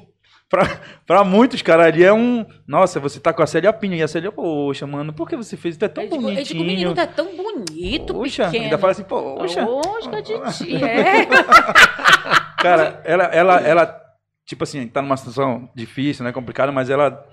[0.48, 2.44] pra, pra muitos, cara, ali é um.
[2.66, 3.94] Nossa, você tá com a Célia Pinho.
[3.94, 5.76] E a Célia, poxa, mano, por que você fez?
[5.76, 6.62] Tu é tão Eu digo, eu digo, bonitinho.
[6.62, 8.64] o menino tá tão bonito, Poxa, pequeno.
[8.64, 9.64] ainda fala assim, poxa.
[9.66, 10.22] Poxa,
[10.52, 11.26] Titi, é.
[12.58, 14.00] Cara, ela, ela, ela,
[14.46, 17.24] tipo assim, tá numa situação difícil, né, complicada, mas ela,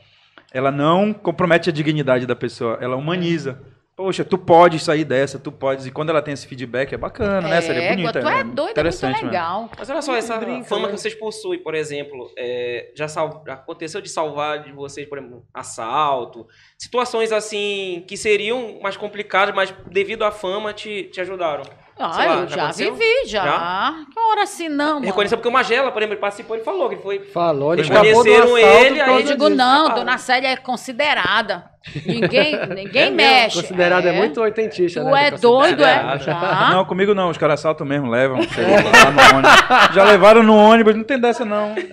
[0.54, 3.62] ela não compromete a dignidade da pessoa, ela humaniza.
[3.96, 5.86] Poxa, tu pode sair dessa, tu podes.
[5.86, 7.62] E quando ela tem esse feedback, é bacana, né?
[7.62, 8.20] Seria Égua, bonita.
[8.22, 9.26] tu é doido, é muito mesmo.
[9.28, 9.70] legal.
[9.78, 10.94] Mas olha só, essa Brinca, fama né?
[10.94, 15.18] que vocês possuem, por exemplo, é, já, sal- já aconteceu de salvar de vocês, por
[15.20, 21.64] exemplo, assalto, situações assim que seriam mais complicadas, mas devido à fama te, te ajudaram.
[22.00, 23.44] Ah, lá, eu já vivi, já.
[23.44, 24.06] Já?
[24.12, 25.06] Que hora assim não, mano?
[25.06, 27.20] Reconheceu porque o Magela, por exemplo, ele participou, ele falou que ele foi.
[27.26, 29.56] Falou, ele Eles conheceram ele, aí Eu digo, disso.
[29.56, 31.70] não, Ah, dona Célia é considerada.
[32.06, 33.62] Ninguém, ninguém É mesmo, mexe.
[33.62, 35.28] Considerado é, muito oitentista, Tu né?
[35.28, 36.20] é doido, é?
[36.20, 36.70] Já.
[36.72, 38.38] Não, comigo não, os caras assaltam mesmo, levam.
[38.38, 39.96] lá, no ônibus.
[39.96, 41.74] Já levaram no ônibus, não tem dessa não.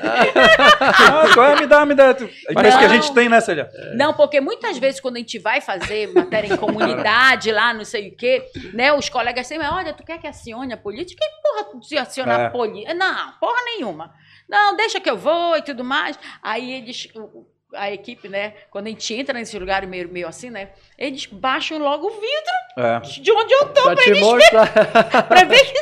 [0.81, 1.61] ah, qual é?
[1.61, 2.09] Me dá, me dá.
[2.11, 2.95] Aí Parece que a Não.
[2.95, 3.69] gente tem, né, Célia?
[3.95, 8.09] Não, porque muitas vezes quando a gente vai fazer matéria em comunidade lá, não sei
[8.09, 8.93] o quê, né?
[8.93, 11.17] Os colegas sempre, olha, tu quer que acione a polícia?
[11.17, 12.47] Que porra tu se aciona É.
[12.47, 12.95] a polícia?
[12.95, 14.13] Não, porra nenhuma.
[14.49, 16.19] Não, deixa que eu vou e tudo mais.
[16.43, 17.09] Aí eles,
[17.75, 18.55] a equipe, né?
[18.71, 20.71] Quando a gente entra nesse lugar meio, meio assim, né?
[20.97, 23.01] Eles baixam logo o vidro É.
[23.01, 24.73] de onde eu tô Pra pra te eles mostrar.
[25.29, 25.79] pra ver que.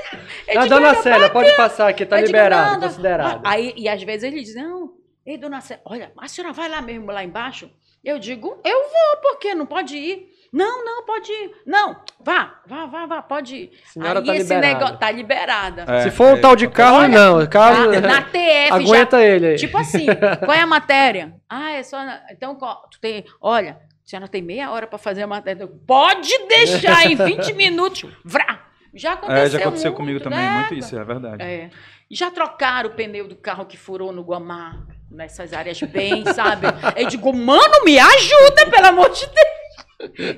[0.48, 2.88] Eu A digo, dona "Olha, Célia, pode passar aqui, tá Eu digo, liberado, "Não, não."
[2.88, 3.40] considerado.
[3.44, 4.92] Aí, e às vezes eles dizem, não,
[5.24, 7.68] ei, dona Célia, olha, a senhora vai lá mesmo, lá embaixo?
[8.04, 10.28] Eu digo, eu vou, porque não pode ir.
[10.52, 11.50] Não, não, pode ir.
[11.66, 13.70] Não, vá, vá, vá, vá, pode ir.
[13.92, 14.74] Senhora Aí tá esse liberada.
[14.74, 15.84] negócio tá liberada.
[15.88, 17.46] É, Se for um é, tal de carro, Olha, não.
[17.46, 19.56] Carro, Na, na TF já aguenta ele aí.
[19.56, 20.06] Tipo assim,
[20.44, 21.34] qual é a matéria?
[21.48, 21.98] Ah, é só.
[22.04, 22.56] na- Então,
[22.90, 23.24] tu tem.
[23.40, 23.76] Olha, a
[24.08, 25.66] senhora tem meia hora para fazer a matéria.
[25.86, 28.04] Pode deixar em 20 minutos.
[28.24, 28.64] Vrá!
[28.94, 29.42] Já aconteceu.
[29.44, 30.50] É, já aconteceu muito, comigo também, né?
[30.60, 31.42] muito isso, é verdade.
[31.42, 31.70] É.
[32.10, 36.66] Já trocaram o pneu do carro que furou no Guamá, nessas áreas bem, sabe?
[36.96, 39.45] Eu digo, mano, me ajuda, pelo amor de Deus.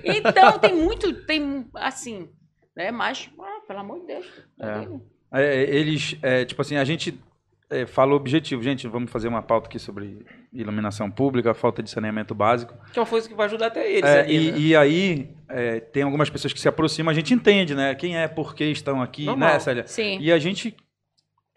[0.04, 2.28] Então, tem muito, tem, assim,
[2.76, 2.90] né?
[2.90, 4.26] Mas, ah, pelo amor de Deus.
[4.60, 5.40] É.
[5.40, 7.20] É, eles, é, tipo assim, a gente
[7.68, 8.62] é, fala o objetivo.
[8.62, 12.74] Gente, vamos fazer uma pauta aqui sobre iluminação pública, falta de saneamento básico.
[12.92, 14.08] Que é uma coisa que vai ajudar até eles.
[14.08, 14.58] É, ali, e, né?
[14.58, 17.94] e aí, é, tem algumas pessoas que se aproximam, a gente entende, né?
[17.94, 19.54] Quem é, por que estão aqui, Normal.
[19.54, 19.86] né, Célia?
[19.86, 20.18] Sim.
[20.20, 20.74] E a gente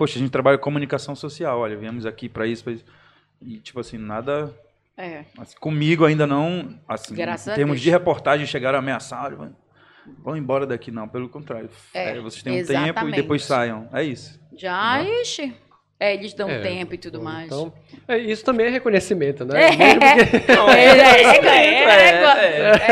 [0.02, 2.84] poxa, a gente trabalha com comunicação social, olha, viemos aqui para isso, pra isso.
[3.40, 4.52] E, tipo assim, nada.
[5.04, 5.26] É.
[5.38, 6.80] assim, comigo ainda não.
[6.88, 7.82] Assim, Graças em a termos Deus.
[7.84, 9.56] de reportagem, chegaram a ameaçar, vão-
[10.20, 11.70] vão embora daqui, não, pelo contrário.
[11.94, 13.16] É, É, vocês têm um tempo e exatamente.
[13.16, 13.90] depois saiam.
[13.94, 14.40] É isso.
[14.58, 15.56] Já, ixi.
[16.00, 17.46] É, eles dão É, tempo e tudo mais.
[17.46, 17.72] Então,
[18.08, 19.66] é, isso também é reconhecimento, né?
[19.66, 19.70] É.
[20.56, 22.92] Não, É, é, é, é, é.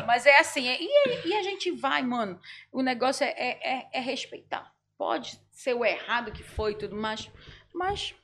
[0.00, 2.36] é, mas é assim, é- e, e a gente vai, mano.
[2.72, 4.68] O negócio é, é, é- é respeitar.
[4.98, 7.30] Pode ser o errado que foi e tudo mais,
[7.72, 8.14] mas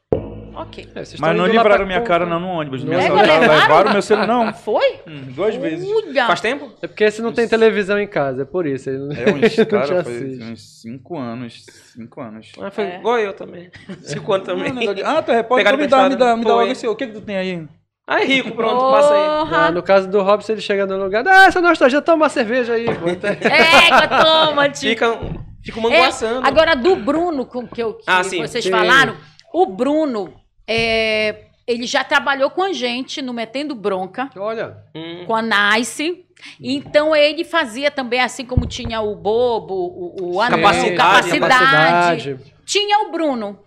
[0.62, 0.88] ok.
[0.94, 2.82] É, vocês Mas não livraram minha cara não no ônibus.
[2.84, 2.98] Me Não.
[2.98, 3.92] Assaltaram, levaram?
[3.92, 4.26] meu celular.
[4.26, 5.00] Não, Foi?
[5.06, 5.86] hum, duas vezes.
[5.88, 6.26] Uia.
[6.26, 6.70] Faz tempo?
[6.82, 8.88] É porque você não tem televisão em casa, é por isso.
[8.90, 11.64] Ele não, É uns, cara, foi uns cinco anos.
[11.94, 12.52] Cinco anos.
[12.60, 12.98] Ah, foi É.
[12.98, 13.70] igual eu também.
[14.02, 14.72] Cinco anos também.
[15.04, 16.86] Ah, Ah, tu é repórter, então me dá, me dá, me dá logo esse.
[16.86, 17.66] O que que tu tem aí?
[18.06, 19.54] Ah, é rico, pronto, passa aí.
[19.54, 22.72] Ah, no caso do Robson, ele chega no lugar, ah, essa nostalgia, toma uma cerveja
[22.72, 22.86] aí.
[22.86, 24.88] pô." Égua, toma, tio.
[24.90, 25.16] Fica,
[25.64, 26.44] fica manguaçando.
[26.44, 28.40] É, agora, do Bruno, com que, eu, que Ah, sim.
[28.40, 28.70] vocês Sim.
[28.72, 29.14] falaram,
[29.52, 30.32] o Bruno,
[30.72, 35.24] é, ele já trabalhou com a gente no Metendo Bronca, Olha, Hum.
[35.26, 36.24] com a Nice.
[36.60, 43.00] Então, ele fazia também, assim como tinha o Bobo, o, o Anão, Capacidade, capacidade, tinha
[43.06, 43.58] o Bruno.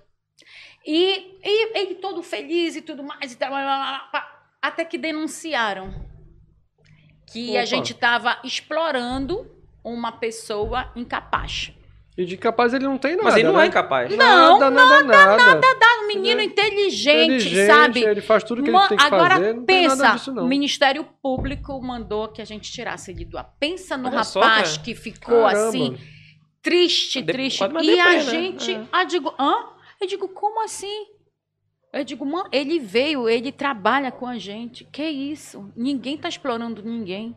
[0.86, 3.52] E, e ele todo feliz e tudo mais, e tal,
[4.62, 5.94] até que denunciaram
[7.28, 7.66] que a Opa.
[7.66, 9.46] gente estava explorando
[9.84, 11.72] uma pessoa incapaz.
[12.18, 13.24] E de capaz ele não tem nada.
[13.24, 13.64] Mas ele não né?
[13.64, 14.16] é incapaz.
[14.16, 15.04] Não, nada, nada,
[15.38, 15.62] nada.
[16.04, 18.04] Um menino é inteligente, Inteligente, sabe?
[18.04, 19.54] Ele faz tudo que Ma- ele tem que Agora fazer.
[19.56, 20.48] Não tem nada pensa, disso, o.
[20.48, 23.52] Ministério Público mandou que a gente tirasse ele do ar.
[23.60, 24.84] Pensa no Olha só, rapaz cara.
[24.84, 25.68] que ficou Caramba.
[25.70, 25.98] assim,
[26.62, 27.62] triste, De- triste.
[27.62, 28.20] E a deprê, né?
[28.20, 28.84] gente, É.
[28.92, 29.56] ah, digo, hã?
[30.00, 31.06] Eu digo, como assim?
[31.92, 34.84] Eu digo, mano, ele veio, ele trabalha com a gente.
[34.92, 35.72] Que isso?
[35.76, 37.36] Ninguém tá explorando ninguém.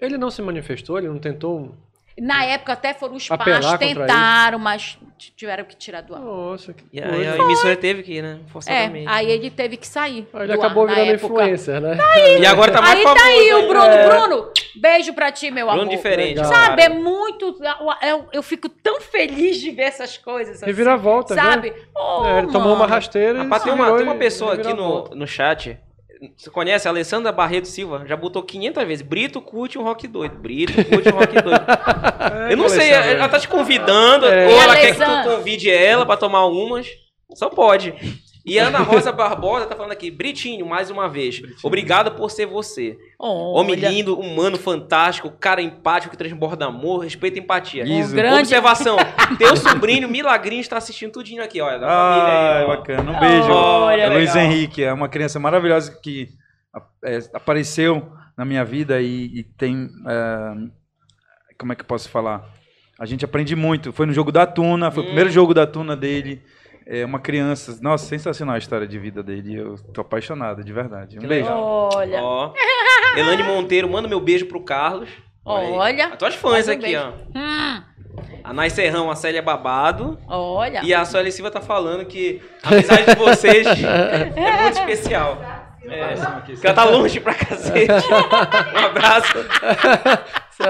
[0.00, 1.74] Ele não se manifestou, ele não tentou.
[2.20, 4.98] Na época até foram os Apelar pais, tentaram, mas
[5.36, 6.20] tiveram que tirar do ar.
[6.20, 8.38] Nossa, que E aí a emissora teve que ir, né?
[8.44, 9.06] É, Forçadamente.
[9.08, 10.26] aí ele teve que sair.
[10.34, 11.26] Ele do acabou ar, na virando época.
[11.34, 11.96] influencer, né?
[12.40, 13.68] E agora tá mais Aí tá famoso aí o ainda.
[13.68, 13.84] Bruno.
[13.86, 14.08] É.
[14.08, 15.94] Bruno, beijo pra ti, meu Bruno amor.
[15.94, 16.36] diferente.
[16.36, 16.52] Legal.
[16.52, 17.00] Sabe, é cara.
[17.00, 17.56] muito.
[18.02, 20.56] Eu, eu fico tão feliz de ver essas coisas.
[20.56, 21.70] Assim, Reviravolta, Sabe?
[21.70, 21.76] né?
[21.96, 22.90] Oh, É, ele tomou uma mano.
[22.92, 25.14] rasteira e Rapaz, tem uma, virou tem uma e- pessoa aqui no, reviravolta.
[25.14, 25.78] no chat.
[26.36, 28.04] Você conhece a Alessandra Barreto Silva?
[28.06, 29.02] Já botou 500 vezes.
[29.06, 30.36] Brito curte um rock doido.
[30.36, 31.64] Brito curte um rock doido.
[32.50, 33.18] Eu não sei, Alessandra.
[33.18, 34.46] ela tá te convidando, É.
[34.48, 36.86] ou ela quer que tu convide ela pra tomar umas.
[37.34, 37.94] Só pode.
[38.48, 41.40] E a Ana Rosa Barbosa tá falando aqui, Britinho, mais uma vez.
[41.62, 42.96] Obrigado por ser você.
[43.18, 47.84] Homem Olha, lindo, humano, fantástico, cara empático que transborda amor, respeito e empatia.
[47.84, 48.14] Isso.
[48.14, 48.96] grande- Observação:
[49.38, 51.78] teu sobrinho Milagrinho está assistindo tudinho aqui, olha.
[51.78, 52.66] Da família Ah, aí, ó.
[52.68, 53.10] bacana.
[53.12, 53.50] Um beijo.
[53.52, 54.34] Olha, é Luiz.
[54.34, 56.28] Henrique, é uma criança maravilhosa que
[57.04, 59.88] é, apareceu na minha vida e, e tem.
[60.08, 60.54] é,
[61.58, 62.44] como é que eu posso falar?
[63.00, 63.92] A gente aprende muito.
[63.92, 65.08] Foi no jogo da Tuna, foi o Hum.
[65.08, 66.42] primeiro jogo da Tuna dele.
[66.90, 67.78] É uma criança.
[67.82, 69.56] Nossa, sensacional a história de vida dele.
[69.56, 71.18] Eu tô apaixonado, de verdade.
[71.18, 71.44] Um Que beijo.
[71.44, 71.90] legal.
[71.94, 72.52] Olha, Ó.
[73.16, 75.10] Elane Monteiro, manda meu beijo pro Carlos.
[75.46, 75.70] aí.
[75.72, 76.06] Olha.
[76.08, 77.00] As tuas fãs um aqui, beijo.
[77.34, 77.38] ó.
[77.38, 77.82] hum,
[78.42, 80.18] A Nai Serrão, a Célia Babado.
[80.26, 80.80] olha.
[80.82, 85.42] E a Sueli Silva tá falando que a amizade de vocês é muito especial.
[85.90, 86.14] É,
[86.60, 87.86] que ela tá longe pra cacete.
[88.74, 89.32] Um abraço.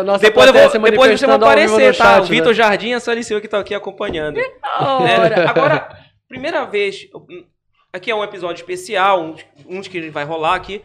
[0.04, 2.04] Nossa Depois, eu vou, depois vocês vão aparecer, tá?
[2.04, 2.28] chat, o né?
[2.28, 4.38] Vitor Jardim e a Sueli Silva que tá aqui acompanhando.
[4.38, 5.88] É, agora,
[6.28, 7.08] primeira vez,
[7.92, 9.34] aqui é um episódio especial, um,
[9.66, 10.82] um que vai rolar aqui.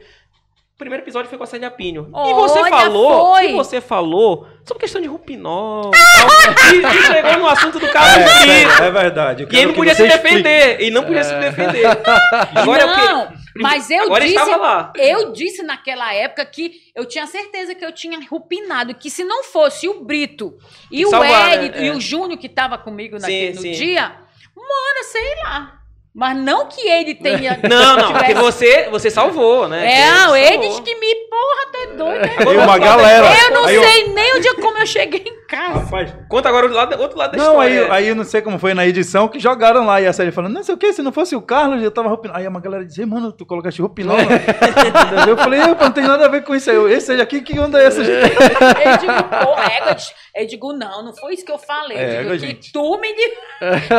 [0.75, 2.09] O primeiro episódio foi com a Célia Pinho.
[2.11, 3.51] e você Olha, falou, foi.
[3.51, 8.83] e você falou sobre questão de Rupinol e, e, chegou no assunto do Carlos Brito.
[8.83, 9.47] É, é verdade.
[9.49, 10.23] E ele não que podia se explique.
[10.41, 10.81] defender.
[10.81, 11.85] E não podia se defender.
[12.55, 14.93] Agora é não, mas eu Agora disse, estava lá.
[14.95, 19.43] eu disse naquela época que eu tinha certeza que eu tinha rupinado, que se não
[19.43, 20.57] fosse o Brito
[20.91, 21.53] e o Salvar, né?
[21.53, 21.91] Hélio e É.
[21.93, 23.71] o Júnior que tava comigo Sim, naquele, no sim.
[23.73, 24.22] dia,
[24.55, 25.79] mano, sei lá.
[26.15, 27.59] Mas não que ele tenha.
[27.67, 29.91] Não, não, porque tivesse- você, você salvou, né?
[29.91, 32.55] É, eles que me porra, tá doido.
[32.55, 32.63] né?
[32.63, 33.25] Uma galera.
[33.45, 35.79] Eu não aí, eu- sei nem o dia como eu cheguei em casa.
[35.79, 37.93] Rapaz, Conta agora o lado, outro lado da Não, aí, história.
[37.93, 40.53] aí eu não sei como foi na edição que jogaram lá e a série falando,
[40.53, 42.35] não sei o que, se não fosse o Carlos, eu tava roupinol.
[42.37, 44.17] Aí uma galera dizia, mano, tu colocaste roupinol.
[44.19, 45.27] Entendeu?
[45.29, 46.93] eu falei, eu não tem nada a ver com isso aí.
[46.93, 48.03] Esse aí aqui, que onda é essa?
[48.03, 49.95] gente?" Eu digo, pô, égua,
[50.35, 51.97] eu digo, não, não foi isso que eu falei.
[51.97, 53.13] É, Eu digo que tu me.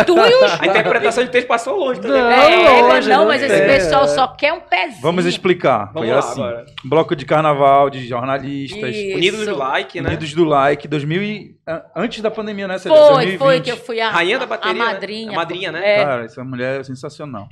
[0.04, 0.60] Tu e os.
[0.60, 2.20] A interpretação de texto passou longe também.
[2.20, 4.08] Não, É, longe, não, não mas esse pessoal é.
[4.08, 5.00] só quer um pezinho.
[5.02, 5.90] Vamos explicar.
[5.92, 6.42] Vamos foi lá assim.
[6.42, 6.64] agora.
[6.84, 8.94] Bloco de carnaval, de jornalistas.
[8.94, 9.16] Isso.
[9.16, 10.08] Unidos do like, né?
[10.08, 12.78] Unidos do Like, 2000 e, a- antes da pandemia, né?
[12.78, 12.96] Célia?
[12.98, 13.38] Foi, 2020.
[13.38, 14.92] foi que eu fui a, Rainha da bateria, a né?
[14.92, 15.30] madrinha.
[15.30, 15.88] A madrinha, né?
[16.00, 17.48] É, Cara, essa mulher é sensacional.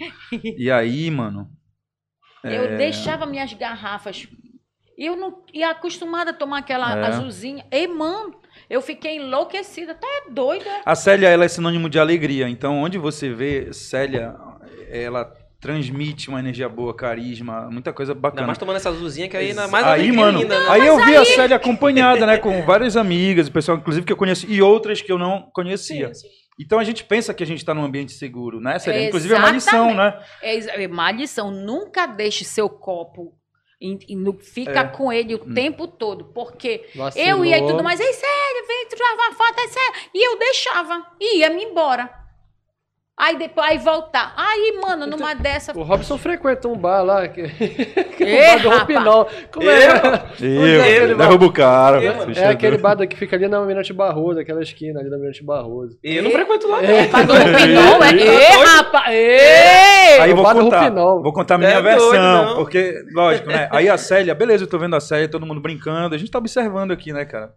[0.58, 1.48] E aí, mano...
[2.44, 4.26] eu é, deixava minhas garrafas.
[4.96, 7.06] E eu não ia acostumada a tomar aquela É.
[7.06, 7.64] azulzinha.
[7.70, 9.94] Ei, mano, Eu fiquei enlouquecida.
[9.94, 10.70] Tá é doida.
[10.84, 12.48] A Célia, ela é sinônimo de alegria.
[12.48, 14.34] Então, onde você vê Célia,
[14.90, 15.32] ela
[15.62, 18.46] transmite uma energia boa, carisma, muita coisa Ainda bacana.
[18.48, 20.66] mais tomando essa azulzinha que aí ainda mais aí, mano, ainda, né?
[20.68, 24.16] aí eu vi a Célia acompanhada, né, com várias amigas, o pessoal, inclusive, que eu
[24.16, 26.12] conheci, e outras que eu não conhecia.
[26.12, 26.28] Sim, sim.
[26.60, 29.06] Então a gente pensa que a gente está num ambiente seguro, né, Célia?
[29.06, 30.20] Inclusive é uma lição, né?
[30.42, 31.50] É, é má lição.
[31.50, 33.32] Nunca deixe seu copo.
[33.80, 34.84] E, e não fica É.
[34.84, 35.54] com ele o Hum.
[35.54, 36.26] tempo todo.
[36.26, 37.26] Porque Vacilou.
[37.26, 37.98] eu ia e tudo mais.
[37.98, 39.94] Ei, sério, vem tirar uma foto, é sério.
[40.14, 41.04] E eu deixava.
[41.20, 42.08] E ia-me embora.
[43.24, 44.34] Aí depois, aí voltar.
[44.36, 45.78] Aí, mano, numa dessa.
[45.78, 47.42] O Robson frequenta um bar lá, que,
[48.16, 48.68] que é o bar do.
[48.70, 49.28] Roupinol.
[49.52, 49.86] Como é?
[50.40, 51.16] Eu, Onde é bar?
[51.26, 52.02] derruba o cara.
[52.02, 52.38] Eu, É doido.
[52.40, 55.96] aquele bar que fica ali na Mirante Barroso, aquela esquina ali da Mirante Barroso.
[56.02, 56.88] E eu não frequento lá, não.
[56.88, 57.06] É.
[57.06, 58.12] Pra do Rupinol, é.
[58.12, 59.14] Ei, Ê, rapaz!
[59.14, 60.18] Ê!
[60.20, 61.22] Aí eu o vou bar do contar, Rupinol.
[61.22, 62.56] vou contar a minha É doido, versão, não.
[62.56, 63.68] porque, lógico, né?
[63.70, 66.38] Aí a Célia, beleza, eu tô vendo a Célia, todo mundo brincando, a gente tá
[66.38, 67.52] observando aqui, né, cara?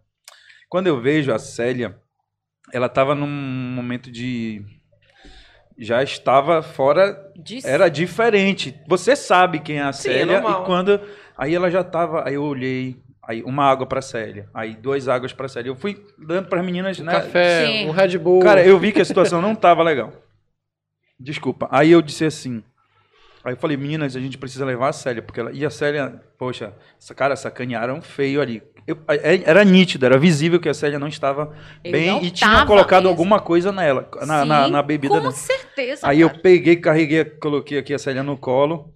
[0.70, 1.96] Quando eu vejo a Célia,
[2.72, 4.62] ela tava num momento de.
[5.78, 7.32] Já estava fora,
[7.66, 8.74] era diferente.
[8.88, 10.62] Você sabe quem é a Sim, é Célia, normal.
[10.64, 11.02] e quando.
[11.38, 12.26] Aí ela já tava.
[12.26, 15.70] Aí eu olhei, aí uma água pra Célia, aí duas águas pra Célia.
[15.70, 17.12] Eu fui dando pras meninas, Um né?
[17.12, 17.88] café, Sim.
[17.90, 18.40] um Red Bull.
[18.42, 20.14] Cara, eu vi que a situação não tava legal.
[21.20, 21.68] Desculpa.
[21.72, 22.64] Aí eu disse assim.
[23.46, 25.52] Aí eu falei, meninas, a gente precisa levar a Célia, porque ela.
[25.54, 28.64] E a Célia, poxa, essa cara sacanearam feio ali.
[28.88, 31.54] Eu- é- era nítido, era visível que a Célia não estava
[31.84, 33.10] Eu bem não e tinha colocado mesmo.
[33.10, 35.32] alguma coisa nela, na, na, Sim, na bebida Com dela.
[35.32, 36.08] certeza.
[36.08, 36.42] Aí eu cara.
[36.42, 38.92] peguei, carreguei, coloquei aqui a Célia no colo.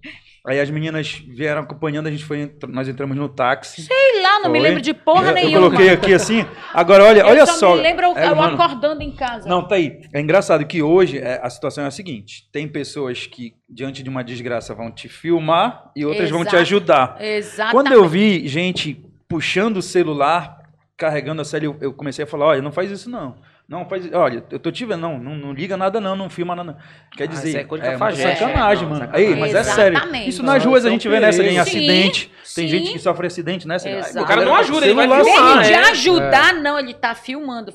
[0.46, 3.82] Aí as meninas vieram acompanhando, a gente foi, nós entramos no táxi.
[3.82, 4.09] Sei
[4.42, 5.58] não me lembro de porra eu, eu nenhuma.
[5.70, 6.44] coloquei aqui assim.
[6.74, 7.76] Agora olha, Eu olha só só.
[7.76, 9.48] me lembro eu, É, eu mano, acordando em casa.
[9.48, 10.00] não, tá aí.
[10.12, 14.08] É engraçado que hoje é, a situação é a seguinte: tem pessoas que, diante de
[14.08, 16.62] uma desgraça, vão te filmar e outras vão te Exato.
[16.62, 17.16] ajudar.
[17.20, 17.72] Exatamente.
[17.74, 20.58] Quando eu vi gente puxando o celular,
[20.96, 23.36] carregando a eu, eu comecei a falar: olha, não faz isso não.
[23.70, 26.56] Não faz, olha, eu tô te vendo, não, não, não liga nada não, não filma
[26.56, 26.72] nada.
[26.72, 26.78] não.
[27.16, 29.04] Quer Ah, dizer, isso é é sacanagem, é, não, mano.
[29.04, 29.28] sacanagem.
[29.32, 30.00] Aí, mas é sério.
[30.26, 31.60] Isso nas ruas a é gente vê nessa perigo.
[31.60, 32.32] em Sim, acidente.
[32.52, 33.88] Tem gente que sofre acidente nessa.
[33.88, 34.24] Exato.
[34.24, 35.78] O cara não ajuda, ele vai filmar, de é.
[35.90, 37.72] ajudar, não, ele tá filmando.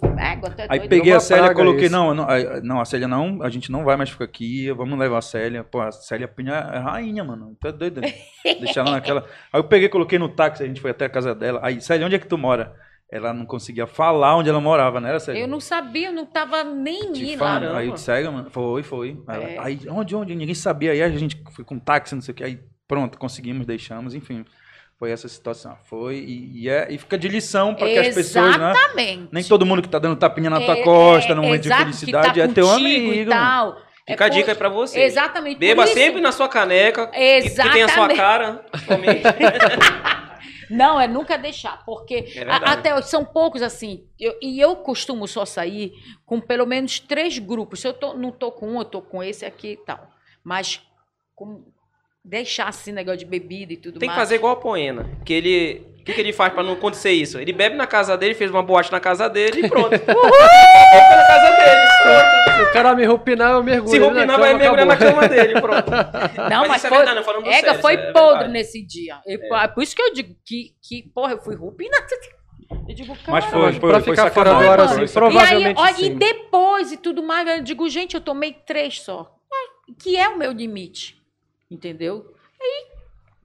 [0.68, 0.90] Aí doido.
[0.90, 3.96] peguei a Célia, coloquei, não, não, a- não, a Célia não, a gente não vai
[3.96, 5.64] mais ficar aqui, vamos levar a Célia.
[5.64, 8.02] Pô, a Célia Pinha é rainha, mano, tá doido.
[8.44, 9.24] Deixar ela naquela.
[9.54, 11.62] Aí eu peguei, coloquei no táxi, a gente foi até a casa dela.
[11.64, 12.74] Aí, Célia, onde é que tu mora?
[13.12, 15.40] Ela não conseguia falar onde ela morava, né, Célia?
[15.42, 17.40] Eu não sabia, eu não tava nem indo.
[17.40, 17.78] Caramba.
[17.78, 18.50] Aí eu disse, "Cega, mano.
[18.50, 19.18] Foi, foi.
[19.30, 19.60] É.
[19.60, 20.34] aí, onde, onde?
[20.36, 20.92] Ninguém sabia.
[20.92, 22.44] Aí a gente foi com táxi, não sei o que.
[22.44, 24.44] Aí pronto, conseguimos, deixamos, enfim.
[24.98, 25.78] Foi essa situação.
[25.90, 28.72] Foi e, e é, e fica de lição para que as pessoas, né?
[28.72, 29.28] Exatamente.
[29.32, 31.76] Nem todo mundo que tá dando tapinha na tua É, costa é, no momento de
[31.76, 33.14] felicidade que tá é teu amigo.
[33.14, 33.30] E mano.
[33.30, 33.78] tal.
[34.08, 35.02] Fica É a dica aí pra você.
[35.02, 35.56] Exatamente.
[35.56, 38.16] por Beba isso- sempre na sua caneca, que, que tem a sua Exatamente.
[38.16, 38.66] cara.
[40.70, 44.08] Não, é nunca deixar, porque É a- até são poucos assim.
[44.20, 45.94] eu- e eu costumo só sair
[46.26, 47.80] com pelo menos três grupos.
[47.82, 50.10] Se eu tô, não tô com um, eu tô com esse aqui e tal.
[50.44, 50.82] Mas
[51.36, 51.64] com-
[52.26, 54.20] deixar assim negócio de bebida e tudo Tem que mais.
[54.28, 55.10] fazer igual a Poena.
[55.24, 55.96] Que ele.
[56.00, 57.40] O que, que ele faz pra não acontecer isso?
[57.40, 59.90] Ele bebe na casa dele, fez uma boate na casa dele e pronto.
[59.98, 62.56] Ele foi na casa dele, pronto.
[62.58, 63.90] Se o cara me rupinar, eu mergulho.
[63.92, 65.90] Se na vai cama, mergulhar na cama dele, pronto.
[66.50, 68.54] Não, mas, isso é foi, verdade, não falando Ega, sério, foi é podre verdade.
[68.54, 69.20] nesse dia.
[69.26, 71.98] Eu- é Por isso que eu digo que, que porra, eu fui rupina.
[72.88, 74.66] Eu digo, Mas cara, foi, Mas foi, pra foi ficar fora sacanagem.
[74.68, 75.04] do ar mano.
[75.04, 76.16] assim, Foi E aí, provavelmente olha, e sim.
[76.18, 79.32] depois e tudo mais, eu digo, gente, eu tomei três só.
[79.52, 81.16] É, Que é o meu limite.
[81.70, 82.26] Entendeu?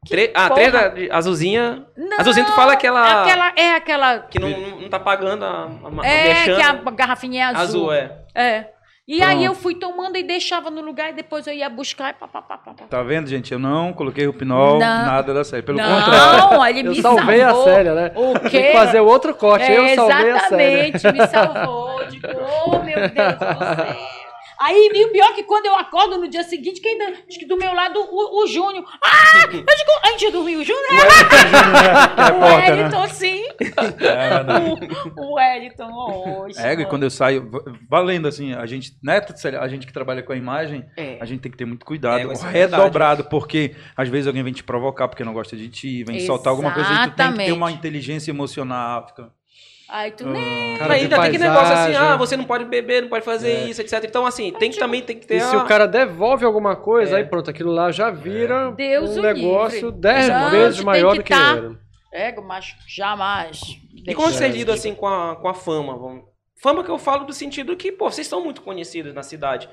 [0.09, 1.85] Tre- ah, três da azulzinha.
[1.97, 3.23] Não, Azulzinha, tu fala aquela.
[3.23, 4.19] Aquela, é aquela.
[4.21, 5.49] Que não, não, não tá pagando a.
[5.49, 7.61] a, a É, que a garrafinha é azul.
[7.91, 8.19] Azul, é.
[8.35, 8.69] É.
[9.07, 9.31] E Pronto.
[9.31, 12.29] aí eu fui tomando e deixava no lugar e depois eu ia buscar e pá,
[12.29, 12.85] pá, pá, pá, pá.
[12.89, 13.53] Tá vendo, gente?
[13.53, 14.79] Eu não coloquei o pinol, Não.
[15.05, 15.63] nada da série.
[15.63, 16.51] Pelo contrário.
[16.57, 17.61] Não, ele Eu me salvei salvou.
[17.63, 18.13] a Célia, né?
[18.15, 18.63] O Tem quê?
[18.63, 19.71] que fazer o outro corte.
[19.71, 20.89] eu salvei a Célia.
[20.89, 22.05] Exatamente, me salvou.
[22.07, 22.27] Digo,
[22.67, 23.97] oh meu Deus do céu.
[24.61, 27.47] Aí, e o pior é que quando eu acordo no dia seguinte, quem acho que
[27.47, 28.85] do meu lado, o, o Júnior.
[29.03, 29.45] Ah!
[29.47, 30.63] Eu digo, a gente dormiu?
[30.65, 31.51] Que o repórter,
[32.77, 32.83] né?
[32.83, 33.43] Wellington, sim.
[34.01, 34.55] É, né?
[35.17, 35.91] O, o Wellington,
[36.43, 36.59] hoje.
[36.59, 39.21] É, e quando eu saio, va- valendo assim, a gente, né,
[39.59, 41.19] a gente que trabalha com a imagem, É.
[41.21, 44.53] a gente tem que ter muito cuidado, É, é redobrado, porque às vezes alguém vem
[44.53, 47.17] te provocar porque não gosta de ti, vem soltar alguma coisa e tu tem que
[47.17, 47.53] ter Exatamente.
[47.53, 49.07] uma inteligência emocional.
[49.09, 49.31] Fica...
[49.93, 50.77] Aí tu nem.
[50.79, 53.65] Cara ainda tem aquele negócio assim, ah, você não pode beber, não pode fazer É.
[53.65, 54.05] isso, etc.
[54.05, 55.37] Então, assim, tem que também tem que ter.
[55.37, 57.19] E se a- o cara devolve alguma coisa, É.
[57.19, 60.01] aí pronto, aquilo lá já vira Deus um o negócio livre.
[60.01, 61.77] dez vezes maior que do que tá- era.
[62.13, 63.61] Ego, mas jamais.
[64.07, 64.57] E como vocês É.
[64.57, 65.97] lidam assim com a, com a fama?
[65.97, 66.25] Vamos...
[66.63, 69.69] Fama que eu falo do sentido que, pô, vocês são muito conhecidos na cidade.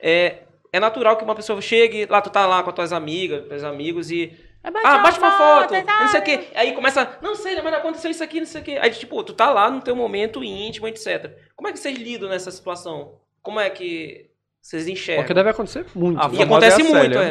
[0.00, 0.38] É,
[0.72, 3.62] é natural que uma pessoa chegue, lá tu tá lá com as tuas amigas, teus
[3.64, 4.32] amigos, e
[4.70, 6.00] bate Ah, bate uma foto, e tal.
[6.00, 6.48] não sei o quê.
[6.54, 8.78] Aí começa, não sei, mas aconteceu isso aqui, não sei o quê.
[8.80, 11.30] Aí, tipo, tu tá lá no teu momento íntimo, etc.
[11.56, 13.16] Como é que vocês lidam nessa situação?
[13.42, 14.30] Como é que
[14.60, 15.22] vocês enxergam?
[15.24, 16.18] Porque deve acontecer muito.
[16.18, 16.34] A né?
[16.34, 17.22] E famosa acontece a muito, Célia, eu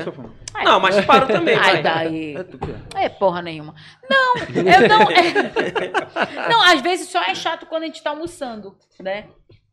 [0.62, 0.64] é.
[0.66, 2.36] não mas para também, Ai, daí.
[2.36, 3.06] É é.
[3.06, 3.74] É porra nenhuma.
[4.08, 5.02] Não, eu não.
[5.10, 9.26] é- Não, às vezes só é chato quando a gente tá almoçando, né?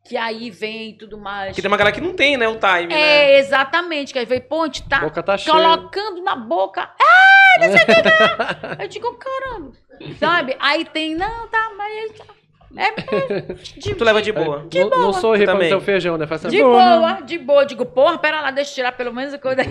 [0.03, 1.49] Que aí vem e tudo mais.
[1.49, 2.99] Porque tem uma galera que não tem, né, o time, né?
[2.99, 4.11] É, exatamente.
[4.11, 5.55] Que aí vem, pô, a gente tá Boca tá cheia.
[5.55, 6.89] colocando na boca.
[6.99, 8.01] Ah, não sei o que.
[8.01, 8.83] Não.
[8.83, 9.71] Eu digo, caramba.
[10.19, 10.55] Sabe?
[10.59, 12.11] Aí tem, não, tá, mas.
[12.17, 12.25] tá.
[12.73, 12.91] É,
[13.77, 14.65] de, Tu leva de boa.
[14.73, 15.67] não, não sorri pra também.
[15.69, 16.25] meter o feijão, né?
[16.25, 17.65] Faz de assim, boa, de boa.
[17.65, 19.61] Digo, porra, pera lá, deixa eu tirar pelo menos a coisa.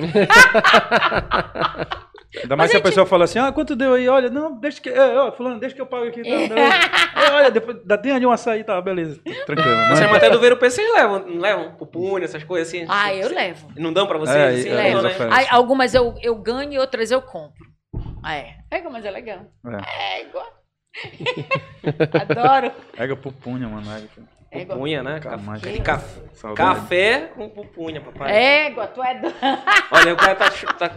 [2.37, 4.09] Ainda mais se a pessoa fala assim, ah, quanto deu aí?
[4.09, 4.89] Olha, não, deixa que.
[4.89, 6.23] É, ó, fulano, deixa que eu pago aqui.
[6.23, 6.57] Não, não.
[6.57, 9.21] É, olha, depois dá tem ali um açaí, tá, beleza.
[9.47, 9.77] Tranquilo.
[9.77, 11.75] Mas Mas, a matéria do Ver o vocês levam, não levam?
[11.75, 12.87] Pupunha, essas coisas assim?
[12.89, 13.69] Ah, eu levo.
[13.77, 14.37] Não dão pra vocês?
[14.37, 15.03] É, assim, é, levo.
[15.03, 15.29] né?
[15.33, 17.65] Aí, algumas eu, eu ganho e outras eu compro.
[18.25, 18.55] É.
[18.71, 19.47] É, mas é legal.
[19.87, 20.47] É, igual.
[22.21, 22.73] Adoro.
[22.97, 23.87] Ega pupunha, mano.
[24.53, 24.65] É.
[24.65, 25.21] Pupunha, né?
[25.21, 25.79] Café.
[25.79, 26.55] Café.
[26.57, 27.31] Café.
[27.37, 28.67] Com pupunha, papai.
[28.67, 29.35] Égua, tu é doido.
[29.93, 30.51] Olha, o cara tá...
[30.79, 30.91] tá...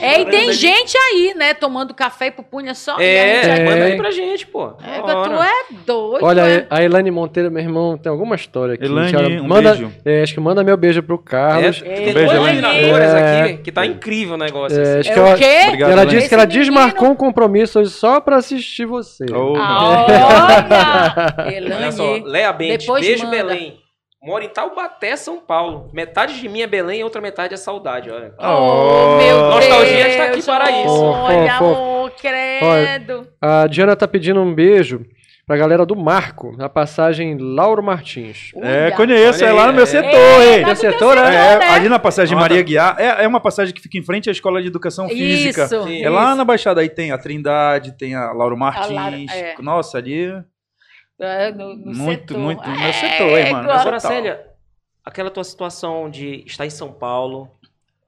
[0.00, 3.00] É, e tem gente aí, né, tomando café e pupunha só.
[3.00, 3.64] É, né?
[3.64, 4.74] manda aí pra gente, pô.
[4.84, 5.52] Égua, tu é
[5.86, 6.24] doido.
[6.24, 6.66] Olha, é.
[6.68, 8.84] a Elaine Monteiro, meu irmão, tem alguma história aqui.
[8.84, 9.90] Elaine, Olha, um manda, beijo.
[10.04, 11.82] é, acho que manda meu beijo pro Carlos.
[11.84, 12.58] É, tem Elaine.
[12.66, 13.42] admiradoras É.
[13.44, 14.78] aqui, que tá incrível o negócio.
[14.78, 14.98] É, assim.
[15.00, 15.60] acho É que o ela, quê?
[15.68, 19.24] Obrigado, ela disse que ela desmarcou um compromisso hoje só pra assistir você.
[19.32, 21.34] Oh, Olha!
[21.76, 22.33] Olha só, Elane.
[22.34, 23.36] Léa Depois beijo manda.
[23.36, 23.78] Belém.
[24.20, 25.88] Moro em Taubaté, São Paulo.
[25.92, 28.32] Metade de mim é Belém e outra metade é saudade, olha.
[28.40, 29.54] Oh, meu Deus.
[29.54, 31.02] Nostalgia está aqui para isso.
[31.02, 31.80] Olha, Fofo.
[31.80, 33.28] oh, credo.
[33.40, 35.04] A Diana tá pedindo um beijo
[35.46, 38.50] pra galera do Marco, na passagem Lauro Martins.
[38.56, 38.96] É, Olha.
[38.96, 39.86] conheço, Olha é lá no meu é.
[39.86, 40.64] setor, É, hein?
[40.64, 41.68] teu setor, setor, É, né?
[41.68, 42.36] ali na passagem.
[42.36, 45.64] Maria Guiar, é, é uma passagem que fica em frente à Escola de Educação Física.
[45.66, 45.84] Isso.
[45.84, 46.02] Sim.
[46.02, 48.96] É lá na Baixada, aí tem a Trindade, tem a Lauro Martins.
[48.96, 49.54] Laura, é.
[49.60, 50.32] Nossa, ali...
[51.18, 52.38] É, no, no Muito, setor.
[52.38, 53.68] muito no meu setor, hein, mano?
[53.68, 53.80] Égua.
[53.80, 54.00] Agora.
[54.00, 54.46] Célia,
[55.04, 57.48] aquela tua situação de estar em São Paulo,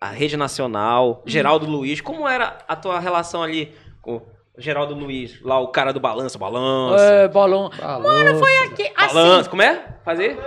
[0.00, 3.72] a Rede Nacional, Geraldo Luiz, como era a tua relação ali
[4.02, 4.22] com o
[4.58, 7.70] Geraldo Luiz, lá o cara do balanço, balança, É, bolão.
[8.02, 9.98] Mano, foi Aqui, assim, balança, como é?
[10.04, 10.38] Fazer?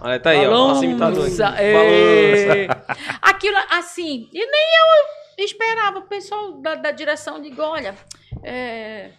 [0.00, 1.36] Olha, tá aí, ó, nosso imitador aqui.
[1.38, 2.58] Balança, Balança.
[3.02, 3.16] é.
[3.22, 4.66] Aquilo, assim, e nem
[5.38, 5.98] eu esperava.
[5.98, 7.94] O pessoal da, da direção digo, olha,
[8.44, 9.10] é,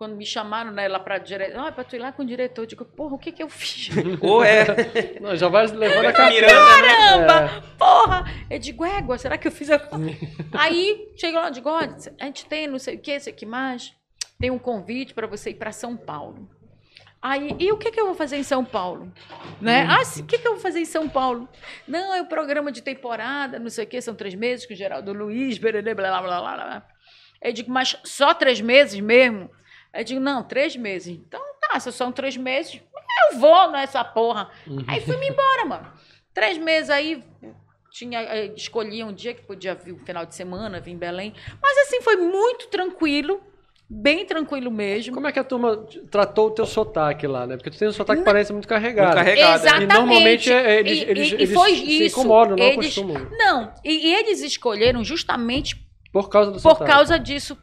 [0.00, 2.62] quando me chamaram né, lá pra direção, ah, pra tu ir lá com o diretor,
[2.62, 3.90] eu digo, porra, o que que eu fiz?
[4.22, 4.64] Ou é,
[5.20, 6.46] Não, já vai levando a carteira.
[6.46, 6.54] né?
[6.54, 8.24] Caramba, porra!
[8.48, 9.78] Eu digo, égua, será que eu fiz a...
[10.58, 13.92] Aí, chega lá, digo, olha, a gente tem não sei o que, isso aqui mais,
[14.38, 16.48] tem um convite para você ir para São Paulo.
[17.20, 19.12] Aí, e o que, que eu vou fazer em São Paulo?
[19.60, 19.86] Né?
[19.86, 21.46] Ah, sim, o que, que eu vou fazer em São Paulo?
[21.86, 24.76] Não, é o programa de temporada, não sei o que, são três meses com o
[24.76, 26.86] Geraldo Luiz, blá, blá, blá, blá, blá.
[27.42, 29.50] Eu digo, mas só três meses mesmo?
[29.92, 31.08] Eu digo, não, três meses.
[31.08, 32.80] Então, tá, se são três meses,
[33.32, 34.48] eu vou nessa porra.
[34.86, 35.92] Aí fui-me embora, mano.
[36.32, 37.24] Três meses aí,
[37.90, 41.34] tinha, eh, escolhi um dia que podia vir um final de semana, vir em Belém.
[41.60, 43.40] Mas assim, foi muito tranquilo,
[43.88, 45.12] bem tranquilo mesmo.
[45.12, 47.56] Como é que a turma tratou o teu sotaque lá, né?
[47.56, 49.16] Porque tu tem um sotaque que parece muito carregado.
[49.16, 49.54] Muito carregado.
[49.64, 49.90] Exatamente.
[49.92, 52.20] E normalmente é, eles, E- eles, e- eles foi se isso.
[52.20, 53.26] incomodam, não Eles- acostumam.
[53.36, 56.90] Não, e, e eles escolheram justamente Por causa do por sotaque.
[56.92, 57.58] causa disso.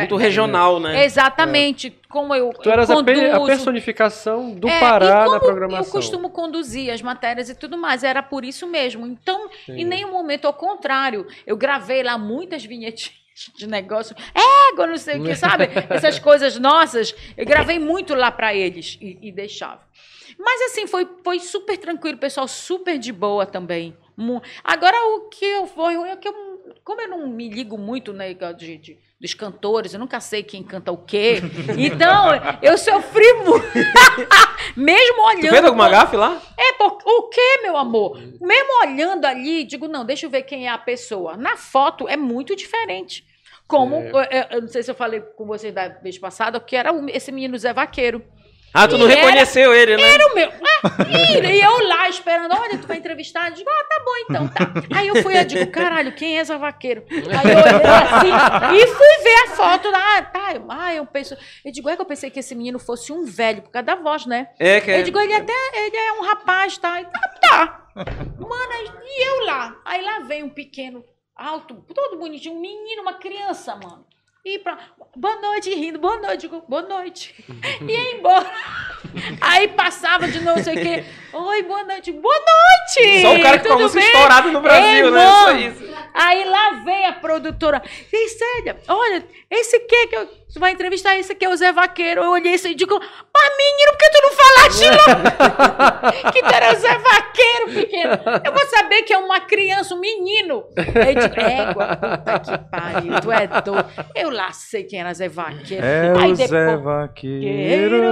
[0.00, 1.04] Muito regional, né?
[1.04, 3.46] Exatamente, como eu, Tu eras eu a, pe- a conduzo.
[3.46, 5.84] personificação do É, Pará na programação.
[5.86, 9.06] Eu costumo conduzir as matérias e tudo mais, era por isso mesmo.
[9.06, 9.72] Então, Sim.
[9.80, 13.14] em nenhum momento, ao contrário, eu gravei lá muitas vinhetinhas
[13.56, 14.14] de negócio,
[14.70, 15.68] égua, não sei o que, sabe?
[15.90, 19.80] Essas coisas nossas, eu gravei muito lá para eles e, e deixava.
[20.38, 23.96] Mas assim, foi, foi super tranquilo, pessoal super de boa também.
[24.62, 26.34] Agora, o que eu foi ruim é que eu,
[26.84, 30.62] como eu não me ligo muito, né, de, de- dos cantores, eu nunca sei quem
[30.62, 31.40] canta o quê.
[31.78, 32.28] Então,
[32.60, 33.64] eu sofri muito.
[34.76, 35.50] Mesmo Tu olhando.
[35.50, 36.40] fez alguma gafe lá?
[36.58, 38.18] É, por, o quê, meu amor?
[38.40, 41.36] Mesmo olhando ali, digo, não, deixa eu ver quem é a pessoa.
[41.36, 43.24] Na foto é muito diferente.
[43.66, 44.10] Como, É.
[44.10, 46.90] eu, eu- eu não sei se eu falei com vocês da vez passada, que era
[47.08, 48.22] esse menino Zé Vaqueiro.
[48.76, 50.02] Ah, tu não E era- reconheceu ele, né?
[50.14, 50.48] Era o meu.
[50.50, 53.48] Ah, e, eu lá esperando, olha, tu vai entrevistar?
[53.48, 54.98] Eu digo, ah, tá bom então, tá.
[54.98, 57.04] Aí eu fui, eu digo, caralho, quem é Zé Vaqueiro?
[57.08, 60.18] Aí eu olhei assim e fui ver a foto lá.
[60.18, 61.36] Ah, tá, eu- ah, eu penso.
[61.64, 63.94] Eu digo, é que eu pensei que esse menino fosse um velho, por causa da
[63.94, 64.48] voz, né?
[64.58, 64.98] É, que é...
[64.98, 67.00] Eu digo, ele até ele é um rapaz, tá?
[67.00, 67.86] E tá, tá.
[67.94, 68.72] Mano,
[69.04, 69.76] e eu lá?
[69.84, 71.04] Aí lá vem um pequeno,
[71.36, 74.04] alto, todo bonitinho, um menino, uma criança, mano.
[74.44, 74.78] E pra.
[75.16, 77.34] Boa noite, rindo, boa noite, boa noite.
[77.80, 78.50] E ia embora.
[79.40, 81.04] Aí passava de não sei o quê.
[81.32, 82.12] Oi, boa noite.
[82.12, 83.22] Boa noite!
[83.22, 84.04] Só o cara que Tudo falou bem?
[84.04, 85.26] estourado no Brasil, Ei, né?
[85.26, 85.94] Só isso.
[86.12, 87.82] Aí lá vem a produtora.
[88.12, 91.16] Ei, Célia, olha, esse que que eu, tu vai entrevistar?
[91.18, 92.22] Esse aqui é o Zé Vaqueiro.
[92.22, 96.54] Eu olhei isso e digo, mas menino, por que tu não falaste logo que tu
[96.54, 98.12] era o Zé Vaqueiro pequeno?
[98.44, 100.64] Eu vou saber que é uma criança, um menino.
[100.78, 103.86] Aí eu digo, égua, puta que pariu, tu é doido.
[104.14, 105.84] Eu lá sei quem era Zé Vaqueiro.
[105.84, 108.02] É Aí o Zé depois- Vaqueiro.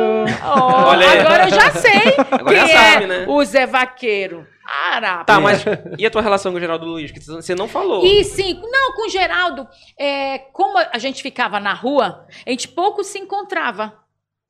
[0.44, 1.18] Ó, Olha aí.
[1.20, 1.92] agora eu já sei
[2.30, 3.24] Agora quem já sabe, é né?
[3.28, 4.46] o Zé Vaqueiro.
[4.64, 5.24] Arapa.
[5.24, 5.64] Tá, mas
[5.98, 7.10] e a tua relação com o Geraldo Luiz?
[7.10, 8.04] Que você não falou.
[8.04, 9.66] E sim, não, com o Geraldo,
[9.98, 13.92] é, como a gente ficava na rua, a gente pouco se encontrava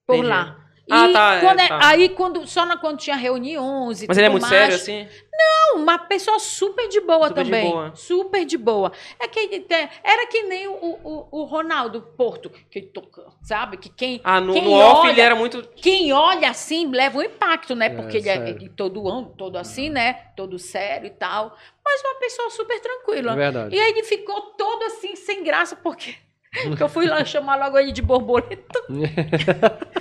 [0.06, 0.28] por Entendi.
[0.28, 0.61] lá.
[0.86, 1.78] E Ah, tá, é, quando é- tá.
[1.88, 5.09] aí quando só na, quando tinha reuniões e Mas ele é muito mais, sério, assim?
[5.32, 7.70] Não, uma pessoa super de boa Super de também.
[7.70, 7.92] boa.
[7.94, 8.92] Super de boa.
[9.18, 13.76] É que ele tem- era que nem o, o, o Ronaldo Porto, que toca, sabe?
[13.76, 15.62] Que quem, Ah, no, quem no off olha- ele era muito.
[15.76, 17.86] quem olha assim leva um impacto, né?
[17.86, 20.14] É, Porque ele é ele todo ano, todo assim, né?
[20.36, 21.56] Todo sério e tal.
[21.84, 23.32] Mas uma pessoa super tranquila.
[23.32, 23.74] É verdade.
[23.76, 26.16] E aí ele ficou todo assim, sem graça, porque,
[26.64, 28.80] porque eu fui lá chamar logo ele de borboleta.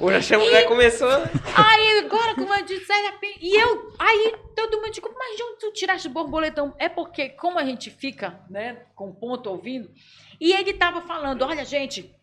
[0.00, 1.08] Hoje a chama já começou.
[1.56, 2.92] Aí agora, como eu disse,
[3.40, 6.74] e eu, aí todo mundo digo, mas de onde tu tiraste o borboletão?
[6.78, 9.90] É porque, como a gente fica, né, com ponto ouvindo,
[10.40, 12.14] e ele tava falando, olha, gente,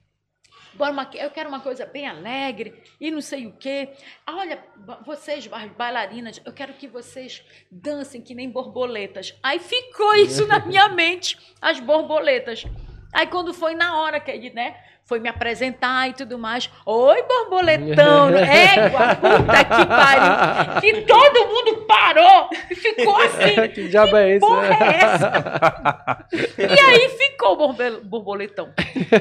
[0.73, 3.89] bora uma- eu quero uma coisa bem alegre e não sei o quê.
[4.27, 4.63] Olha,
[5.05, 9.35] vocês, ba- bailarinas, eu quero que vocês dancem que nem borboletas.
[9.41, 12.65] Aí ficou isso na minha mente, as borboletas.
[13.13, 14.75] Aí quando foi na hora que ele, né,
[15.05, 16.69] foi me apresentar e tudo mais.
[16.85, 18.29] Oi, borboletão!
[18.37, 20.81] Égua, puta que pariu!
[20.81, 23.67] Que todo mundo parou e ficou assim.
[23.73, 24.39] que diabo é esse?
[24.39, 26.25] Porra é essa?
[26.57, 27.73] E aí ficou o
[28.03, 28.71] borboletão.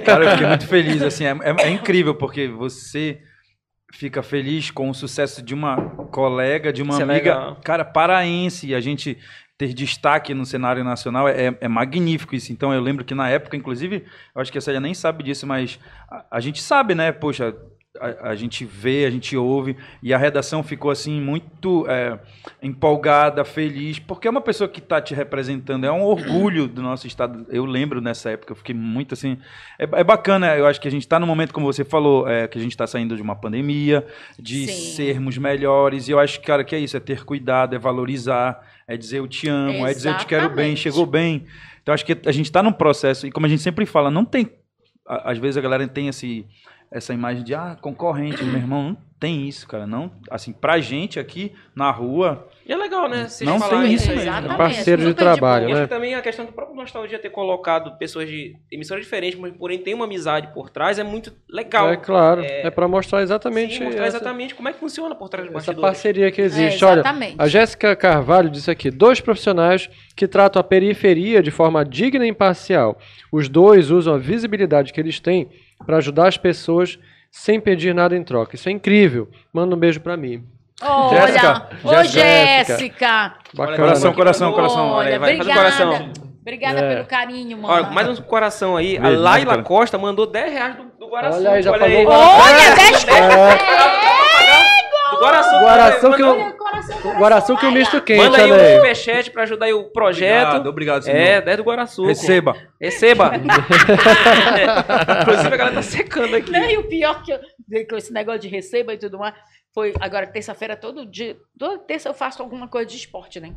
[0.05, 3.21] Cara, eu fiquei muito feliz, assim, é, é- é incrível, porque você
[3.93, 5.77] fica feliz com o sucesso de uma
[6.13, 7.57] colega, de uma Isso é amiga, legal.
[7.65, 9.19] cara, paraense, e a gente
[9.61, 12.51] ter destaque no cenário nacional é, é magnífico isso.
[12.51, 15.47] Então eu lembro que na época, inclusive, eu acho que a Célia nem sabe disso,
[15.47, 15.79] mas
[16.11, 17.55] a, a gente sabe, né, poxa,
[18.01, 22.19] a, a gente vê, a gente ouve, e a redação ficou assim muito é,
[22.63, 27.07] empolgada, feliz, porque é uma pessoa que está te representando, é um orgulho do nosso
[27.07, 27.47] estado.
[27.51, 29.37] Eu lembro nessa época, eu fiquei muito assim.
[29.79, 32.49] É, é bacana, eu acho que a gente está no momento, como você falou, é,
[32.49, 34.07] que a gente está saindo de uma pandemia,
[34.39, 34.97] de Sim.
[34.97, 38.97] sermos melhores, e eu acho, cara, que é isso, é ter cuidado, é valorizar, é
[38.97, 40.81] dizer eu te amo, é dizer eu te quero bem, Exatamente.
[40.81, 41.47] chegou bem.
[41.81, 44.25] Então acho que a gente está num processo, e como a gente sempre fala, não
[44.25, 44.51] tem.
[45.07, 46.45] Às vezes a galera tem esse,
[46.91, 49.87] essa imagem de, ah, concorrente, meu irmão, não tem isso, cara.
[49.87, 53.29] Não, assim, pra gente aqui na rua, E é legal, né?
[53.29, 54.31] Vocês Não tem isso isso aí.
[54.31, 54.57] mesmo.
[54.57, 55.83] Parceiro de Super trabalho, acho né?
[55.83, 59.79] que também a questão do próprio Nostalgia ter colocado pessoas de emissoras diferentes, mas porém
[59.79, 61.91] tem uma amizade por trás, é muito legal.
[61.91, 65.15] É claro, É, é, pra mostrar exatamente Sim, mostrar essa, exatamente como é que funciona
[65.15, 66.85] por trás dos essa parceria que É, existe.
[66.85, 67.35] Olha, exatamente.
[67.39, 72.31] a Jéssica Carvalho disse aqui: dois profissionais que tratam a periferia de forma digna e
[72.31, 72.99] imparcial.
[73.31, 75.49] Os dois usam a visibilidade que eles têm
[75.85, 76.99] para ajudar as pessoas
[77.31, 78.57] sem pedir nada em troca.
[78.57, 79.29] Isso é incrível.
[79.53, 80.45] Manda um beijo pra mim.
[80.83, 83.35] Olha, Jéssica, ô Jéssica.
[83.55, 83.77] Bacana.
[83.77, 84.89] Coração, coração, coração.
[84.93, 85.61] Olha aí, vai, faz o obrigada.
[85.77, 86.13] coração.
[86.41, 86.95] Obrigada É.
[86.95, 87.75] pelo carinho, mano.
[87.75, 88.97] Olha, mais um coração aí.
[88.97, 89.63] A Beijo, Laila cara.
[89.63, 91.37] Costa mandou 10 reais do, do Guaraçu.
[91.39, 92.07] Olha aí, já pagou aí.
[92.07, 93.05] Olha, 10
[95.11, 95.51] Do Guaraçu.
[95.61, 96.57] Guaraçu que eu-
[97.19, 100.47] Guaraçu que o misto quente, manda aí um superchat pra ajudar aí o projeto.
[100.47, 101.19] Obrigado, obrigado, senhor.
[101.19, 102.05] É, 10 do Guaraçu.
[102.05, 102.57] Receba.
[102.81, 103.33] Receba.
[105.23, 106.51] Inclusive a galera tá secando aqui.
[106.51, 107.41] Não, e o pior que eu,
[107.89, 109.35] com esse negócio de receba e tudo mais,
[109.73, 113.55] foi agora terça-feira, todo dia, toda terça eu faço alguma coisa de esporte, né?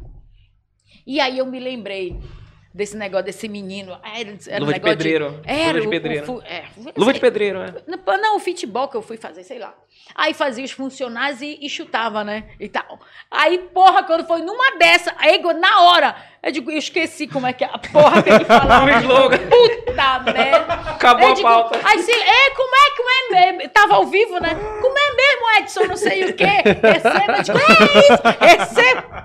[1.05, 2.19] E aí eu me lembrei
[2.73, 3.91] desse negócio desse menino.
[4.03, 5.41] Era, era um Luva de negócio pedreiro.
[5.45, 6.25] Era Luva de o- o pedreiro.
[6.25, 6.63] fu- é,
[6.97, 7.75] Luva de pedreiro, né?
[7.87, 9.75] Não, não, o futebol que eu fui fazer, sei lá.
[10.15, 12.49] Aí fazia os funcionários e, e chutava, né?
[12.59, 12.99] E tal.
[13.31, 17.53] Aí, porra, quando foi numa dessa, aí, na hora, eu digo, eu esqueci como é
[17.53, 18.83] que a porra que falar.
[18.85, 19.37] O slogan.
[19.37, 20.73] Puta merda.
[20.91, 21.79] Acabou Eu a digo, pauta.
[21.83, 23.69] Aí se, é, como é, como é mesmo?
[23.69, 24.49] Tava ao vivo, né?
[24.81, 26.45] Como é mesmo, Edson, não sei o quê.
[26.45, 29.23] Receba, eu digo, é isso, receba.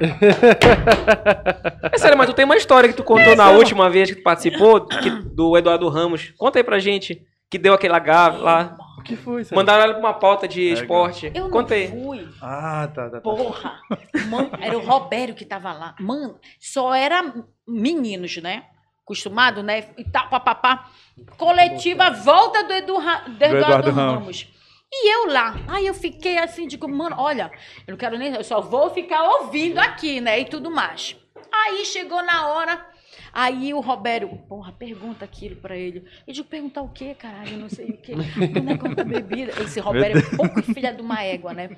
[1.92, 4.22] É sério, mas tu tem uma história que tu contou na última vez que tu
[4.22, 6.32] participou, que- do Eduardo Ramos.
[6.38, 7.22] Conta aí pra gente.
[7.50, 8.76] Que deu aquele H lá.
[9.08, 9.56] O que foi, Sérgio?
[9.56, 10.82] Mandaram ela pra uma pauta de Legal.
[10.82, 11.32] esporte.
[11.34, 11.88] Eu não aí.
[11.88, 12.28] fui.
[12.42, 13.20] Ah, tá, tá, tá.
[13.22, 13.80] Porra!
[14.28, 15.94] Mano, era o Robério que tava lá.
[15.98, 17.34] Mano, só era
[17.66, 18.64] meninos, né?
[19.02, 19.88] Acostumado, né?
[19.96, 20.90] E tal, papapá.
[21.38, 24.14] Coletiva volta do, Edu do Eduardo, Eduardo Ramos.
[24.14, 24.48] Ramos.
[24.92, 25.54] E eu lá.
[25.68, 27.50] Aí eu fiquei assim, digo, mano, olha,
[27.86, 28.34] eu não quero nem.
[28.34, 30.38] Eu só vou ficar ouvindo aqui, né?
[30.40, 31.16] E tudo mais.
[31.50, 32.86] Aí chegou na hora.
[33.32, 36.04] Aí o Roberto, porra, pergunta aquilo pra ele.
[36.26, 37.56] Eu digo, perguntar o quê, caralho?
[37.56, 38.14] Não sei o quê.
[38.14, 39.52] Do negócio da bebida.
[39.62, 41.70] Esse Roberto é pouco filha de uma égua, né?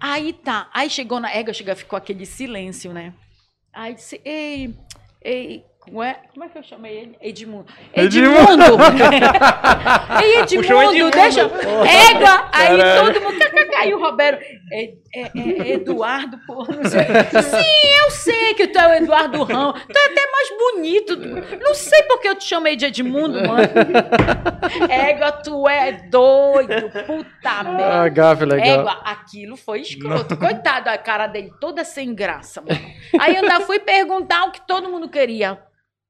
[0.00, 0.68] Aí tá.
[0.72, 3.14] Aí chegou na égua, chegou, ficou aquele silêncio, né?
[3.72, 4.74] Aí disse, ei,
[5.22, 7.16] ei, como é, como é que eu chamei ele?
[7.20, 7.66] Edmundo.
[7.94, 8.62] Edmundo.
[8.62, 9.04] Edmundo!
[10.22, 11.10] ei, Edmundo, Edmundo.
[11.10, 11.40] deixa.
[11.40, 12.50] Égua!
[12.52, 12.68] Aí
[13.12, 13.40] todo mundo.
[13.78, 14.42] Aí o Roberto.
[14.72, 16.76] É, é- é Eduardo, porra.
[16.76, 17.00] Não sei.
[17.02, 19.72] Sim, eu sei que tu é o Eduardo Rão.
[19.72, 21.16] Tu é até mais bonito.
[21.60, 23.62] Não sei porque eu te chamei de Edmundo, mano.
[24.88, 26.90] Égua, tu é doido.
[27.06, 28.02] Puta merda.
[28.02, 28.80] Ah, gafe legal.
[28.80, 30.36] Égua, aquilo foi escroto.
[30.36, 32.80] Coitado, a cara dele toda sem graça, mano.
[33.18, 35.58] Aí eu ainda fui perguntar o que todo mundo queria.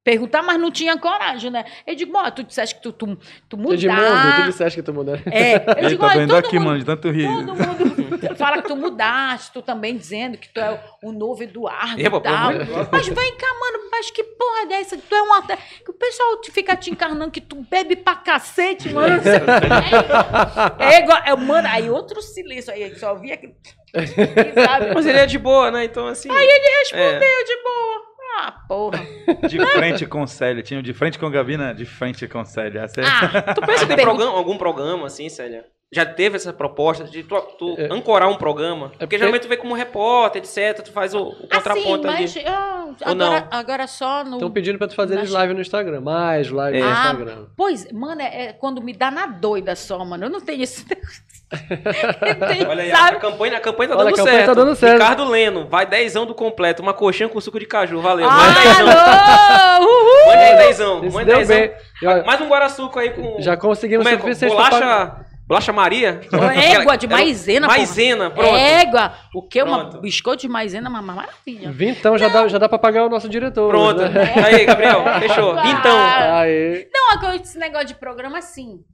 [0.03, 1.63] Perguntar, mas não tinha coragem, né?
[1.87, 3.19] Eu digo, bom, tu disseste que tu, tu,
[3.49, 3.75] tu mudar.
[3.75, 5.15] Edmundo, tu disseste que tu mudou.
[5.31, 7.29] É, eu Ele digo, tá olha, doendo todo aqui, mundo, mano, de tanto rir.
[7.29, 8.00] Todo mundo
[8.41, 12.11] fala que tu mudaste, tu também dizendo que tu é o novo Eduardo É, e
[12.21, 12.51] tal.
[12.91, 14.97] Mas vem cá, mano, mas que porra é dessa?
[14.99, 18.17] Tu é um até que o pessoal te fica te encarnando que tu bebe pra
[18.17, 19.21] cacete, mano.
[19.21, 20.85] O quê.
[20.85, 23.55] É igual, é, mano, aí outro silêncio aí, só via que
[24.65, 24.95] sabe?
[24.95, 25.85] Mas ele é de boa, né?
[25.85, 26.31] Então, assim.
[26.31, 26.79] Aí ele é.
[26.79, 28.11] respondeu de boa.
[28.43, 29.05] Ah, porra.
[29.49, 30.63] De frente com Célia.
[30.63, 32.83] Tinha o de frente com Gabina, de frente com Célia.
[32.83, 35.67] Essa é- Ah, Tu pensa em ter Pergunta- programa- algum programa, assim, Célia?
[35.93, 37.89] Já teve essa proposta de tu, tu É.
[37.93, 38.91] ancorar um programa?
[38.91, 40.83] porque, porque- geralmente tu vê como repórter, etc.
[40.85, 42.47] Tu faz o, o assim, contraponto mas ali.
[42.47, 43.27] ah, Ou não?
[43.27, 44.35] agora, agora só no.
[44.35, 46.01] Estão pedindo pra tu fazer Nas- live no Instagram.
[46.01, 46.89] Mais live no É.
[46.89, 47.47] Ah, Instagram.
[47.57, 50.27] Pois, mano, é, é quando me dá na doida só, mano.
[50.27, 50.87] Eu não tenho isso.
[52.69, 54.47] Olha aí, a campanha, a campanha tá Olha, dando a campanha certo.
[54.47, 54.93] tá dando certo.
[55.03, 56.81] Ricardo Leno, vai dezão do completo.
[56.81, 58.29] Uma coxinha com suco de caju, valeu.
[58.31, 58.87] Ah, Manda dezão.
[60.27, 61.01] Manda aí dezão.
[61.01, 62.25] Deu dezão.
[62.25, 63.41] Mais um guaraçuco aí com...
[63.41, 64.21] já conseguimos Como é?
[64.21, 65.07] suficiente pra pagar.
[65.07, 65.30] Bolacha...
[65.51, 66.21] Bolacha Maria?
[66.55, 67.67] Égua de maisena.
[67.67, 68.55] Maisena, pronto.
[68.55, 69.13] Égua.
[69.35, 69.61] O que?
[69.61, 70.01] Uma Pronto.
[70.01, 71.73] biscoito de maisena, uma maravilha.
[71.73, 73.69] Vintão já dá, já dá pra pagar o nosso diretor.
[73.69, 74.01] Pronto.
[74.01, 74.33] Né?
[74.47, 75.61] Aí, Gabriel, fechou.
[75.61, 75.99] Vintão.
[75.99, 76.89] Aí.
[76.95, 78.85] Não, agora esse negócio de programa, sim.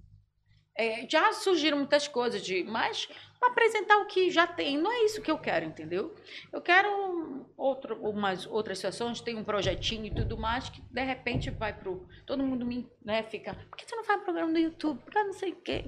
[0.75, 3.07] É, já surgiram muitas coisas, de, mas
[3.39, 4.79] para apresentar o que já tem.
[4.79, 6.15] Não é isso que eu quero, entendeu?
[6.51, 11.03] Eu quero um outro, umas outras sessões, tem um projetinho e tudo mais, que de
[11.03, 12.09] repente vai pro.
[12.25, 13.53] Todo mundo me né, fica.
[13.53, 15.03] Por que você não faz programa no YouTube?
[15.03, 15.85] Por que não sei o quê?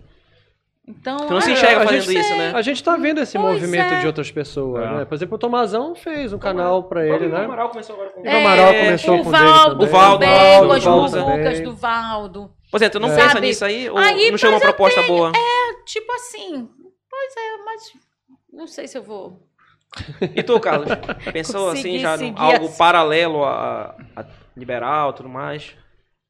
[0.89, 1.19] Então.
[1.19, 2.53] Tu não se ah, enxerga a fazendo gente- isso, né?
[2.55, 4.01] A gente tá vendo esse Pois movimento é.
[4.01, 4.91] de outras pessoas, É.
[4.97, 5.05] né?
[5.05, 7.45] Por exemplo, o Tomazão fez um canal pra ele, O né?
[7.45, 8.23] Amaral começou agora com...
[8.23, 9.89] O Amaral começou o com o Valdo, também.
[9.89, 10.25] O Valdo,
[10.65, 11.63] o com as Valdo muvucas também.
[11.63, 12.51] do Valdo.
[12.71, 13.23] Pois é, tu não Sabe?
[13.23, 13.91] pensa nisso aí?
[13.91, 15.31] Ou Aí, não chama uma eu proposta boa?
[15.87, 16.69] Tipo assim,
[17.11, 17.83] pois é, mas
[18.53, 19.43] não sei se eu vou.
[20.35, 20.89] E tu, Carlos?
[21.33, 22.77] Pensou assim já em seguir algo assim.
[22.79, 24.25] paralelo a, a
[24.57, 25.75] liberal e tudo mais?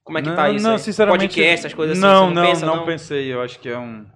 [0.05, 0.79] Como é que tá isso Não, aí?
[0.79, 1.21] sinceramente.
[1.23, 2.07] Podcast, essas coisas assim?
[2.07, 3.33] Não, você não, pensa, não pensei.
[3.33, 4.07] Eu acho que é um.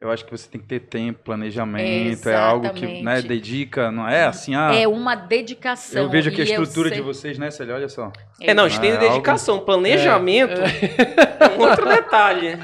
[0.00, 3.26] Eu acho que você tem que ter tempo, planejamento, é algo que né, Exatamente.
[3.26, 6.02] dedica, não é assim, ah, é uma dedicação.
[6.04, 7.74] eu vejo aqui a estrutura de vocês, né, Célia?
[7.74, 8.12] Olha só.
[8.40, 10.64] É, não, a gente tem É, dedicação, planejamento, um
[11.58, 12.58] outro detalhe.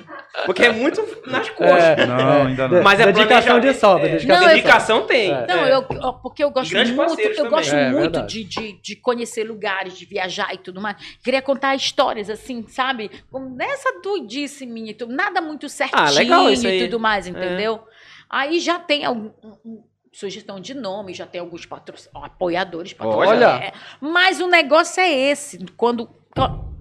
[0.46, 1.98] Porque é muito nas costas.
[1.98, 2.06] É.
[2.06, 2.82] Não, ainda não.
[2.82, 4.09] Mas é dedicação de sobra.
[4.09, 4.12] É.
[4.12, 5.30] Dedicação, Não, eu- Dedicação tem.
[5.32, 5.46] É.
[5.46, 5.74] Não, É.
[5.74, 5.82] eu,
[6.14, 7.51] porque eu gosto grandes muito, eu também.
[7.51, 8.26] gosto É, muito verdade.
[8.26, 10.96] de, de, de conhecer lugares, de viajar e tudo mais.
[11.22, 13.10] Queria contar histórias assim, sabe?
[13.56, 17.80] Nessa doidice minha, tudo, nada muito certinho Ah, e tudo mais, entendeu?
[18.28, 21.94] Aí já tem algum, um- um- sugestão de nome, já tem alguns patro...
[22.14, 23.42] apoiadores, patrocinadores.
[23.42, 23.64] Olha.
[23.64, 26.09] É, Mas o negócio é esse, quando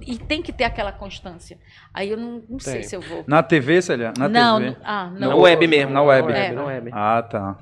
[0.05, 1.57] e tem que ter aquela constância.
[1.93, 3.23] Aí eu não, não sei se eu vou.
[3.27, 4.13] Na TV, Célia?
[4.17, 4.69] Na não, TV?
[4.71, 5.39] não- ah, Na não.
[5.39, 5.91] web mesmo.
[5.93, 6.31] Na web.
[6.33, 6.51] É.
[6.51, 6.89] Na web.
[6.91, 7.57] Ah, tá.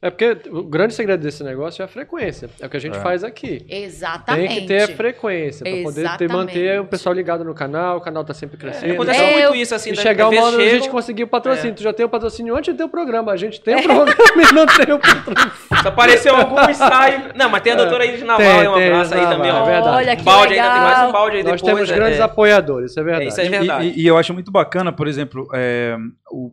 [0.00, 2.48] É porque o grande segredo desse negócio é a frequência.
[2.60, 3.00] É o que a gente É.
[3.00, 3.64] faz aqui.
[3.68, 4.48] Exatamente.
[4.48, 8.00] Tem que ter a frequência para poder ter, manter o pessoal ligado no canal, o
[8.00, 8.94] canal tá sempre crescendo.
[8.94, 11.70] Aconteceu É, muito isso, assim, E da- chegar uma hora a gente conseguir o patrocínio.
[11.72, 11.74] É.
[11.74, 13.30] Tu já tem o patrocínio antes de ter o programa.
[13.32, 14.06] A gente tem o programa
[14.50, 15.52] e não tem o patrocínio.
[15.82, 17.22] Só apareceu algum ensaio.
[17.36, 19.62] Não, mas tem a doutora Iris Naval, Tem, aí um tem, abraço aí também, ó.
[19.62, 19.96] é verdade.
[19.96, 20.66] Olha que Um balde legal.
[20.70, 21.74] ainda, tem mais um balde aí Nós depois.
[21.74, 22.22] temos é- grandes é.
[22.22, 23.24] apoiadores, isso é verdade.
[23.26, 23.86] É, isso é E- verdade.
[23.96, 25.96] E, e eu acho muito bacana, por exemplo, é,
[26.30, 26.50] o-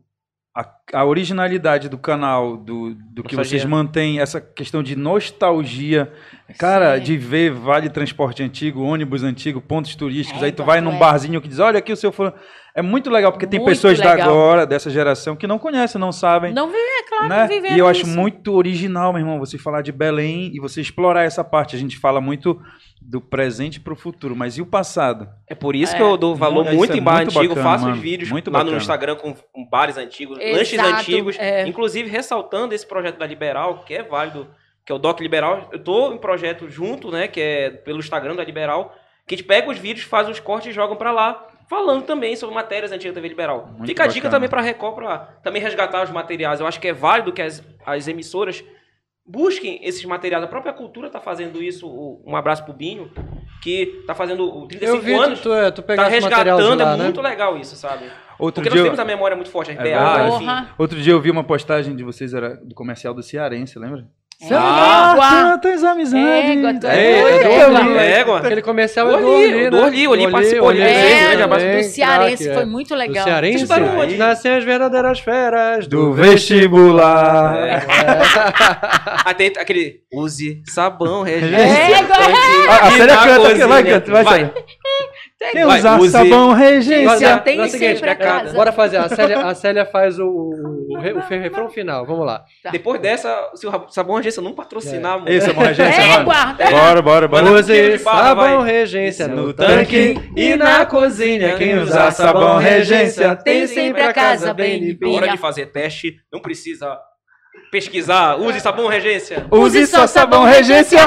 [0.60, 6.12] a, a originalidade do canal, do, do que vocês mantêm, essa questão de nostalgia,
[6.58, 7.04] cara, Sim.
[7.04, 11.00] de ver vale transporte antigo, ônibus antigo, pontos turísticos, É, aí tu vai num é.
[11.00, 12.36] barzinho que diz, olha aqui o seu fulano.
[12.80, 14.30] É muito legal, porque tem Muito pessoas da legal.
[14.30, 16.54] agora, dessa geração, que não conhecem, não sabem.
[16.54, 17.48] Não vive, é claro, né?
[17.48, 18.10] vivendo E eu acho isso.
[18.18, 21.76] muito original, meu irmão, você falar de Belém e você explorar essa parte.
[21.76, 22.62] A gente fala muito
[23.02, 25.28] do presente pro futuro, mas e o passado?
[25.48, 25.98] É por isso É.
[25.98, 28.02] que eu dou valor Isso muito é em bar muito antigo, bacana, faço os mano.
[28.02, 28.78] vídeos Muito lá no.
[28.78, 31.68] Instagram com, com bares antigos, Exato, lanches antigos, é.
[31.68, 34.48] inclusive ressaltando esse projeto da Liberal, que é válido,
[34.86, 35.68] que é o Doc Liberal.
[35.72, 38.96] Eu tô em projeto junto, né, que é pelo Instagram da Liberal,
[39.28, 42.36] que a gente pega os vídeos, faz os cortes e jogam pra lá, falando também
[42.36, 43.68] sobre matérias antigas da TV Liberal.
[43.78, 44.32] Muito Fica a dica bacana.
[44.38, 46.60] também pra Record, pra também resgatar os materiais.
[46.60, 48.64] Eu acho que é válido que as, as emissoras
[49.26, 50.44] busquem esses materiais.
[50.44, 51.88] A própria cultura tá fazendo isso.
[52.26, 53.12] Um abraço pro Binho,
[53.62, 55.40] que tá fazendo o 35 Eu vi anos.
[55.40, 57.04] tu, tu, é, tu Tá material de resgatando, lá, é né?
[57.04, 58.06] muito legal isso, sabe?
[58.40, 60.36] Outro Porque dia, nós eu- temos a memória muito forte, RPA, verdade.
[60.44, 60.68] enfim.
[60.78, 64.08] Outro dia eu vi uma postagem de vocês, era do comercial do Cearense, lembra?
[64.52, 65.30] Ah, Égua.
[65.60, 66.50] tantas amizades.
[66.50, 68.02] Égua, tu É, é é, égua.
[68.02, 68.38] é, égua.
[68.40, 69.70] Aquele comercial é do Oli, né?
[69.70, 72.66] do Oli, Oli participou, É, do Cearense, foi é.
[72.66, 73.24] muito Do legal.
[73.26, 74.16] Cearense, estavam onde?
[74.16, 77.54] nascem as verdadeiras feras Do vestibular.
[77.58, 77.82] É.
[79.26, 80.00] Aí tem aquele.
[80.14, 81.58] Use sabão, Regina.
[81.60, 82.16] Égua.
[82.70, 84.54] A, a E Célia na canta, vai, canta, vai, Vai.
[85.52, 86.12] Quem Vai, usar use.
[86.12, 87.10] sabão regência.
[87.10, 88.54] Olha, tem é seguinte, sempre a é, casa.
[88.54, 88.98] Bora fazer.
[88.98, 92.06] A Célia, a Célia faz o, o, o, re- o refrão final.
[92.06, 92.44] Vamos lá.
[92.74, 95.30] Depois dessa, se o sabão agência não patrocinar, mano.
[95.30, 96.26] Esse é bom regência, É, mano.
[96.26, 96.66] guarda.
[96.70, 97.44] Bora, bora, bora.
[97.46, 98.72] Mano, Use sabão vai.
[98.72, 101.56] regência no tanque e na cozinha.
[101.56, 105.16] Quem usar sabão regência tem sempre a casa bem limpinha.
[105.22, 107.00] hora de fazer teste, não precisa
[107.72, 108.36] pesquisar.
[108.40, 109.46] Use sabão regência.
[109.52, 111.00] Use só sabão regência.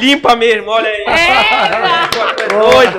[0.00, 1.04] Limpa mesmo, olha aí.
[1.06, 2.98] É, é doido.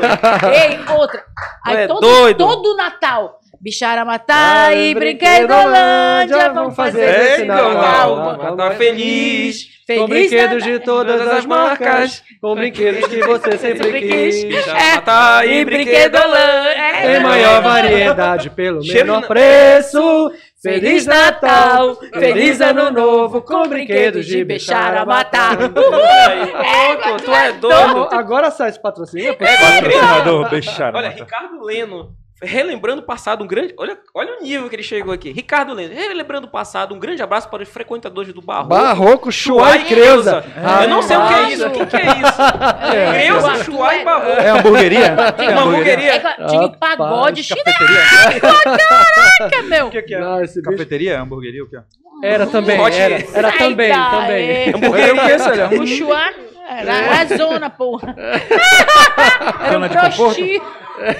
[0.54, 1.24] Ei, outra.
[1.66, 2.38] Aí é todo, doido.
[2.38, 3.40] todo Natal.
[3.62, 6.50] Bichara matar e Brinquedolândia.
[6.54, 7.74] Vamos fazer esse esse Natal.
[7.74, 8.38] Natal.
[8.38, 8.56] Natal.
[8.58, 9.80] Tá feliz.
[9.86, 12.24] Com Feliz brinquedos de todas as marcas.
[12.40, 14.44] Com brinquedos que você sempre quis.
[14.46, 15.66] Bicha, É, matar E brinquedolândia.
[15.66, 17.18] brinquedolândia.
[17.18, 20.32] Em maior variedade pelo menor preço.
[20.62, 25.58] Feliz Natal, feliz Ano Novo, com brinquedos de beijar a matar.
[25.62, 27.68] Aí, pô, tu é doido.
[28.06, 29.38] Então, agora sai esse patrocínio.
[29.38, 29.46] pô.
[29.46, 30.94] Patrocinador, beijar.
[30.94, 33.74] Olha, Ricardo Leno, relembrando o passado, um grande.
[33.78, 35.32] Olha, olha o nível que ele chegou aqui.
[35.32, 38.70] Ricardo Leno, relembrando o passado, um grande abraço para os frequentadores do Barroco.
[38.70, 40.44] Barroco, Chua e Creuza.
[40.84, 41.68] Eu não sei o que é isso.
[41.68, 42.40] O que, é isso?
[42.90, 44.42] É, Creuza, Arthur, Chua é- e Barroco.
[44.42, 45.16] É hamburgueria?
[45.38, 46.14] É Uma hamburgueria.
[46.16, 47.66] É, tinha pagode chinês,
[49.70, 49.88] meu.
[49.88, 50.20] O que, que é?
[50.20, 51.22] Não, esse bicho Cafeteria?
[51.22, 51.64] Hamburgueria?
[51.64, 51.82] O que é?
[52.22, 54.70] era também, Pode- era, era também, também.
[54.76, 55.70] Hamburgueria o que, Célia?
[55.82, 56.34] O Chua
[56.70, 58.16] era a zona, porra.
[59.62, 60.62] Era Zona um prosti.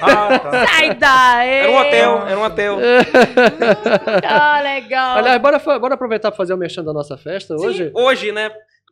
[0.00, 0.66] Ah, tá.
[0.66, 1.48] Sai daí.
[1.48, 2.78] Era um hotel, era um hotel.
[4.26, 5.16] Ah, legal.
[5.18, 7.86] Aliás, bora, bora aproveitar para fazer o merchan da nossa festa hoje.
[7.86, 8.50] Sim, hoje, né?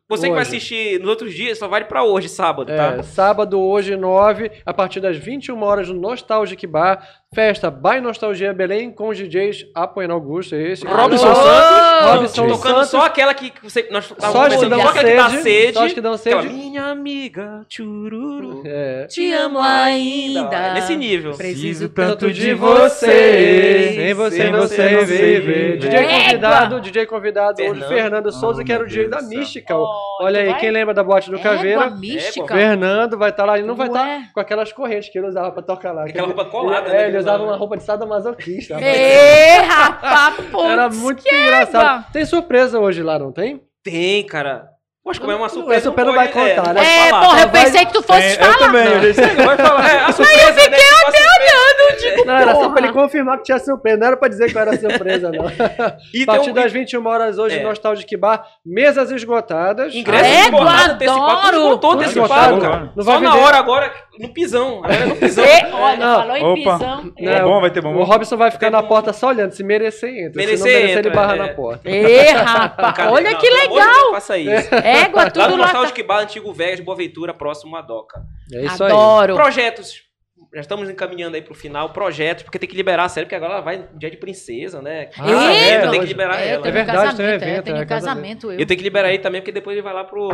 [0.09, 0.49] Você que vai Hoje.
[0.57, 2.95] assistir nos outros dias, só vale pra hoje, sábado, tá?
[2.97, 7.07] É, sábado, hoje, 9, a partir das 21 horas no Nostalgic Bar.
[7.33, 10.83] Festa By Nostalgia Belém com os DJs Apoiano Augusto, esse.
[10.83, 11.35] Robson!
[11.35, 12.09] Santos.
[12.11, 12.89] Robson tocando Santos.
[12.89, 15.73] só aquela que você, nós Só as que dão só aquela que dá sede, sede.
[15.73, 16.47] só as que dão sede.
[16.49, 18.63] Minha amiga, chururu.
[18.65, 19.05] É.
[19.05, 20.55] Te amo ainda.
[20.55, 21.33] É Nesse nível.
[21.37, 25.77] Preciso tanto de você, sem você sem não você sei não sei viver.
[25.77, 27.89] DJ convidado, DJ convidado hoje, Fernando.
[27.89, 29.21] Fernando Souza, Oh, que era o DJ da.
[29.21, 29.77] Mística.
[29.77, 29.87] Oh,
[30.21, 30.59] Olha aí, vai?
[30.59, 31.89] quem lembra da boate do Égua Caveira?
[31.91, 32.55] mística.
[32.55, 35.61] Fernando vai estar lá, ele não vai estar com aquelas correntes que ele usava pra
[35.61, 36.05] tocar lá.
[36.05, 37.51] Aquela roupa colada, né, É, ele usava usava.
[37.51, 38.75] uma roupa de sadomasoquista.
[38.81, 40.35] Ê, rapaz,
[40.71, 42.05] Era muito que engraçado.
[42.11, 43.61] Tem surpresa hoje lá, não tem?
[43.83, 44.69] Tem, cara.
[45.03, 45.89] Poxa, como é uma surpresa.
[45.89, 46.81] essa não vai pode- é, contar, né?
[46.83, 47.25] É, falar.
[47.25, 48.51] porra, eu pensei que tu fosse É, falar.
[48.53, 48.85] eu também.
[48.87, 48.99] Eu
[49.45, 49.89] vai falar.
[49.89, 51.78] É, a surpresa, eu fiquei olhando,
[52.25, 53.97] Não, era só pra ele confirmar que tinha surpresa.
[53.97, 55.45] Não era pra dizer que era surpresa, não.
[56.13, 57.63] E A partir das 21 horas hoje, É.
[57.63, 59.93] Nostalgic Bar, mesas esgotadas.
[59.93, 62.91] Ingresso Égua, antecipado, antecipado, esgotou antecipado, esgotado, cara.
[62.95, 63.43] não Só na vender.
[63.43, 64.77] hora agora, no pisão.
[64.83, 65.43] Agora é no pisão.
[65.45, 66.15] Ê, olha, Não.
[66.19, 66.73] falou em Opa.
[66.77, 67.13] pisão.
[67.17, 67.95] É bom, vai ter bom.
[67.95, 69.51] O Robson vai ficar na porta só olhando.
[69.51, 70.33] Se merecer, entra.
[70.35, 71.37] Merecer, se não merecer, entra, ele barra é.
[71.39, 71.89] na porta.
[71.89, 73.87] Ê, rapaz, olha não, que legal.
[73.87, 74.73] não Faça isso.
[74.75, 75.67] Égua, Lá tudo no lá.
[75.67, 78.21] tá- Nostalgic Bar, Antigo Vegas, Boa Ventura, próximo à Doca.
[78.53, 78.91] É isso aí.
[78.91, 79.35] Adoro.
[79.35, 80.08] Projetos.
[80.53, 81.89] Já estamos encaminhando aí pro final.
[81.89, 84.81] Projetos, porque tem que liberar a série, porque agora ela vai no dia de princesa,
[84.81, 85.09] né?
[85.17, 86.63] Ah, Casamento, é, tem que liberar É, ela.
[86.63, 88.51] tem É verdade, tem um casamento, evento, é, tem é, um casamento.
[88.51, 88.59] Eu.
[88.59, 90.27] Eu tenho que liberar aí também, porque depois ele vai lá pro.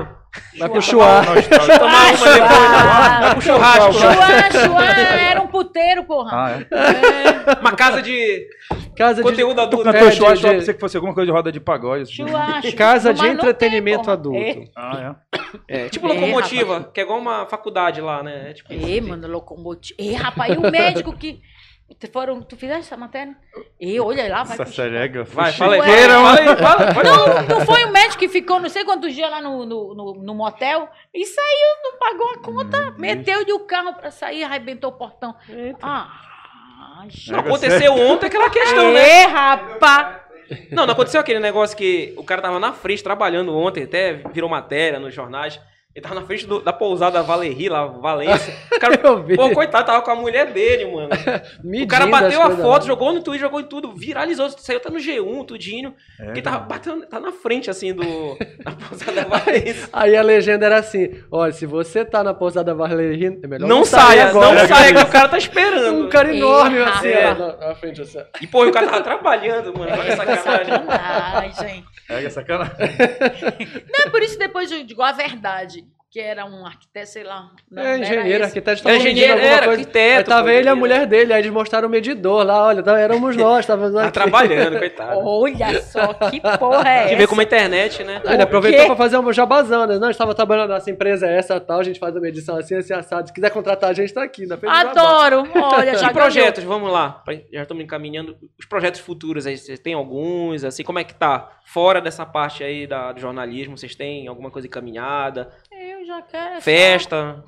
[0.57, 1.21] Vai pro chuá.
[1.25, 3.19] Tomar uma depois, né?
[3.19, 3.93] Vai pro churrasco.
[3.93, 6.31] Chua, Chua era um puteiro, porra.
[6.33, 7.59] Ah, é.
[7.59, 8.47] Uma casa de
[8.95, 9.83] Casa de, conteúdo Tu adulto.
[9.91, 12.03] cantou É, chua, de- de- pensei que fosse alguma coisa de roda de pagode.
[12.03, 12.13] assim.
[12.13, 12.71] Chua, chua.
[12.73, 14.63] casa de entretenimento adulto.
[14.75, 15.15] Ah,
[15.67, 18.51] É, tipo É, locomotiva, que é igual uma faculdade lá, né?
[18.51, 18.73] É tipo
[19.07, 19.99] mano, locomotivo.
[20.09, 21.41] Ei, rapaz, e o médico que.
[21.99, 23.35] Tu, foram, tu fizeste essa matéria?
[23.79, 24.43] Ei, olha lá, é.
[24.43, 24.53] vai.
[24.53, 25.81] Essa pro- série Vai, fala aí.
[25.81, 26.07] Ué.
[26.07, 27.03] Fala aí, fala, fala.
[27.03, 30.13] Não, não foi o médico que ficou não sei quantos dias lá no, no, no,
[30.15, 34.97] no motel e saiu, não pagou a conta, meteu-lhe o carro pra sair, arrebentou o
[34.97, 35.35] portão.
[35.79, 39.21] Ah, Não aconteceu ontem aquela questão, né?
[39.21, 40.25] Ei, rapaz!
[40.71, 44.49] Não, não aconteceu aquele negócio que o cara tava na frente trabalhando ontem, até virou
[44.49, 45.59] matéria nos jornais,
[45.95, 48.53] Ele tava na frente do- da pousada Valerie, lá, Valência.
[48.69, 49.37] O cara, Eu vi.
[49.37, 51.07] pô, coitado, tava com a mulher dele, mano.
[51.85, 54.97] O cara bateu a foto, jogou no Twitter, jogou em tudo, viralizou, saiu até no
[54.99, 55.95] G1, tudinho.
[56.19, 58.03] É, Porque tava batendo, tá na frente, assim, do.
[58.63, 59.87] da pousada Valência.
[59.93, 63.85] Aí a legenda era assim: olha, se você tá na pousada Valerie, é melhor Não
[63.85, 64.51] sair saia, agora.
[64.53, 66.05] não saia, que o cara tá esperando.
[66.05, 66.97] Um cara enorme Errado.
[66.97, 67.31] assim, É.
[67.31, 68.19] ó, na, na frente assim.
[68.41, 69.91] E, pô, o cara tava trabalhando, mano.
[69.93, 70.73] Olha essa sacanagem.
[70.73, 71.85] Sacanagem.
[72.09, 72.75] É sacanagem.
[73.89, 75.84] Não, é por isso depois eu digo a verdade.
[76.15, 77.51] Que era um arquiteto, sei lá.
[77.69, 79.81] Não, É, engenheiro, arquiteto, É tava medindo engenheiro, alguma era coisa.
[79.81, 80.17] arquiteto.
[80.17, 80.79] Aí tava ele e a engenheiro.
[80.79, 84.79] mulher dele, aí eles mostraram o medidor lá, olha, tá- éramos nós, tava Tá trabalhando,
[84.79, 85.19] coitado.
[85.19, 87.17] Olha só, que porra é Tem que essa?
[87.17, 88.21] ver como a internet, né?
[88.23, 89.99] Ele aproveitou pra fazer uma jabazão, né?
[89.99, 92.93] Não, estava trabalhando nessa empresa é essa tal, a gente faz uma edição assim, assim,
[92.93, 93.27] assado.
[93.27, 94.71] Se quiser contratar a gente, tá aqui, jabá.
[94.71, 95.43] Adoro.
[95.53, 97.21] Olha, já E projetos, vamos lá.
[97.51, 98.37] Já estamos encaminhando.
[98.57, 101.51] Os projetos futuros aí, vocês têm alguns, assim, como é que tá?
[101.65, 105.49] Fora dessa parte aí da, do jornalismo, vocês têm alguma coisa encaminhada?
[105.77, 106.45] Eu já quero.
[106.53, 107.43] é só- Festa?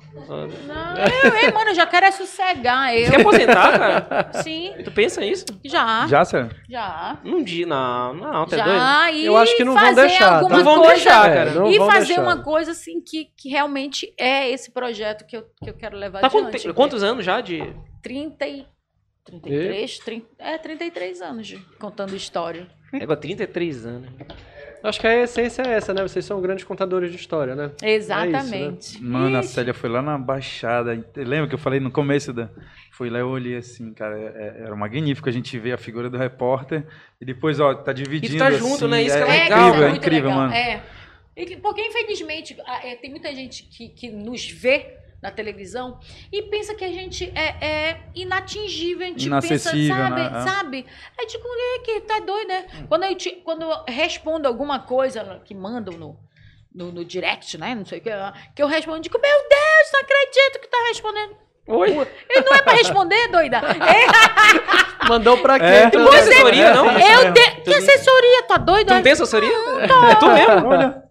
[0.66, 2.90] Não, eu, eu, mano, eu já quero é sossegar.
[2.92, 4.32] Você Eu, quer aposentar, cara?
[4.42, 5.44] sim, Tu pensa isso?
[5.64, 6.06] já.
[6.06, 6.50] Já, sério?
[6.68, 7.18] Já.
[7.24, 8.56] Num dia, não, não, doido?
[8.64, 10.34] Já, e Eu acho que não vão fazer deixar, tá?
[10.36, 11.50] alguma Não vão coisa, deixar, cara.
[11.52, 12.22] não e vão fazer deixar.
[12.22, 16.20] uma coisa assim que, que realmente é esse projeto que eu, que eu quero levar
[16.20, 16.62] Tá adiante.
[16.62, 17.62] quanto- quantos anos já de.
[18.02, 18.66] 30 e...
[19.24, 22.66] 33, 30, é, 33 anos de, contando história.
[22.94, 24.08] É, agora 33 anos.
[24.82, 26.02] Acho que a essência é essa, né?
[26.02, 27.70] Vocês são grandes contadores de história, né?
[27.82, 29.02] Exatamente.
[29.02, 30.92] Mano, a Célia foi lá na Baixada.
[31.16, 32.48] Lembra que eu falei no começo da.
[32.92, 34.16] Fui lá e eu olhei assim, cara.
[34.18, 36.84] é- Era magnífico a gente ver a figura do repórter.
[37.20, 38.34] E depois, ó, tá dividindo.
[38.36, 39.02] E tá junto, assim, né?
[39.02, 40.52] Isso que é É, legal, isso incrível, é muito incrível, legal, mano.
[40.54, 40.82] É.
[41.44, 45.98] Que- Porque, infelizmente, é, tem muita gente que, que nos vê na televisão
[46.32, 50.20] e pensa que a gente é, é inatingível, a gente Inacessível, pensa, sabe?
[50.22, 50.30] né?
[50.32, 50.40] É.
[50.42, 50.86] sabe?
[51.18, 52.66] Aí tipo, é que tá doido, né?
[52.88, 56.16] Quando eu, te- quando eu respondo alguma coisa que mandam no,
[56.74, 57.74] no, no direct, né?
[57.74, 58.10] Não sei o que,
[58.54, 61.36] que eu respondo, digo, meu Deus, não acredito que tá respondendo.
[61.66, 61.90] Oi?
[61.90, 63.60] Ele não é pra responder, doida.
[65.04, 65.68] É, Mandou pra quem?
[65.68, 65.90] É.
[65.90, 66.86] Tu não tem assessoria, não?
[66.90, 67.60] eu te...
[67.62, 68.88] Que assessoria, tá doido?
[68.88, 69.50] Tu não tem assessoria?
[69.50, 70.68] É tu mesmo?
[70.68, 71.07] Olha.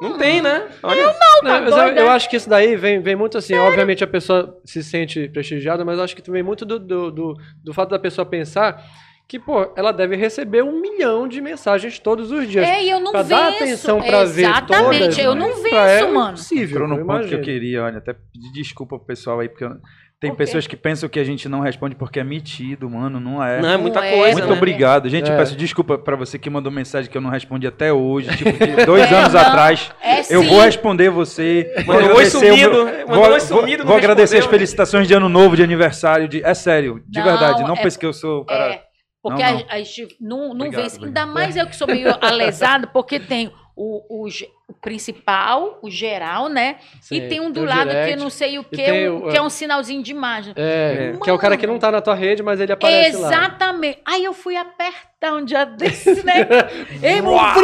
[0.00, 0.68] Não tem, né?
[0.82, 1.02] Olha.
[1.42, 2.00] Não, mas eu, doida.
[2.00, 3.54] eu acho que isso daí vem, vem muito assim.
[3.54, 7.34] Obviamente a pessoa se sente prestigiada, mas eu acho que vem muito do, do, do,
[7.64, 8.82] do fato da pessoa pensar
[9.28, 12.66] que, pô, ela deve receber um milhão de mensagens todos os dias.
[12.66, 13.40] É, e eu não pra venço.
[13.40, 15.18] dar atenção pra ver Exatamente, todas.
[15.18, 16.28] eu não venço, ela é mano.
[16.30, 19.48] impossível, Entrou no eu ponto que eu queria, olha, até pedir desculpa pro pessoal aí,
[19.48, 19.76] porque eu-
[20.20, 23.60] tem pessoas que pensam que a gente não responde porque é metido, mano, não é.
[23.60, 24.56] Não, é muita Não é, coisa, Muito né?
[24.56, 25.08] obrigado.
[25.08, 25.32] Gente, É.
[25.32, 28.28] eu peço desculpa pra você que mandou mensagem que eu não respondi até hoje.
[28.36, 28.50] Tipo,
[28.84, 29.90] dois É, anos não, atrás.
[30.02, 30.48] É Eu sim.
[30.48, 31.72] vou responder você.
[31.86, 32.70] Vou Mandou oi sumido.
[32.70, 36.28] meu- Mandou Vou, oi sumido, vou, vou agradecer as felicitações de ano novo, de aniversário.
[36.28, 37.62] De, é sério, de Não, verdade.
[37.62, 38.74] Não é- pense que eu sou o cara.
[38.74, 38.82] É,
[39.22, 39.64] porque Não, não.
[39.70, 41.02] A, a gente não, não Obrigado, vence.
[41.04, 45.90] Ainda mais eu que sou meio alesado, porque tem o, o, ge- o principal, o
[45.90, 46.76] geral, né?
[47.00, 48.12] Sim, e tem um do lado que direct.
[48.12, 50.52] eu não sei o que, um- o- que é um sinalzinho de imagem.
[50.56, 51.18] É, É.
[51.22, 53.28] que é o cara que não tá na tua rede, mas ele aparece lá.
[53.28, 53.98] Exatamente.
[54.04, 56.46] Aí eu fui apertar um dia desse, né?
[57.02, 57.54] Ei, meu, Uau!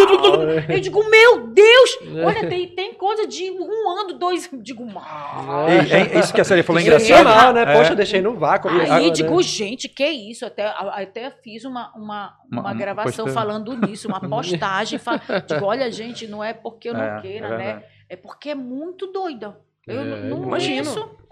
[0.69, 1.99] eu digo, meu Deus!
[2.17, 2.25] É.
[2.27, 4.51] Olha, tem, tem coisa de um ano, dois.
[4.53, 5.65] Digo, "Ah".
[5.69, 7.55] Ei, é isso que a série falou é engraçado.
[7.55, 7.63] né?
[7.63, 7.73] É.
[7.77, 8.69] Poxa, eu deixei no vácuo.
[8.71, 9.43] Aí agora, digo, né?
[9.43, 10.45] gente, que isso?
[10.45, 13.35] Até, até fiz uma, uma, Uma- uma gravação postagem.
[13.35, 14.99] falando nisso, uma postagem.
[14.99, 15.17] fa-
[15.49, 17.83] digo, olha, gente, não é porque eu não É, queira, é né?
[18.09, 19.57] É porque é muito doida.
[19.87, 20.85] Eu É, não, não imagino.
[20.85, 21.27] venço.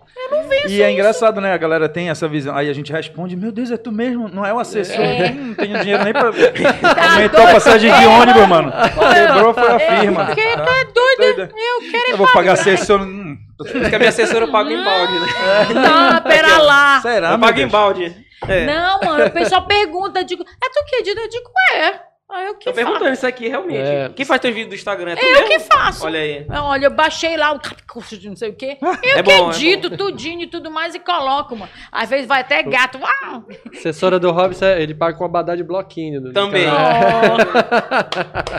[0.68, 1.52] E é engraçado, né?
[1.52, 2.54] A galera tem essa visão.
[2.54, 4.28] Aí a gente responde: Meu Deus, é tu mesmo?
[4.28, 5.00] Não é o assessor.
[5.00, 5.30] É.
[5.32, 6.30] Hum, Não tenho dinheiro nem pra.
[6.94, 8.72] Tá Aumentou a passagem de ônibus, mano.
[8.72, 10.26] Quebrou foi a É, firma.
[10.26, 11.18] porque Tá tá doido.
[11.36, 11.50] doida.
[11.56, 13.00] Eu quero Eu vou pagar assessor.
[13.00, 15.26] Hum, Diz que a minha assessora paga em balde, né?
[15.74, 17.00] Não, pera lá.
[17.00, 18.24] Será, Eu pago em balde.
[18.46, 18.66] É.
[18.66, 20.96] Não, mano, o pessoal pergunta, eu digo, é tu que?
[20.96, 22.00] Eu digo, é.
[22.30, 22.84] Aí eu que Tô faço.
[22.86, 23.78] perguntando isso aqui, realmente.
[23.78, 24.08] É.
[24.08, 25.12] Quem faz teu vídeo do Instagram?
[25.12, 25.46] É tu Eu mesmo?
[25.48, 26.06] que faço.
[26.06, 26.46] Olha aí.
[26.50, 27.58] Olha, eu baixei lá o
[28.18, 28.76] de não sei o quê.
[28.82, 31.70] Eu É que bom, é edito tudinho e tudo mais e coloco, mano.
[31.92, 32.98] Às vezes vai até gato.
[32.98, 33.44] Uau!
[33.72, 36.20] Assessora do Robson, ele paga com abadá de bloquinho.
[36.20, 36.64] do- Também.
[36.64, 37.36] canal.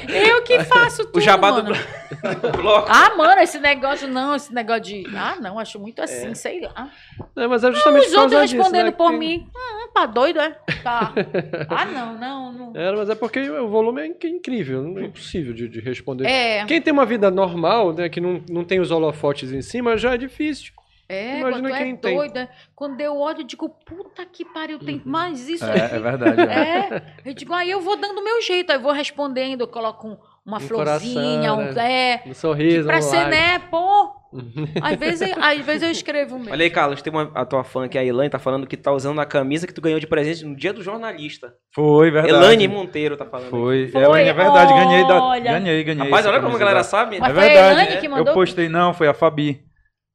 [0.07, 1.73] Eu que faço tudo, O jabá mano.
[2.41, 2.87] do bloco.
[2.89, 5.03] Ah, mano, esse negócio não, esse negócio de...
[5.15, 6.87] Ah, não, acho muito assim, sei lá.
[7.35, 9.47] É, mas é justamente Os outros disso, respondendo né, por que- mim.
[9.55, 10.49] Hum, tá doido, é?
[10.83, 11.13] Tá.
[11.69, 12.73] Ah, não, não, não.
[12.75, 16.25] É, mas é porque o volume é inc- incrível, não é impossível de, de responder.
[16.27, 19.97] É, Quem tem uma vida normal, né, que não, não tem os holofotes em cima,
[19.97, 20.73] já é difícil.
[21.07, 22.15] é, Imagina quando quem é tem.
[22.15, 22.49] doido, é.
[22.75, 25.95] Quando eu olho, eu digo, puta que pariu, tem mais isso É, aqui.
[25.95, 26.41] é verdade.
[26.41, 26.53] é.
[26.97, 29.67] É, eu digo, aí eu vou dando o meu jeito, aí eu vou respondendo, eu
[29.67, 33.29] coloco um- uma Um florzinha, coração, um, é, Um sorriso, pra um ser, like.
[33.31, 34.13] né, pô,
[34.81, 36.51] Às vezes, às vezes eu escrevo mesmo.
[36.51, 38.75] Olha aí, Carlos, tem uma, a tua fã que é a Elaine, tá falando que
[38.75, 41.53] tá usando a camisa que tu ganhou de presente no dia do jornalista.
[41.73, 42.33] Foi, verdade.
[42.35, 43.49] Elaine Monteiro tá falando.
[43.49, 43.87] Foi.
[43.87, 45.39] Foi, É, é verdade, ganhei da.
[45.39, 46.03] Ganhei, ganhei.
[46.03, 47.17] Rapaz, olha como a galera da- sabe.
[47.17, 48.27] Mas É foi a verdade, Elaine que mandou?
[48.27, 49.61] Eu postei, não, foi a Fabi.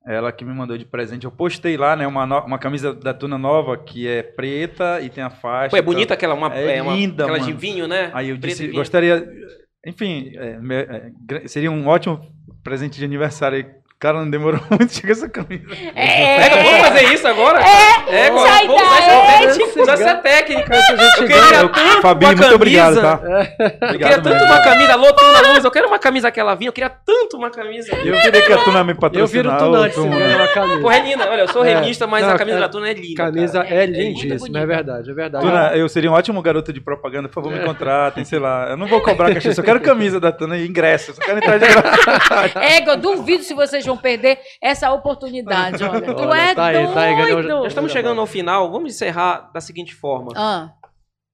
[0.07, 1.25] Ela que me mandou de presente.
[1.25, 5.09] Eu postei lá, né, uma, no- uma camisa da Tuna nova que é preta e
[5.09, 5.71] tem a faixa.
[5.71, 7.59] Pô, é bonita aquela, uma, É é uma- linda, aquela de mano.
[7.59, 8.11] vinho, né?
[8.13, 9.27] Aí eu Preto disse, gostaria.
[9.87, 10.59] Enfim, é,
[11.35, 12.21] é, seria um ótimo
[12.63, 13.80] presente de aniversário.
[14.01, 15.63] Cara, não demorou muito chegar essa camisa.
[15.95, 17.61] É, vamos fazer isso agora?
[17.61, 19.83] É, agora sai vamos usar daí, essa técnica.
[19.83, 20.75] Usar essa técnica.
[20.75, 23.21] Eu queria Eu- tanto Fabi, uma muito obrigado, tá?
[23.83, 24.45] Eu queria tanto mesmo.
[24.47, 27.51] uma camisa, alô, Tuna Luz, eu quero uma camisa aquela vinha, eu queria tanto uma
[27.51, 27.95] camisa.
[27.95, 29.33] Eu queria que a Tuna me Eu patrocinasse.
[29.35, 30.81] viro tunante se ganhar uma camisa.
[30.81, 31.31] Porra, é linda.
[31.31, 31.75] Olha, eu sou É.
[31.75, 33.23] remista, mas Não, a camisa é- da Tuna é linda.
[33.23, 33.75] Camisa cara.
[33.75, 35.45] é muito lindíssima, é verdade, é verdade.
[35.45, 38.69] Tuna, eu seria um ótimo garoto de propaganda, por favor, me contratem, sei lá.
[38.71, 41.13] Eu não vou cobrar cachê, só quero camisa da Tuna e ingresso.
[41.15, 42.65] Só quero entrar de graça.
[42.65, 46.01] Ego, eu duvido se vocês vão perder essa oportunidade, olha.
[46.15, 47.63] Tu Olha, é tá aí, tá aí, ganhou- doido.
[47.63, 50.33] Já estamos chegando ao final, vamos encerrar da seguinte forma.
[50.37, 50.71] Ah,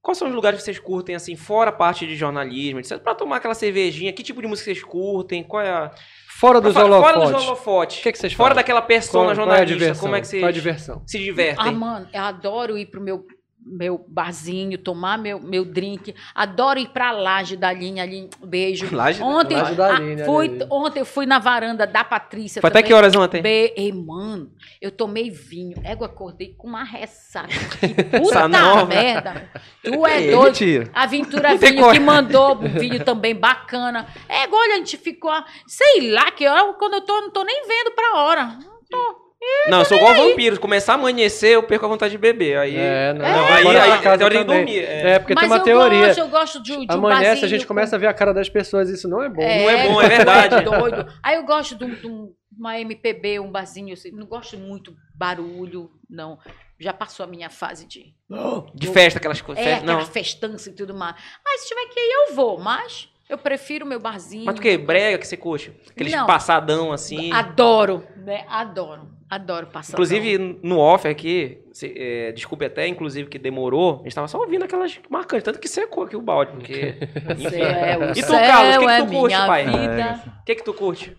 [0.02, 2.98] Quais são os lugares que vocês curtem, assim, fora a parte de jornalismo, etc?
[3.00, 5.42] Pra tomar aquela cervejinha, que tipo de música vocês curtem?
[5.42, 5.90] Qual é a...
[6.38, 7.46] Fora dos Fora- Fora dos holofotes.
[7.48, 7.98] holofotes.
[7.98, 8.62] O que, que vocês Fora fazem?
[8.62, 10.00] daquela persona Qual, qual é a jornalista, diversão?
[10.04, 11.02] como é que vocês Qual é a diversão?
[11.06, 11.66] se divertem?
[11.66, 13.24] ah, mano, eu adoro ir pro meu,
[13.66, 16.14] meu barzinho, tomar meu, meu drink.
[16.34, 18.30] Adoro ir pra laje da linha ali.
[18.44, 18.86] Beijo.
[18.94, 22.60] Laje- ontem, Laje da Linha, fui, ontem eu fui na varanda da Patrícia.
[22.60, 22.88] Foi até também.
[22.88, 23.42] que horas ontem?
[23.42, 23.74] Be...
[23.76, 25.76] Ei, mano, eu tomei vinho.
[25.84, 27.48] Ego, acordei com uma ressaca.
[28.22, 28.48] Puta
[28.86, 29.50] merda.
[29.82, 30.44] Tu é Ei, doido.
[30.46, 30.90] Mentira.
[30.94, 34.06] A Aventura Vinho que mandou um vídeo também bacana.
[34.28, 35.32] É, olha, a gente ficou,
[35.66, 38.58] sei lá, que eu, quando eu tô, não tô nem vendo pra hora.
[38.90, 39.25] Não,
[39.68, 40.58] eu sou igual vampiro.
[40.60, 42.58] Começar a amanhecer, eu perco a vontade de beber.
[42.58, 44.64] Aí, É, não, não, aí, aí, pra casa é teoria de também.
[44.64, 44.78] dormir.
[44.84, 45.10] É.
[45.12, 46.06] É, porque Mas tem uma eu teoria.
[46.06, 48.14] gosto, eu gosto de, de um Amanhece, a barzinho gente com- começa a ver a
[48.14, 49.42] cara das pessoas, isso não é bom.
[49.42, 50.62] Não é bom, é verdade.
[50.64, 51.06] doido.
[51.22, 54.94] Aí eu gosto de, um- de um- uma MPB, um barzinho, assim, não gosto muito
[55.14, 56.38] barulho, não.
[56.78, 58.14] Já passou a minha fase de...
[58.74, 59.64] De festa, aquelas coisas.
[59.64, 59.94] É, festa- não.
[59.94, 61.14] aquela festança e tudo mais.
[61.46, 64.44] Aí se tiver que ir, eu vou, mas eu prefiro o meu barzinho.
[64.44, 64.76] Mas tu que?
[64.78, 65.72] Brega que você curte?
[65.90, 66.26] Aqueles Não.
[66.26, 67.32] passadão assim.
[67.32, 68.44] Adoro, né?
[68.48, 69.08] Adoro.
[69.28, 69.92] Adoro passar.
[69.94, 74.38] Inclusive, no off aqui, se- é, desculpe até, inclusive, que demorou, a gente tava só
[74.38, 76.94] ouvindo aquelas marcantes, tanto que secou aqui o balde, porque...
[77.36, 79.64] Você é, o E tu, Carlos, o que que é tu curte, minha pai?
[79.66, 80.22] vida.
[80.40, 81.16] O que que tu curte?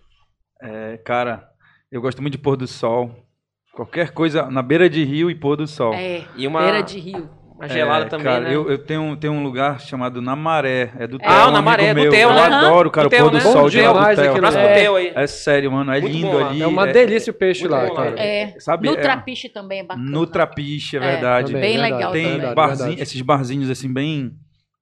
[0.62, 1.48] É, cara,
[1.92, 3.14] eu gosto muito de pôr do sol.
[3.74, 5.92] Qualquer coisa na beira de rio e pôr do sol.
[5.94, 7.28] É, E uma, beira de rio.
[7.58, 8.54] Uma gelada É, também, cara, né?
[8.54, 10.92] Eu, eu tenho, tenho um lugar chamado Namaré.
[10.98, 11.18] É do É.
[11.18, 11.28] Theo.
[11.30, 12.12] Ah, o um Namaré, amigo do meu.
[12.12, 12.40] Theo, Eu né?
[12.42, 13.40] adoro, cara, o pôr do né?
[13.40, 14.32] sol de lá do Theo.
[14.34, 14.74] pro É.
[14.74, 15.12] Theo aí.
[15.14, 15.92] É sério, mano.
[15.92, 16.62] É Muito lindo ali.
[16.62, 18.14] É uma é- delícia o peixe Muito lá, cara.
[18.20, 18.54] É.
[18.58, 20.08] Sabe, no é- Trapiche também é bacana.
[20.10, 21.52] No Trapiche, é É, verdade.
[21.52, 22.54] Também, Bem legal Tem também.
[22.54, 23.02] barzinho, verdade.
[23.02, 24.30] esses barzinhos assim, bem.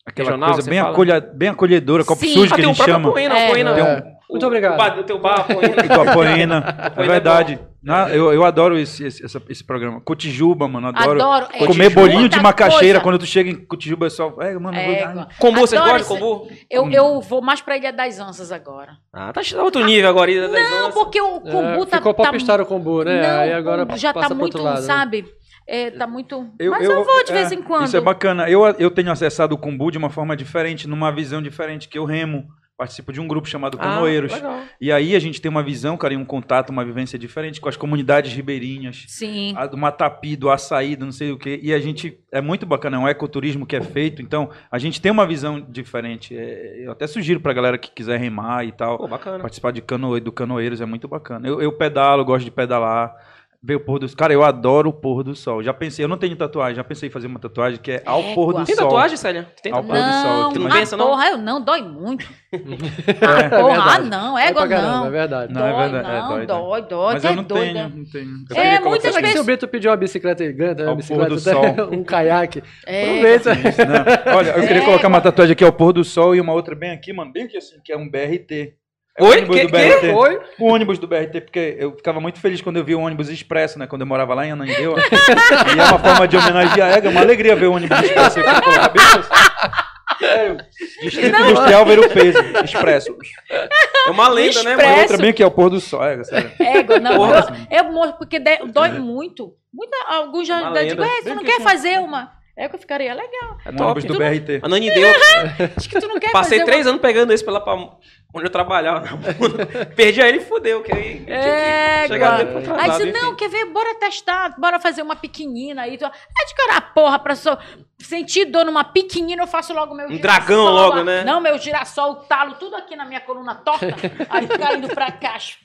[0.05, 2.35] Aquela Regional, coisa bem, acolha, bem acolhedora, copo Sim.
[2.35, 3.13] sujo Ah, que a o gente chama.
[3.19, 3.61] É.
[3.81, 4.03] É.
[4.31, 5.01] Muito obrigado.
[5.01, 5.85] O, teu bar, Apoena.
[5.85, 6.57] Ituapoena.
[6.79, 7.59] é Apoena verdade.
[7.83, 10.01] Na- eu, eu adoro esse, esse, essa- esse programa.
[10.01, 10.89] Cotijuba, mano.
[10.89, 11.23] Adoro.
[11.23, 11.47] Adoro.
[11.53, 12.99] é, Comer bolinho de macaxeira.
[12.99, 13.01] coisa.
[13.01, 14.35] Quando tu chega em Cotijuba, é só.
[14.41, 16.49] É, mano, eu vou- Combu, vocês gostam combu?
[16.71, 18.93] Eu, eu vou mais pra Ilha das Anças agora.
[19.13, 20.31] Ah, tá outro nível agora.
[20.31, 20.95] Ilha das Não, Onças.
[20.95, 21.97] porque o kombu É, tá...
[21.99, 23.23] ficou tá popstar o kombu, né?
[23.23, 24.87] Não, Aí agora já passa tá pro outro muito, lado, né?
[24.87, 25.25] sabe?
[25.69, 26.47] É, tá muito...
[26.71, 27.87] Mas eu, vou de é, vez em quando.
[27.87, 28.49] Isso é bacana.
[28.49, 32.05] Eu, eu tenho acessado o Kumbu de uma forma diferente, numa visão diferente, que eu
[32.05, 32.47] remo.
[32.77, 34.33] Participo de um grupo chamado Ah, Canoeiros.
[34.35, 34.61] legal.
[34.79, 37.71] e aí a gente tem uma visão, cara, e um contato, uma vivência diferente com
[37.71, 39.05] as comunidades ribeirinhas.
[39.09, 39.55] Sim.
[39.57, 41.59] a do Matapi, do Açaí, do não sei o quê.
[41.63, 42.19] E a gente.
[42.31, 44.21] É muito bacana, é um ecoturismo que é feito.
[44.21, 46.37] Então, a gente tem uma visão diferente.
[46.37, 48.99] É, eu até sugiro pra galera que quiser remar e tal.
[48.99, 49.39] Pô, bacana.
[49.39, 51.49] Participar de canoe, do Canoeiros é muito bacana.
[51.49, 53.15] Eu, eu pedalo, gosto de pedalar.
[53.63, 55.63] Ver o pôr do Cara, eu adoro o pôr do sol.
[55.63, 58.21] Já pensei, eu não tenho tatuagem, já pensei em fazer uma tatuagem que é ao
[58.21, 58.35] Égua.
[58.35, 58.85] pôr do Tem sol.
[58.85, 59.49] tatuagem, Célia?
[59.63, 60.05] Tem Ao tatuagem?
[60.05, 60.43] pôr do sol.
[60.43, 61.07] Não, Tu não a pensa, não?
[61.09, 62.27] porra, eu não, dói muito.
[62.57, 65.07] É Ah, porra, ah, não, pra caramba, não.
[65.07, 65.53] É verdade.
[65.53, 68.31] Não, é verdade, é, não, dói, dói, dói, Mas eu é não tenho, não tenho.
[68.51, 71.35] Eu É, muitas que se o Bento pediu uma bicicleta gigante, uma Ao bicicleta, pôr
[71.35, 71.65] do sol.
[71.93, 73.03] um caiaque, É.
[73.11, 73.55] aproveita.
[73.55, 76.53] Não, Olha, eu queria É, colocar uma tatuagem aqui ao pôr do sol e uma
[76.53, 78.75] outra bem aqui, mano, bem aqui assim, que é um BRT.
[79.19, 79.37] É o Oi?
[79.39, 79.73] ônibus Que- do que?
[79.73, 80.13] BRT.
[80.13, 80.41] Oi?
[80.59, 83.79] O ônibus do BRT, porque eu ficava muito feliz quando eu vi o ônibus expresso,
[83.79, 83.87] né?
[83.87, 84.99] Quando eu morava lá em Ananindeua.
[85.75, 88.43] e é uma forma de homenagear a Ega, uma alegria ver o ônibus expresso.
[88.43, 90.25] Colocar bem assim.
[90.25, 90.57] É,
[91.03, 93.17] Distrito Industrial ver o peso, expresso.
[93.51, 94.77] É uma lenda, né?
[94.77, 95.01] Mano?
[95.01, 96.51] outra bem aqui, ó, pôr do sol, Ega, sério.
[96.59, 97.67] Égua, não, Porra.
[97.71, 99.53] eu, eu morro porque de- dói muito.
[99.75, 102.31] Muita, alguns já, Uma já digo, é, tu não quer fazer uma?
[102.57, 103.59] É que eu ficaria legal.
[103.67, 104.07] É Um ônibus top.
[104.07, 104.61] do BRT.
[104.63, 105.09] A Nani deu.
[105.77, 108.51] Acho que tu não quer Passei fazer três anos pegando esse pela pra onde eu
[108.51, 109.07] trabalhava.
[109.95, 110.83] Perdi aí, ele fudeu.
[110.83, 113.67] Que aí É, que chegar Aí disse, não, quer ver?
[113.67, 115.99] Bora testar, bora fazer uma pequenina aí.
[115.99, 117.59] Tu- É de cara, porra, pra só
[117.99, 121.05] sentir dor numa pequenina, eu faço logo meu Um dragão girassol, logo, ó.
[121.05, 121.25] né?
[121.25, 123.87] Não, meu girassol, talo, tudo aqui na minha coluna torta,
[124.31, 125.59] aí caindo pra caixa.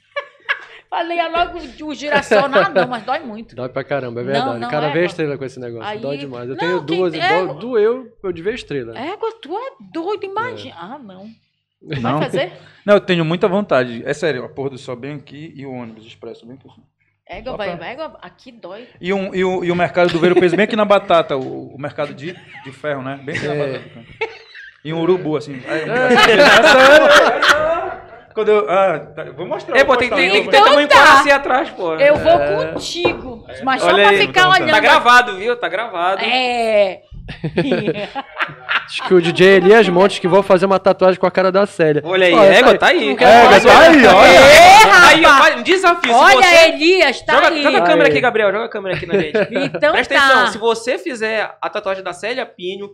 [0.91, 2.49] Falei é logo o girassol.
[2.49, 3.55] Não, não, mas dói muito.
[3.55, 4.59] Dói pra caramba, é Não, verdade.
[4.59, 5.01] não, o cara vê égua.
[5.01, 5.88] a estrela com esse negócio.
[5.89, 6.49] Aí- Dói demais.
[6.49, 7.41] Eu Não, tenho duas é-
[8.22, 8.99] eu de ver estrela.
[8.99, 10.76] Égua, tu é doido, imagina.
[10.77, 11.30] Ah, não.
[11.81, 12.22] Vai Não.
[12.22, 12.51] fazer?
[12.85, 14.03] Não, eu tenho muita vontade.
[14.05, 16.68] É sério, a porra do sol bem aqui e o ônibus expresso bem aqui.
[17.26, 18.88] Égua, vai, pra- égua, aqui dói.
[18.99, 21.38] E, um, e, o, e o mercado do Ver o Peso bem aqui na batata,
[21.38, 22.35] o, o mercado de,
[22.65, 23.18] de ferro, né?
[23.23, 23.80] Bem aqui na É.
[23.80, 24.05] batata.
[24.84, 25.53] E um urubu, assim.
[25.65, 26.43] Aí, é sério?
[28.33, 28.69] Quando eu.
[28.69, 29.77] Ah, tá, eu vou mostrar.
[29.77, 31.19] É, pô, tem, tem, tem que ter Então tamanho tá.
[31.19, 31.95] assim atrás, pô.
[31.95, 32.39] Eu vou
[32.73, 33.45] contigo.
[33.63, 34.57] Mas só Olha pra aí, ficar então tá.
[34.57, 34.71] olhando.
[34.71, 35.55] Tá gravado, viu?
[35.55, 36.21] Tá gravado.
[36.23, 37.01] É.
[38.85, 41.65] Acho que o DJ Elias Montes que vou fazer uma tatuagem com a cara da
[41.65, 42.01] Célia.
[42.05, 43.15] Olha aí, essa égua, tá aí.
[43.15, 43.67] quer É, fazer?
[43.69, 44.29] tá aí, olha.
[44.29, 44.81] É,
[45.11, 45.55] Aí, ó, rapaz.
[45.59, 46.13] um desafio.
[46.13, 46.67] Olha, você...
[46.69, 47.63] Elias, tá Joga, aí.
[47.63, 48.11] joga a câmera Aí.
[48.11, 48.51] aqui, Gabriel.
[48.51, 49.37] Joga a câmera aqui na gente.
[49.75, 50.25] Então Presta tá.
[50.25, 52.89] atenção, se você fizer a tatuagem da Célia Pinho,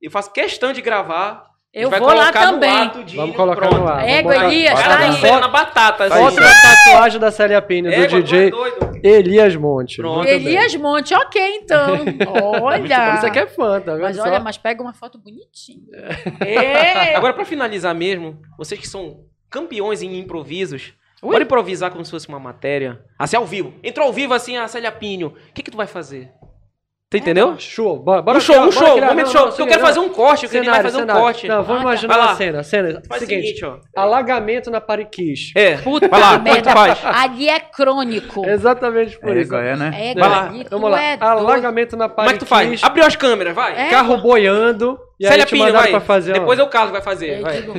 [0.00, 1.51] eu faço questão de gravar.
[1.72, 2.90] Eu vou lá também.
[3.14, 3.78] Vamos colocar pronto.
[3.80, 4.06] no ar.
[4.06, 5.40] Égua, botar- Elias, tá aí.
[5.40, 6.22] Na batata, assim.
[6.22, 9.00] Outra tatuagem da Célia Pini, do Égua, é DJ doido.
[9.02, 9.96] Elias Monte.
[9.96, 10.16] Pronto.
[10.18, 10.36] Muito bem.
[10.36, 11.98] Elias Monte, ok, então.
[12.62, 13.16] Olha.
[13.16, 14.22] Você que é fã, tá vendo Mas só?
[14.24, 15.80] olha, mas pega uma foto bonitinha.
[16.40, 17.16] É.
[17.16, 20.92] Agora, pra finalizar mesmo, vocês que são campeões em improvisos,
[21.22, 23.00] bora improvisar como se fosse uma matéria.
[23.18, 23.72] Assim, ao vivo.
[23.82, 25.28] Entrou ao vivo, assim, a Célia Pinho.
[25.28, 26.30] O que que tu vai fazer?
[27.12, 27.54] Tu entendeu?
[27.58, 29.40] Show, bora, bora um show, criar- um show, criar- momento não, show.
[29.42, 31.22] não, Porque eu quero fazer um corte, eu queria vai cenário, fazer um cenário.
[31.22, 31.46] corte.
[31.48, 31.82] Não, vamos Ah, tá.
[31.82, 32.32] imaginar Vai lá.
[32.32, 32.62] a cena.
[32.64, 33.76] cena Faz o seguinte, seguinte, ó.
[33.94, 35.52] alagamento na Pariquis.
[35.54, 36.96] É, Puta vai lá, como é que tu merda.
[36.96, 37.16] faz?
[37.22, 38.44] Ali é crônico.
[38.48, 39.54] Exatamente por isso.
[39.54, 39.90] Égua, é, né?
[39.94, 41.02] É, Vai lá, Vamos lá.
[41.02, 42.80] é alagamento na Como é que Pariquis.
[42.80, 42.82] tu faz?
[42.84, 43.78] Abriu as câmeras, vai.
[43.78, 43.90] É.
[43.90, 44.98] Carro boiando.
[45.20, 45.90] E Célia Pinho, vai.
[45.90, 47.60] pra fazer Depois é o Carlos que vai fazer, Eu vai.
[47.60, 47.74] digo,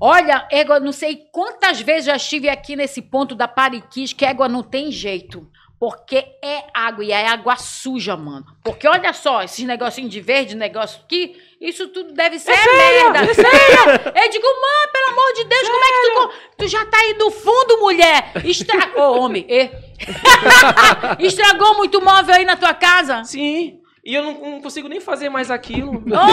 [0.00, 4.48] Olha, Égua, não sei quantas vezes já estive aqui nesse ponto da Pariquis, que Égua
[4.48, 5.46] não tem jeito.
[5.78, 8.46] Porque é água e é água suja, mano.
[8.64, 13.18] Porque olha só, esses negocinhos de verde, negócio aqui, isso tudo deve ser merda.
[13.30, 14.12] É sério?
[14.14, 16.54] Eu digo, mano, pelo amor de Deus, como é que tu.
[16.58, 18.32] Tu já tá aí do fundo, mulher?
[18.44, 19.46] Estragou, homem.
[19.50, 19.70] é.
[21.20, 23.22] Estragou muito móvel aí na tua casa?
[23.24, 23.80] Sim.
[24.08, 25.94] E eu não, não consigo nem fazer mais aquilo.
[26.06, 26.26] não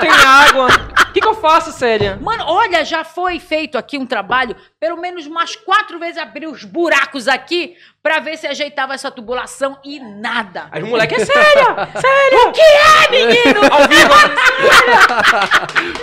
[0.00, 0.68] tem água.
[1.08, 2.18] O que, que eu faço, Célia?
[2.20, 6.62] Mano, olha, já foi feito aqui um trabalho, pelo menos umas quatro vezes abrir os
[6.62, 10.68] buracos aqui pra ver se ajeitava essa tubulação e nada.
[10.70, 11.88] Aí o moleque é séria.
[11.98, 12.48] Sério?
[12.48, 13.60] O que é, menino?
[13.72, 14.14] Ao vivo.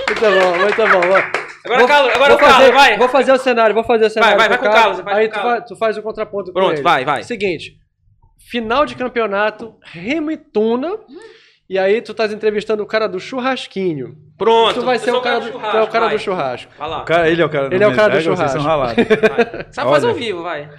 [0.07, 1.13] Muito bom, muito bom.
[1.13, 1.47] Ó.
[1.65, 2.97] Agora, Vou- Carlos, agora vou o Carlos, fazer, vai.
[2.97, 4.37] Vou fazer o cenário, vou fazer o cenário.
[4.37, 5.59] vai, vai com o Carlos, vai aí com o tu, Carlos.
[5.59, 7.23] fa- tu faz o contraponto com Pronto, vai, vai.
[7.23, 7.77] Seguinte,
[8.49, 10.93] final de campeonato, Remo e Tuna,
[11.69, 14.15] e aí tu estás entrevistando o cara do churrasquinho.
[14.37, 14.75] Pronto.
[14.79, 16.15] tu vai ser o cara, do, tu é o cara vai.
[16.15, 16.71] do churrasco.
[16.77, 17.01] Vai lá.
[17.01, 18.61] O cara, ele é o cara do Ele é o cara do Égua, Vocês são
[18.61, 18.95] churrasco.
[18.95, 19.51] ralados.
[19.53, 19.65] Vai.
[19.71, 20.69] Sabe fazer ao vivo, vai.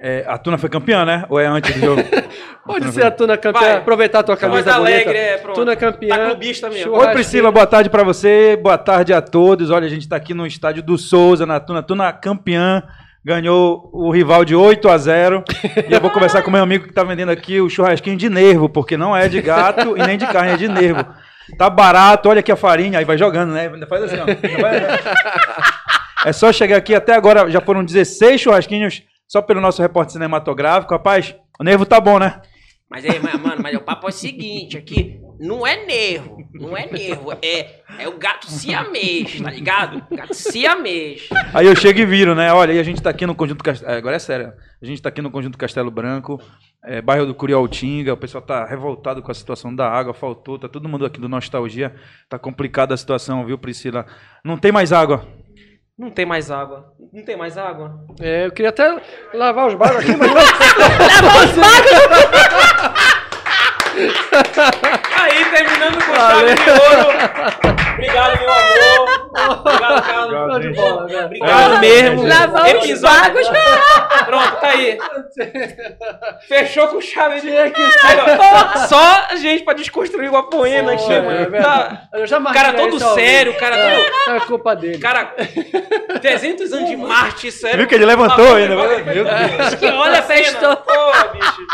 [0.00, 1.24] É, a Tuna foi campeã, né?
[1.28, 2.02] Ou é antes do jogo?
[2.64, 3.76] Pode ser a Tuna campeã, Vai.
[3.78, 5.20] aproveitar a tua camisa alegre, bonita.
[5.20, 5.54] é, pronto.
[5.56, 6.16] Tuna campeã.
[6.16, 6.84] Tá clubista mesmo.
[6.84, 7.08] Churrasquinho.
[7.08, 8.56] Oi, Priscila, boa tarde pra você.
[8.56, 9.70] Boa tarde a todos.
[9.70, 11.82] Olha, a gente tá aqui no estádio do Souza, na Tuna.
[11.82, 12.84] Tuna campeã.
[13.24, 15.44] Ganhou o rival de 8 a 0.
[15.88, 18.68] E eu vou conversar com meu amigo que tá vendendo aqui o churrasquinho de nervo,
[18.68, 21.04] porque não é de gato e nem de carne, é de nervo.
[21.58, 22.98] Tá barato, olha aqui a farinha.
[22.98, 23.70] Aí vai jogando, né?
[23.88, 24.24] Faz assim, ó.
[24.62, 24.80] Vai-
[26.26, 26.94] É só chegar aqui.
[26.94, 30.92] Até agora já foram 16 churrasquinhos só pelo nosso repórter cinematográfico.
[30.94, 32.40] Rapaz, o nervo tá bom, né?
[32.90, 36.86] Mas aí, mano, mas o papo é o seguinte, aqui não é nervo, não é
[36.86, 40.04] nervo, é, é o gato siamês, tá ligado?
[40.10, 41.28] Gato siamês.
[41.54, 42.52] Aí eu chego e viro, né?
[42.52, 43.92] Olha, aí a gente tá aqui no Conjunto Castelo.
[43.92, 44.52] Agora é sério.
[44.82, 46.40] A gente tá aqui no Conjunto Castelo Branco,
[46.84, 48.14] é, bairro do Curialtinga.
[48.14, 50.58] O pessoal tá revoltado com a situação da água, faltou.
[50.58, 51.94] Tá todo mundo aqui do Nostalgia.
[52.28, 54.06] Tá complicada a situação, viu, Priscila?
[54.44, 55.26] Não tem mais água.
[55.96, 58.06] Não tem mais água, não tem mais água.
[58.20, 59.02] É, eu queria até
[59.34, 60.38] lavar os bagos aqui, mas não.
[65.38, 67.78] Aí, terminando com chave de ouro.
[67.94, 69.60] Obrigado, meu amor.
[69.60, 70.48] Obrigado, Carlos.
[70.50, 71.24] Show de bola?
[71.24, 72.22] Obrigado mesmo.
[72.26, 73.48] Lavar os Episódio- bagos.
[74.26, 74.98] Pronto, tá aí.
[76.46, 77.72] Fechou com chave de ouro.
[78.88, 81.60] Só a gente pra desconstruir o apoena aqui, é.
[81.60, 82.02] Tá.
[82.14, 84.36] Eu já O marquei cara todo sério, o cara todo...
[84.36, 84.98] É culpa dele.
[84.98, 85.34] Cara,
[86.20, 87.78] 300 anos de Marte, sério.
[87.78, 88.76] Viu que ele levantou Lavou ainda?
[88.76, 89.74] Meu Deus.
[89.74, 90.76] Que olha, festou.
[90.76, 90.92] Pô,
[91.32, 91.66] bicho.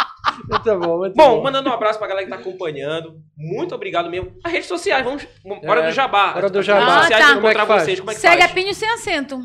[0.49, 1.43] Muito bom, muito Bom, bom.
[1.43, 3.15] mandando um abraço pra galera que tá acompanhando.
[3.37, 4.33] Muito obrigado mesmo.
[4.43, 5.27] As redes sociais, vamos.
[5.67, 6.35] Hora É, do Jabá.
[6.37, 6.81] hora do As Jabá.
[6.81, 7.39] redes sociais Ah, pra tá.
[7.39, 8.01] encontrar Como é que vocês.
[8.01, 8.53] Como é que Segue a faz?
[8.53, 9.41] Pinho sem acento.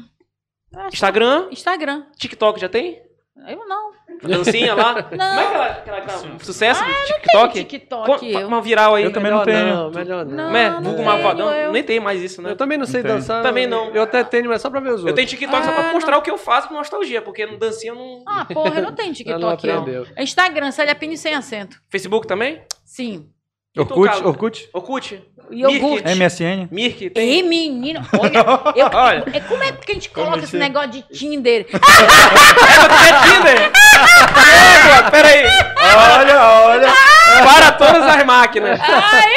[0.92, 2.04] Instagram, Instagram.
[2.18, 3.02] TikTok já tem?
[3.48, 3.90] Eu não.
[4.22, 4.94] A dancinha lá?
[5.16, 5.36] Não.
[5.36, 7.64] Como é aquela, aquela, aquela sucesso do Tem TikTok?
[7.64, 8.48] TikTok, eu.
[8.48, 9.04] Uma viral aí.
[9.06, 9.76] Eu também melhor não tenho.
[9.76, 10.36] Não, melhor não.
[10.36, 10.52] Não.
[10.52, 11.52] Não Vulgo tenho, Malvadão.
[11.54, 11.72] eu.
[11.72, 12.52] Nem tem mais isso, né?
[12.52, 13.42] Eu também não sei Não dançar.
[13.42, 13.92] Também não.
[13.96, 15.30] Eu até tenho, mas só pra ver os Eu tenho outros.
[15.30, 16.20] TikTok só pra Ah, mostrar não.
[16.20, 18.24] o que eu faço com nostalgia, porque no dancinha eu não.
[18.28, 19.82] Ah, porra, eu não tenho Ela TikTok, não não.
[19.84, 20.08] aprendeu.
[20.18, 21.78] É Instagram, Célia Pinho sem acento.
[21.90, 22.62] Facebook também?
[22.84, 23.30] Sim.
[23.86, 24.26] Tu, Orkut, Carlos?
[24.26, 25.24] Orkut, Orkut?
[25.52, 26.16] Iogurte.
[26.16, 26.68] MSN.
[26.72, 27.12] Mirk.
[27.16, 28.38] Ei, menino, olha,
[28.76, 29.24] eu, Olha.
[29.34, 31.66] é, como é que a gente coloca esse se- negócio de Tinder?
[31.74, 33.72] É Tinder?
[33.72, 35.46] É, pô, Pera aí.
[36.20, 36.88] Olha, olha.
[37.44, 38.80] Para todas as máquinas.
[38.82, 39.34] Ai,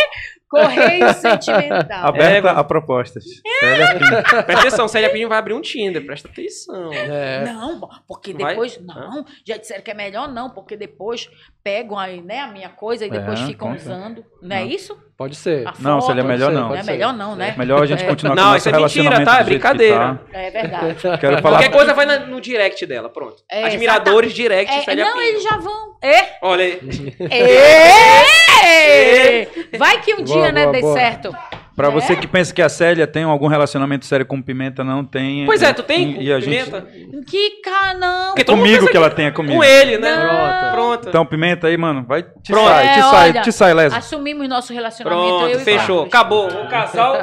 [0.49, 2.07] correio sentimental.
[2.09, 3.25] Aberta É, a propostas.
[3.61, 4.23] Célia Pinto.
[4.45, 6.93] Presta atenção, Célia Pinho vai abrir um Tinder, presta atenção.
[6.93, 7.45] É.
[7.45, 8.51] Não, porque Vai?
[8.53, 8.79] depois.
[8.83, 11.29] Não, já disseram que é melhor não, porque depois
[11.65, 14.25] pegam aí, né, a minha coisa e depois É, ficam usando.
[14.43, 14.97] Não é isso?
[15.17, 15.67] Pode ser.
[15.69, 16.69] A Não, foto, Célia, melhor ser, não.
[16.71, 17.55] Não é melhor não, né?
[17.57, 18.07] Melhor a gente É.
[18.09, 19.41] continuar Não, com o isso nosso é mentira, relacionamento tá?
[19.41, 20.21] É do jeito que brincadeira.
[20.33, 20.39] tá.
[20.39, 20.95] É verdade.
[21.21, 23.37] Quero falar Qualquer coisa vai no direct dela, pronto.
[23.49, 25.25] É, Admiradores direct, É, Célia não, Pinho.
[25.25, 25.97] eles já vão.
[26.03, 26.39] É.
[26.43, 26.81] Olha aí.
[28.65, 29.47] É.
[29.79, 30.95] Vai que um Boa, dia, né, boa, dê boa.
[30.95, 31.33] certo.
[31.75, 31.91] Pra É?
[31.91, 35.47] você que pensa que a Célia tem algum relacionamento sério com pimenta, não tem.
[35.47, 36.87] Pois é, tu tem E a gente, pimenta?
[37.27, 38.35] Que cara, não.
[38.35, 39.57] Porque comigo que ela tenha comigo.
[39.57, 40.17] Com ele, né?
[40.21, 40.73] Pronto.
[40.73, 41.09] Pronto.
[41.09, 42.23] Então, pimenta aí, mano, vai.
[42.23, 42.69] Te Pronto.
[42.69, 43.99] sai, te É, sai, olha, te sai, Leslie.
[43.99, 45.27] Assumimos nosso relacionamento.
[45.29, 46.03] Pronto, eu e fechou.
[46.05, 46.47] Acabou.
[46.53, 47.17] Um casal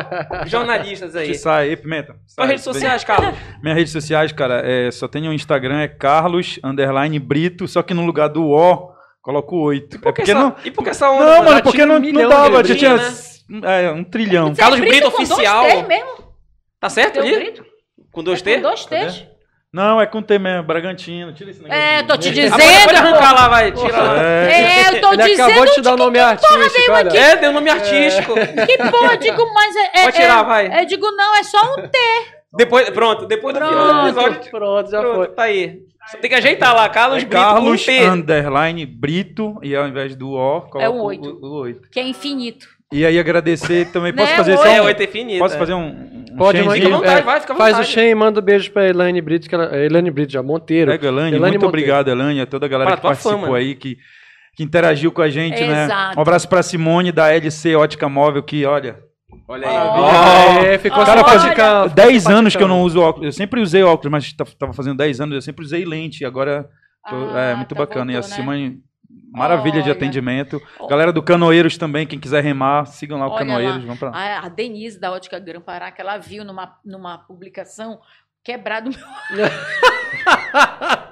[0.47, 1.27] jornalistas aí.
[1.31, 2.13] Te sai aí, pimenta.
[2.25, 2.47] Suas Sai.
[2.47, 3.35] redes sociais, Carlos.
[3.61, 7.93] Minhas redes sociais, cara, é, só tem o Instagram, é Carlos underline Brito, só que
[7.93, 8.89] no lugar do O,
[9.21, 9.97] coloco 8.
[9.97, 10.55] É Por que porque essa- não.
[10.63, 11.25] E por que essa onda?
[11.25, 11.63] Não, mano?
[11.63, 14.53] porque não, um não dava, tinha letrinhas, é, um trilhão.
[14.53, 15.65] Você Carlos é Brito com dois oficial.
[15.65, 16.09] T's mesmo?
[16.79, 17.35] Tá certo ali?
[17.35, 17.65] Brito?
[18.11, 18.55] Com dois É T?
[18.55, 18.85] com dois?
[18.85, 19.25] T's?
[19.71, 21.31] Não, é com T mesmo, Bragantino.
[21.31, 21.79] Tira esse negócio.
[21.83, 22.57] É, tô te dizendo.
[22.59, 23.71] pode, pode arrancar lá, vai.
[23.71, 24.23] Tira lá.
[24.23, 27.09] É, É, eu tô Ele dizendo acabou de te dar o nome artístico, olha.
[27.17, 28.33] É, deu nome artístico.
[28.33, 29.91] que porra, digo, mas é.
[29.99, 30.81] é Pode tirar, é, vai.
[30.81, 31.97] Eu digo, não, é só um T.
[32.51, 34.07] Depois, pronto, depois do final do Pronto.
[34.07, 34.51] episódio.
[34.51, 35.27] Pronto, já Pronto, foi.
[35.27, 35.79] tá aí.
[36.09, 40.31] Só tem que ajeitar lá, Carlos é Brito Carlos underline Brito, e ao invés do
[40.31, 41.29] O, coloco É um oito.
[41.29, 41.89] o, o 8.
[41.91, 42.67] Que é infinito.
[42.91, 44.11] E aí agradecer também.
[44.13, 45.39] Posso Né, fazer só É, um, oito infinito.
[45.39, 45.87] Posso fazer um,
[46.31, 46.85] um Pode, changezinho?
[46.85, 47.83] Fica vontade, É, vai, fica Faz o.
[47.83, 50.89] Shen e manda um beijo pra Elaine Brito, que ela, Elaine Brito já, Monteiro.
[50.91, 51.67] Pega, Elane, Elane muito Monteiro.
[51.67, 53.57] obrigado, Elane, a toda a galera Para que participou fama.
[53.57, 53.97] aí, que,
[54.55, 55.85] que interagiu com a gente, né?
[55.85, 56.17] Exato.
[56.17, 58.97] Um abraço pra Simone da LC Ótica Móvel, que, olha,
[59.47, 59.75] Olha aí.
[59.77, 60.63] Ó.
[60.65, 61.87] É, ficou Cara, faz- simpaticão.
[61.89, 63.25] 10 anos que eu não uso óculos.
[63.27, 66.25] Eu sempre usei óculos, mas tá- tava fazendo 10 anos, eu sempre usei lente.
[66.25, 66.67] Agora
[67.07, 68.11] tô- Ah, é muito tá, bacana.
[68.11, 68.45] e a voltou, né?
[69.31, 69.93] Maravilha de Olha.
[69.93, 70.61] atendimento.
[70.79, 70.87] Ó.
[70.87, 73.75] Galera do Canoeiros também, quem quiser remar, sigam lá o Olha Canoeiros.
[73.75, 73.81] lá.
[73.81, 74.09] Vamos pra...
[74.09, 77.99] A, a Denise da Ótica Gran Pará, que ela viu numa, numa publicação
[78.43, 78.89] quebrado
[79.31, 79.45] meu.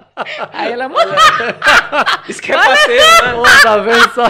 [0.52, 1.14] Aí ela mandou.
[2.28, 3.50] Isso que é parceiro, né?
[3.62, 4.24] Tá vendo só?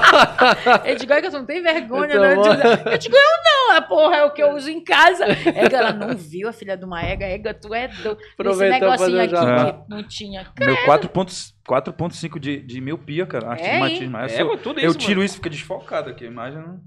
[0.85, 2.33] Eu digo, "Ai, que tu não tem vergonha, Então, né?
[2.33, 5.25] Eu digo, eu digo, eu não, é porra, é o que eu uso em casa.
[5.55, 8.17] Ega, ela não viu a filha de uma ega, ega, tu é doido.
[8.37, 9.73] Esse negocinho aqui jabá.
[9.73, 10.47] que não tinha.
[10.59, 13.53] Meu 4.5 4.5 de, de miopia, cara.
[13.53, 14.17] Astigmatismo.
[14.17, 14.23] hein?
[14.25, 16.23] Essa É, eu- pô, tudo eu isso, tiro isso, fica desfocado aqui.
[16.25, 16.79] a Imagem não...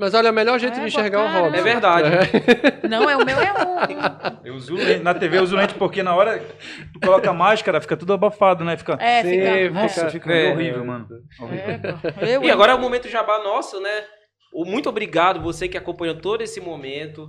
[0.00, 1.26] Mas olha, o melhor jeito É, de enxergar o.
[1.42, 1.56] Robson.
[1.56, 2.08] É verdade.
[2.88, 4.46] Não, é o meu é um.
[4.46, 5.02] Eu uso lente.
[5.02, 6.54] Na TV eu uso lente porque na hora que
[6.92, 8.76] tu coloca a máscara, fica tudo abafado, né?
[8.76, 8.96] Fica...
[9.00, 9.70] É, Sim, fica.
[9.70, 10.52] Nossa, fica- fica é.
[10.52, 11.08] horrível, mano.
[11.40, 11.98] Horrível.
[12.20, 14.04] É, eu, E agora é o momento jabá nosso, né?
[14.54, 17.28] O muito obrigado você que acompanhou todo esse momento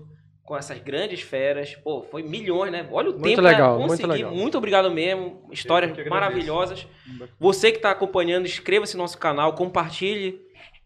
[0.50, 1.76] com essas grandes feras.
[1.84, 2.88] Pô, foi milhões, né?
[2.92, 4.12] Olha o Muito tempo legal, pra muito conseguir.
[4.24, 4.32] legal.
[4.36, 5.44] Muito obrigado mesmo.
[5.52, 6.88] Histórias maravilhosas.
[7.40, 10.42] Você que está acompanhando, inscreva-se no nosso canal, compartilhe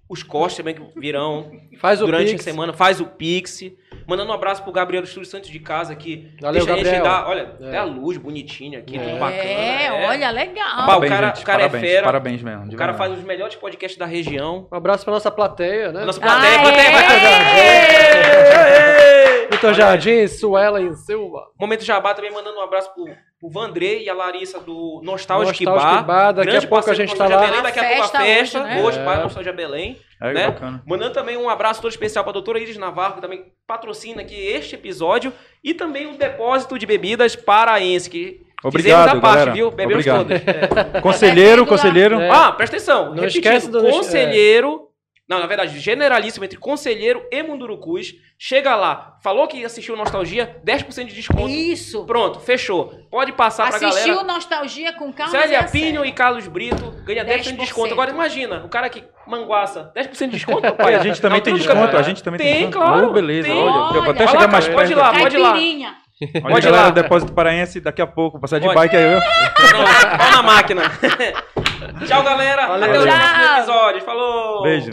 [0.10, 1.50] os cortes também que virão
[1.80, 2.42] Faz o durante Pix.
[2.42, 2.74] a semana.
[2.74, 3.62] Faz o Pix.
[4.06, 6.86] Mandando um abraço pro Gabriel do Estúdio Santos de Casa que Valeu, deixa a gente
[6.94, 7.04] Gabriel.
[7.06, 7.68] dar, olha, É.
[7.70, 9.18] até a luz bonitinha aqui, tudo É.
[9.18, 9.44] bacana.
[9.44, 10.76] É, olha, legal.
[10.76, 12.04] Pá, o Parabéns, cara- gente, o cara é parabéns, fera.
[12.06, 12.66] Parabéns mesmo.
[12.66, 12.98] O cara verdade.
[12.98, 14.68] faz os melhores podcasts da região.
[14.70, 16.04] Um abraço pra nossa plateia, né?
[16.04, 16.62] Nossa plateia, Aê!
[16.64, 18.13] plateia, vai
[19.52, 21.48] Vitor Jardim, Suelen Silva.
[21.60, 23.06] Momento Jabá também mandando um abraço pro,
[23.40, 26.04] pro Vandré e a Larissa do Nostalgic, Nostalgic Bar.
[26.06, 27.38] Bar, daqui a Grande pouco a gente tá lá.
[27.46, 29.06] Belém, daqui a pouco a Festa hoje, Hoje, né?
[29.06, 29.24] Bar É.
[29.24, 29.98] Nostalgia Belém.
[30.22, 30.48] É, né?
[30.48, 30.82] bacana.
[30.86, 34.76] Mandando também um abraço todo especial pra doutora Iris Navarro, que também patrocina aqui este
[34.76, 35.32] episódio.
[35.64, 39.52] E também um depósito de bebidas paraense, que Obrigado, fizemos a parte, galera.
[39.52, 39.70] viu?
[39.72, 40.28] Bebemos Obrigado.
[40.28, 40.96] todas.
[40.96, 41.02] É.
[41.02, 42.20] Conselheiro, conselheiro.
[42.20, 42.30] É.
[42.30, 43.06] Ah, presta atenção.
[43.08, 44.88] Não repetindo, esquece do- conselheiro.
[45.34, 48.14] Não, na verdade, generalíssimo entre conselheiro e Mundurucus.
[48.38, 51.50] Chega lá, falou que assistiu Nostalgia, 10% de desconto.
[51.50, 52.06] Isso.
[52.06, 52.94] Pronto, fechou.
[53.10, 54.34] Pode passar pra Assistiu galera.
[54.34, 55.32] Nostalgia com calma.
[55.32, 57.58] Célia Pinho e Carlos Brito ganha 10% de 10%.
[57.60, 57.94] desconto.
[57.94, 61.54] Agora imagina, o cara que manguaça, 10% de desconto, Pai, a gente também Não, tem
[61.56, 62.00] desconto, cara.
[62.00, 62.86] a gente também tem, Tem, desconto.
[62.86, 63.58] claro, Oh, beleza, tem.
[63.58, 64.32] olha, eu vou até Olha.
[64.32, 64.78] chegar mais perto.
[64.78, 65.52] pode ir lá, pode ir lá.
[65.54, 65.96] Caipirinha.
[66.36, 66.90] Olha, Pode ir galera lá.
[66.92, 68.76] Depósito Paraense, daqui a pouco, passar de Pode.
[68.76, 69.20] bike aí.
[70.18, 70.84] pau na máquina.
[72.08, 72.68] Tchau, galera.
[72.68, 72.90] Valeu.
[72.90, 74.02] Até o próximo episódio.
[74.04, 74.64] Falou.
[74.64, 74.90] Beijo.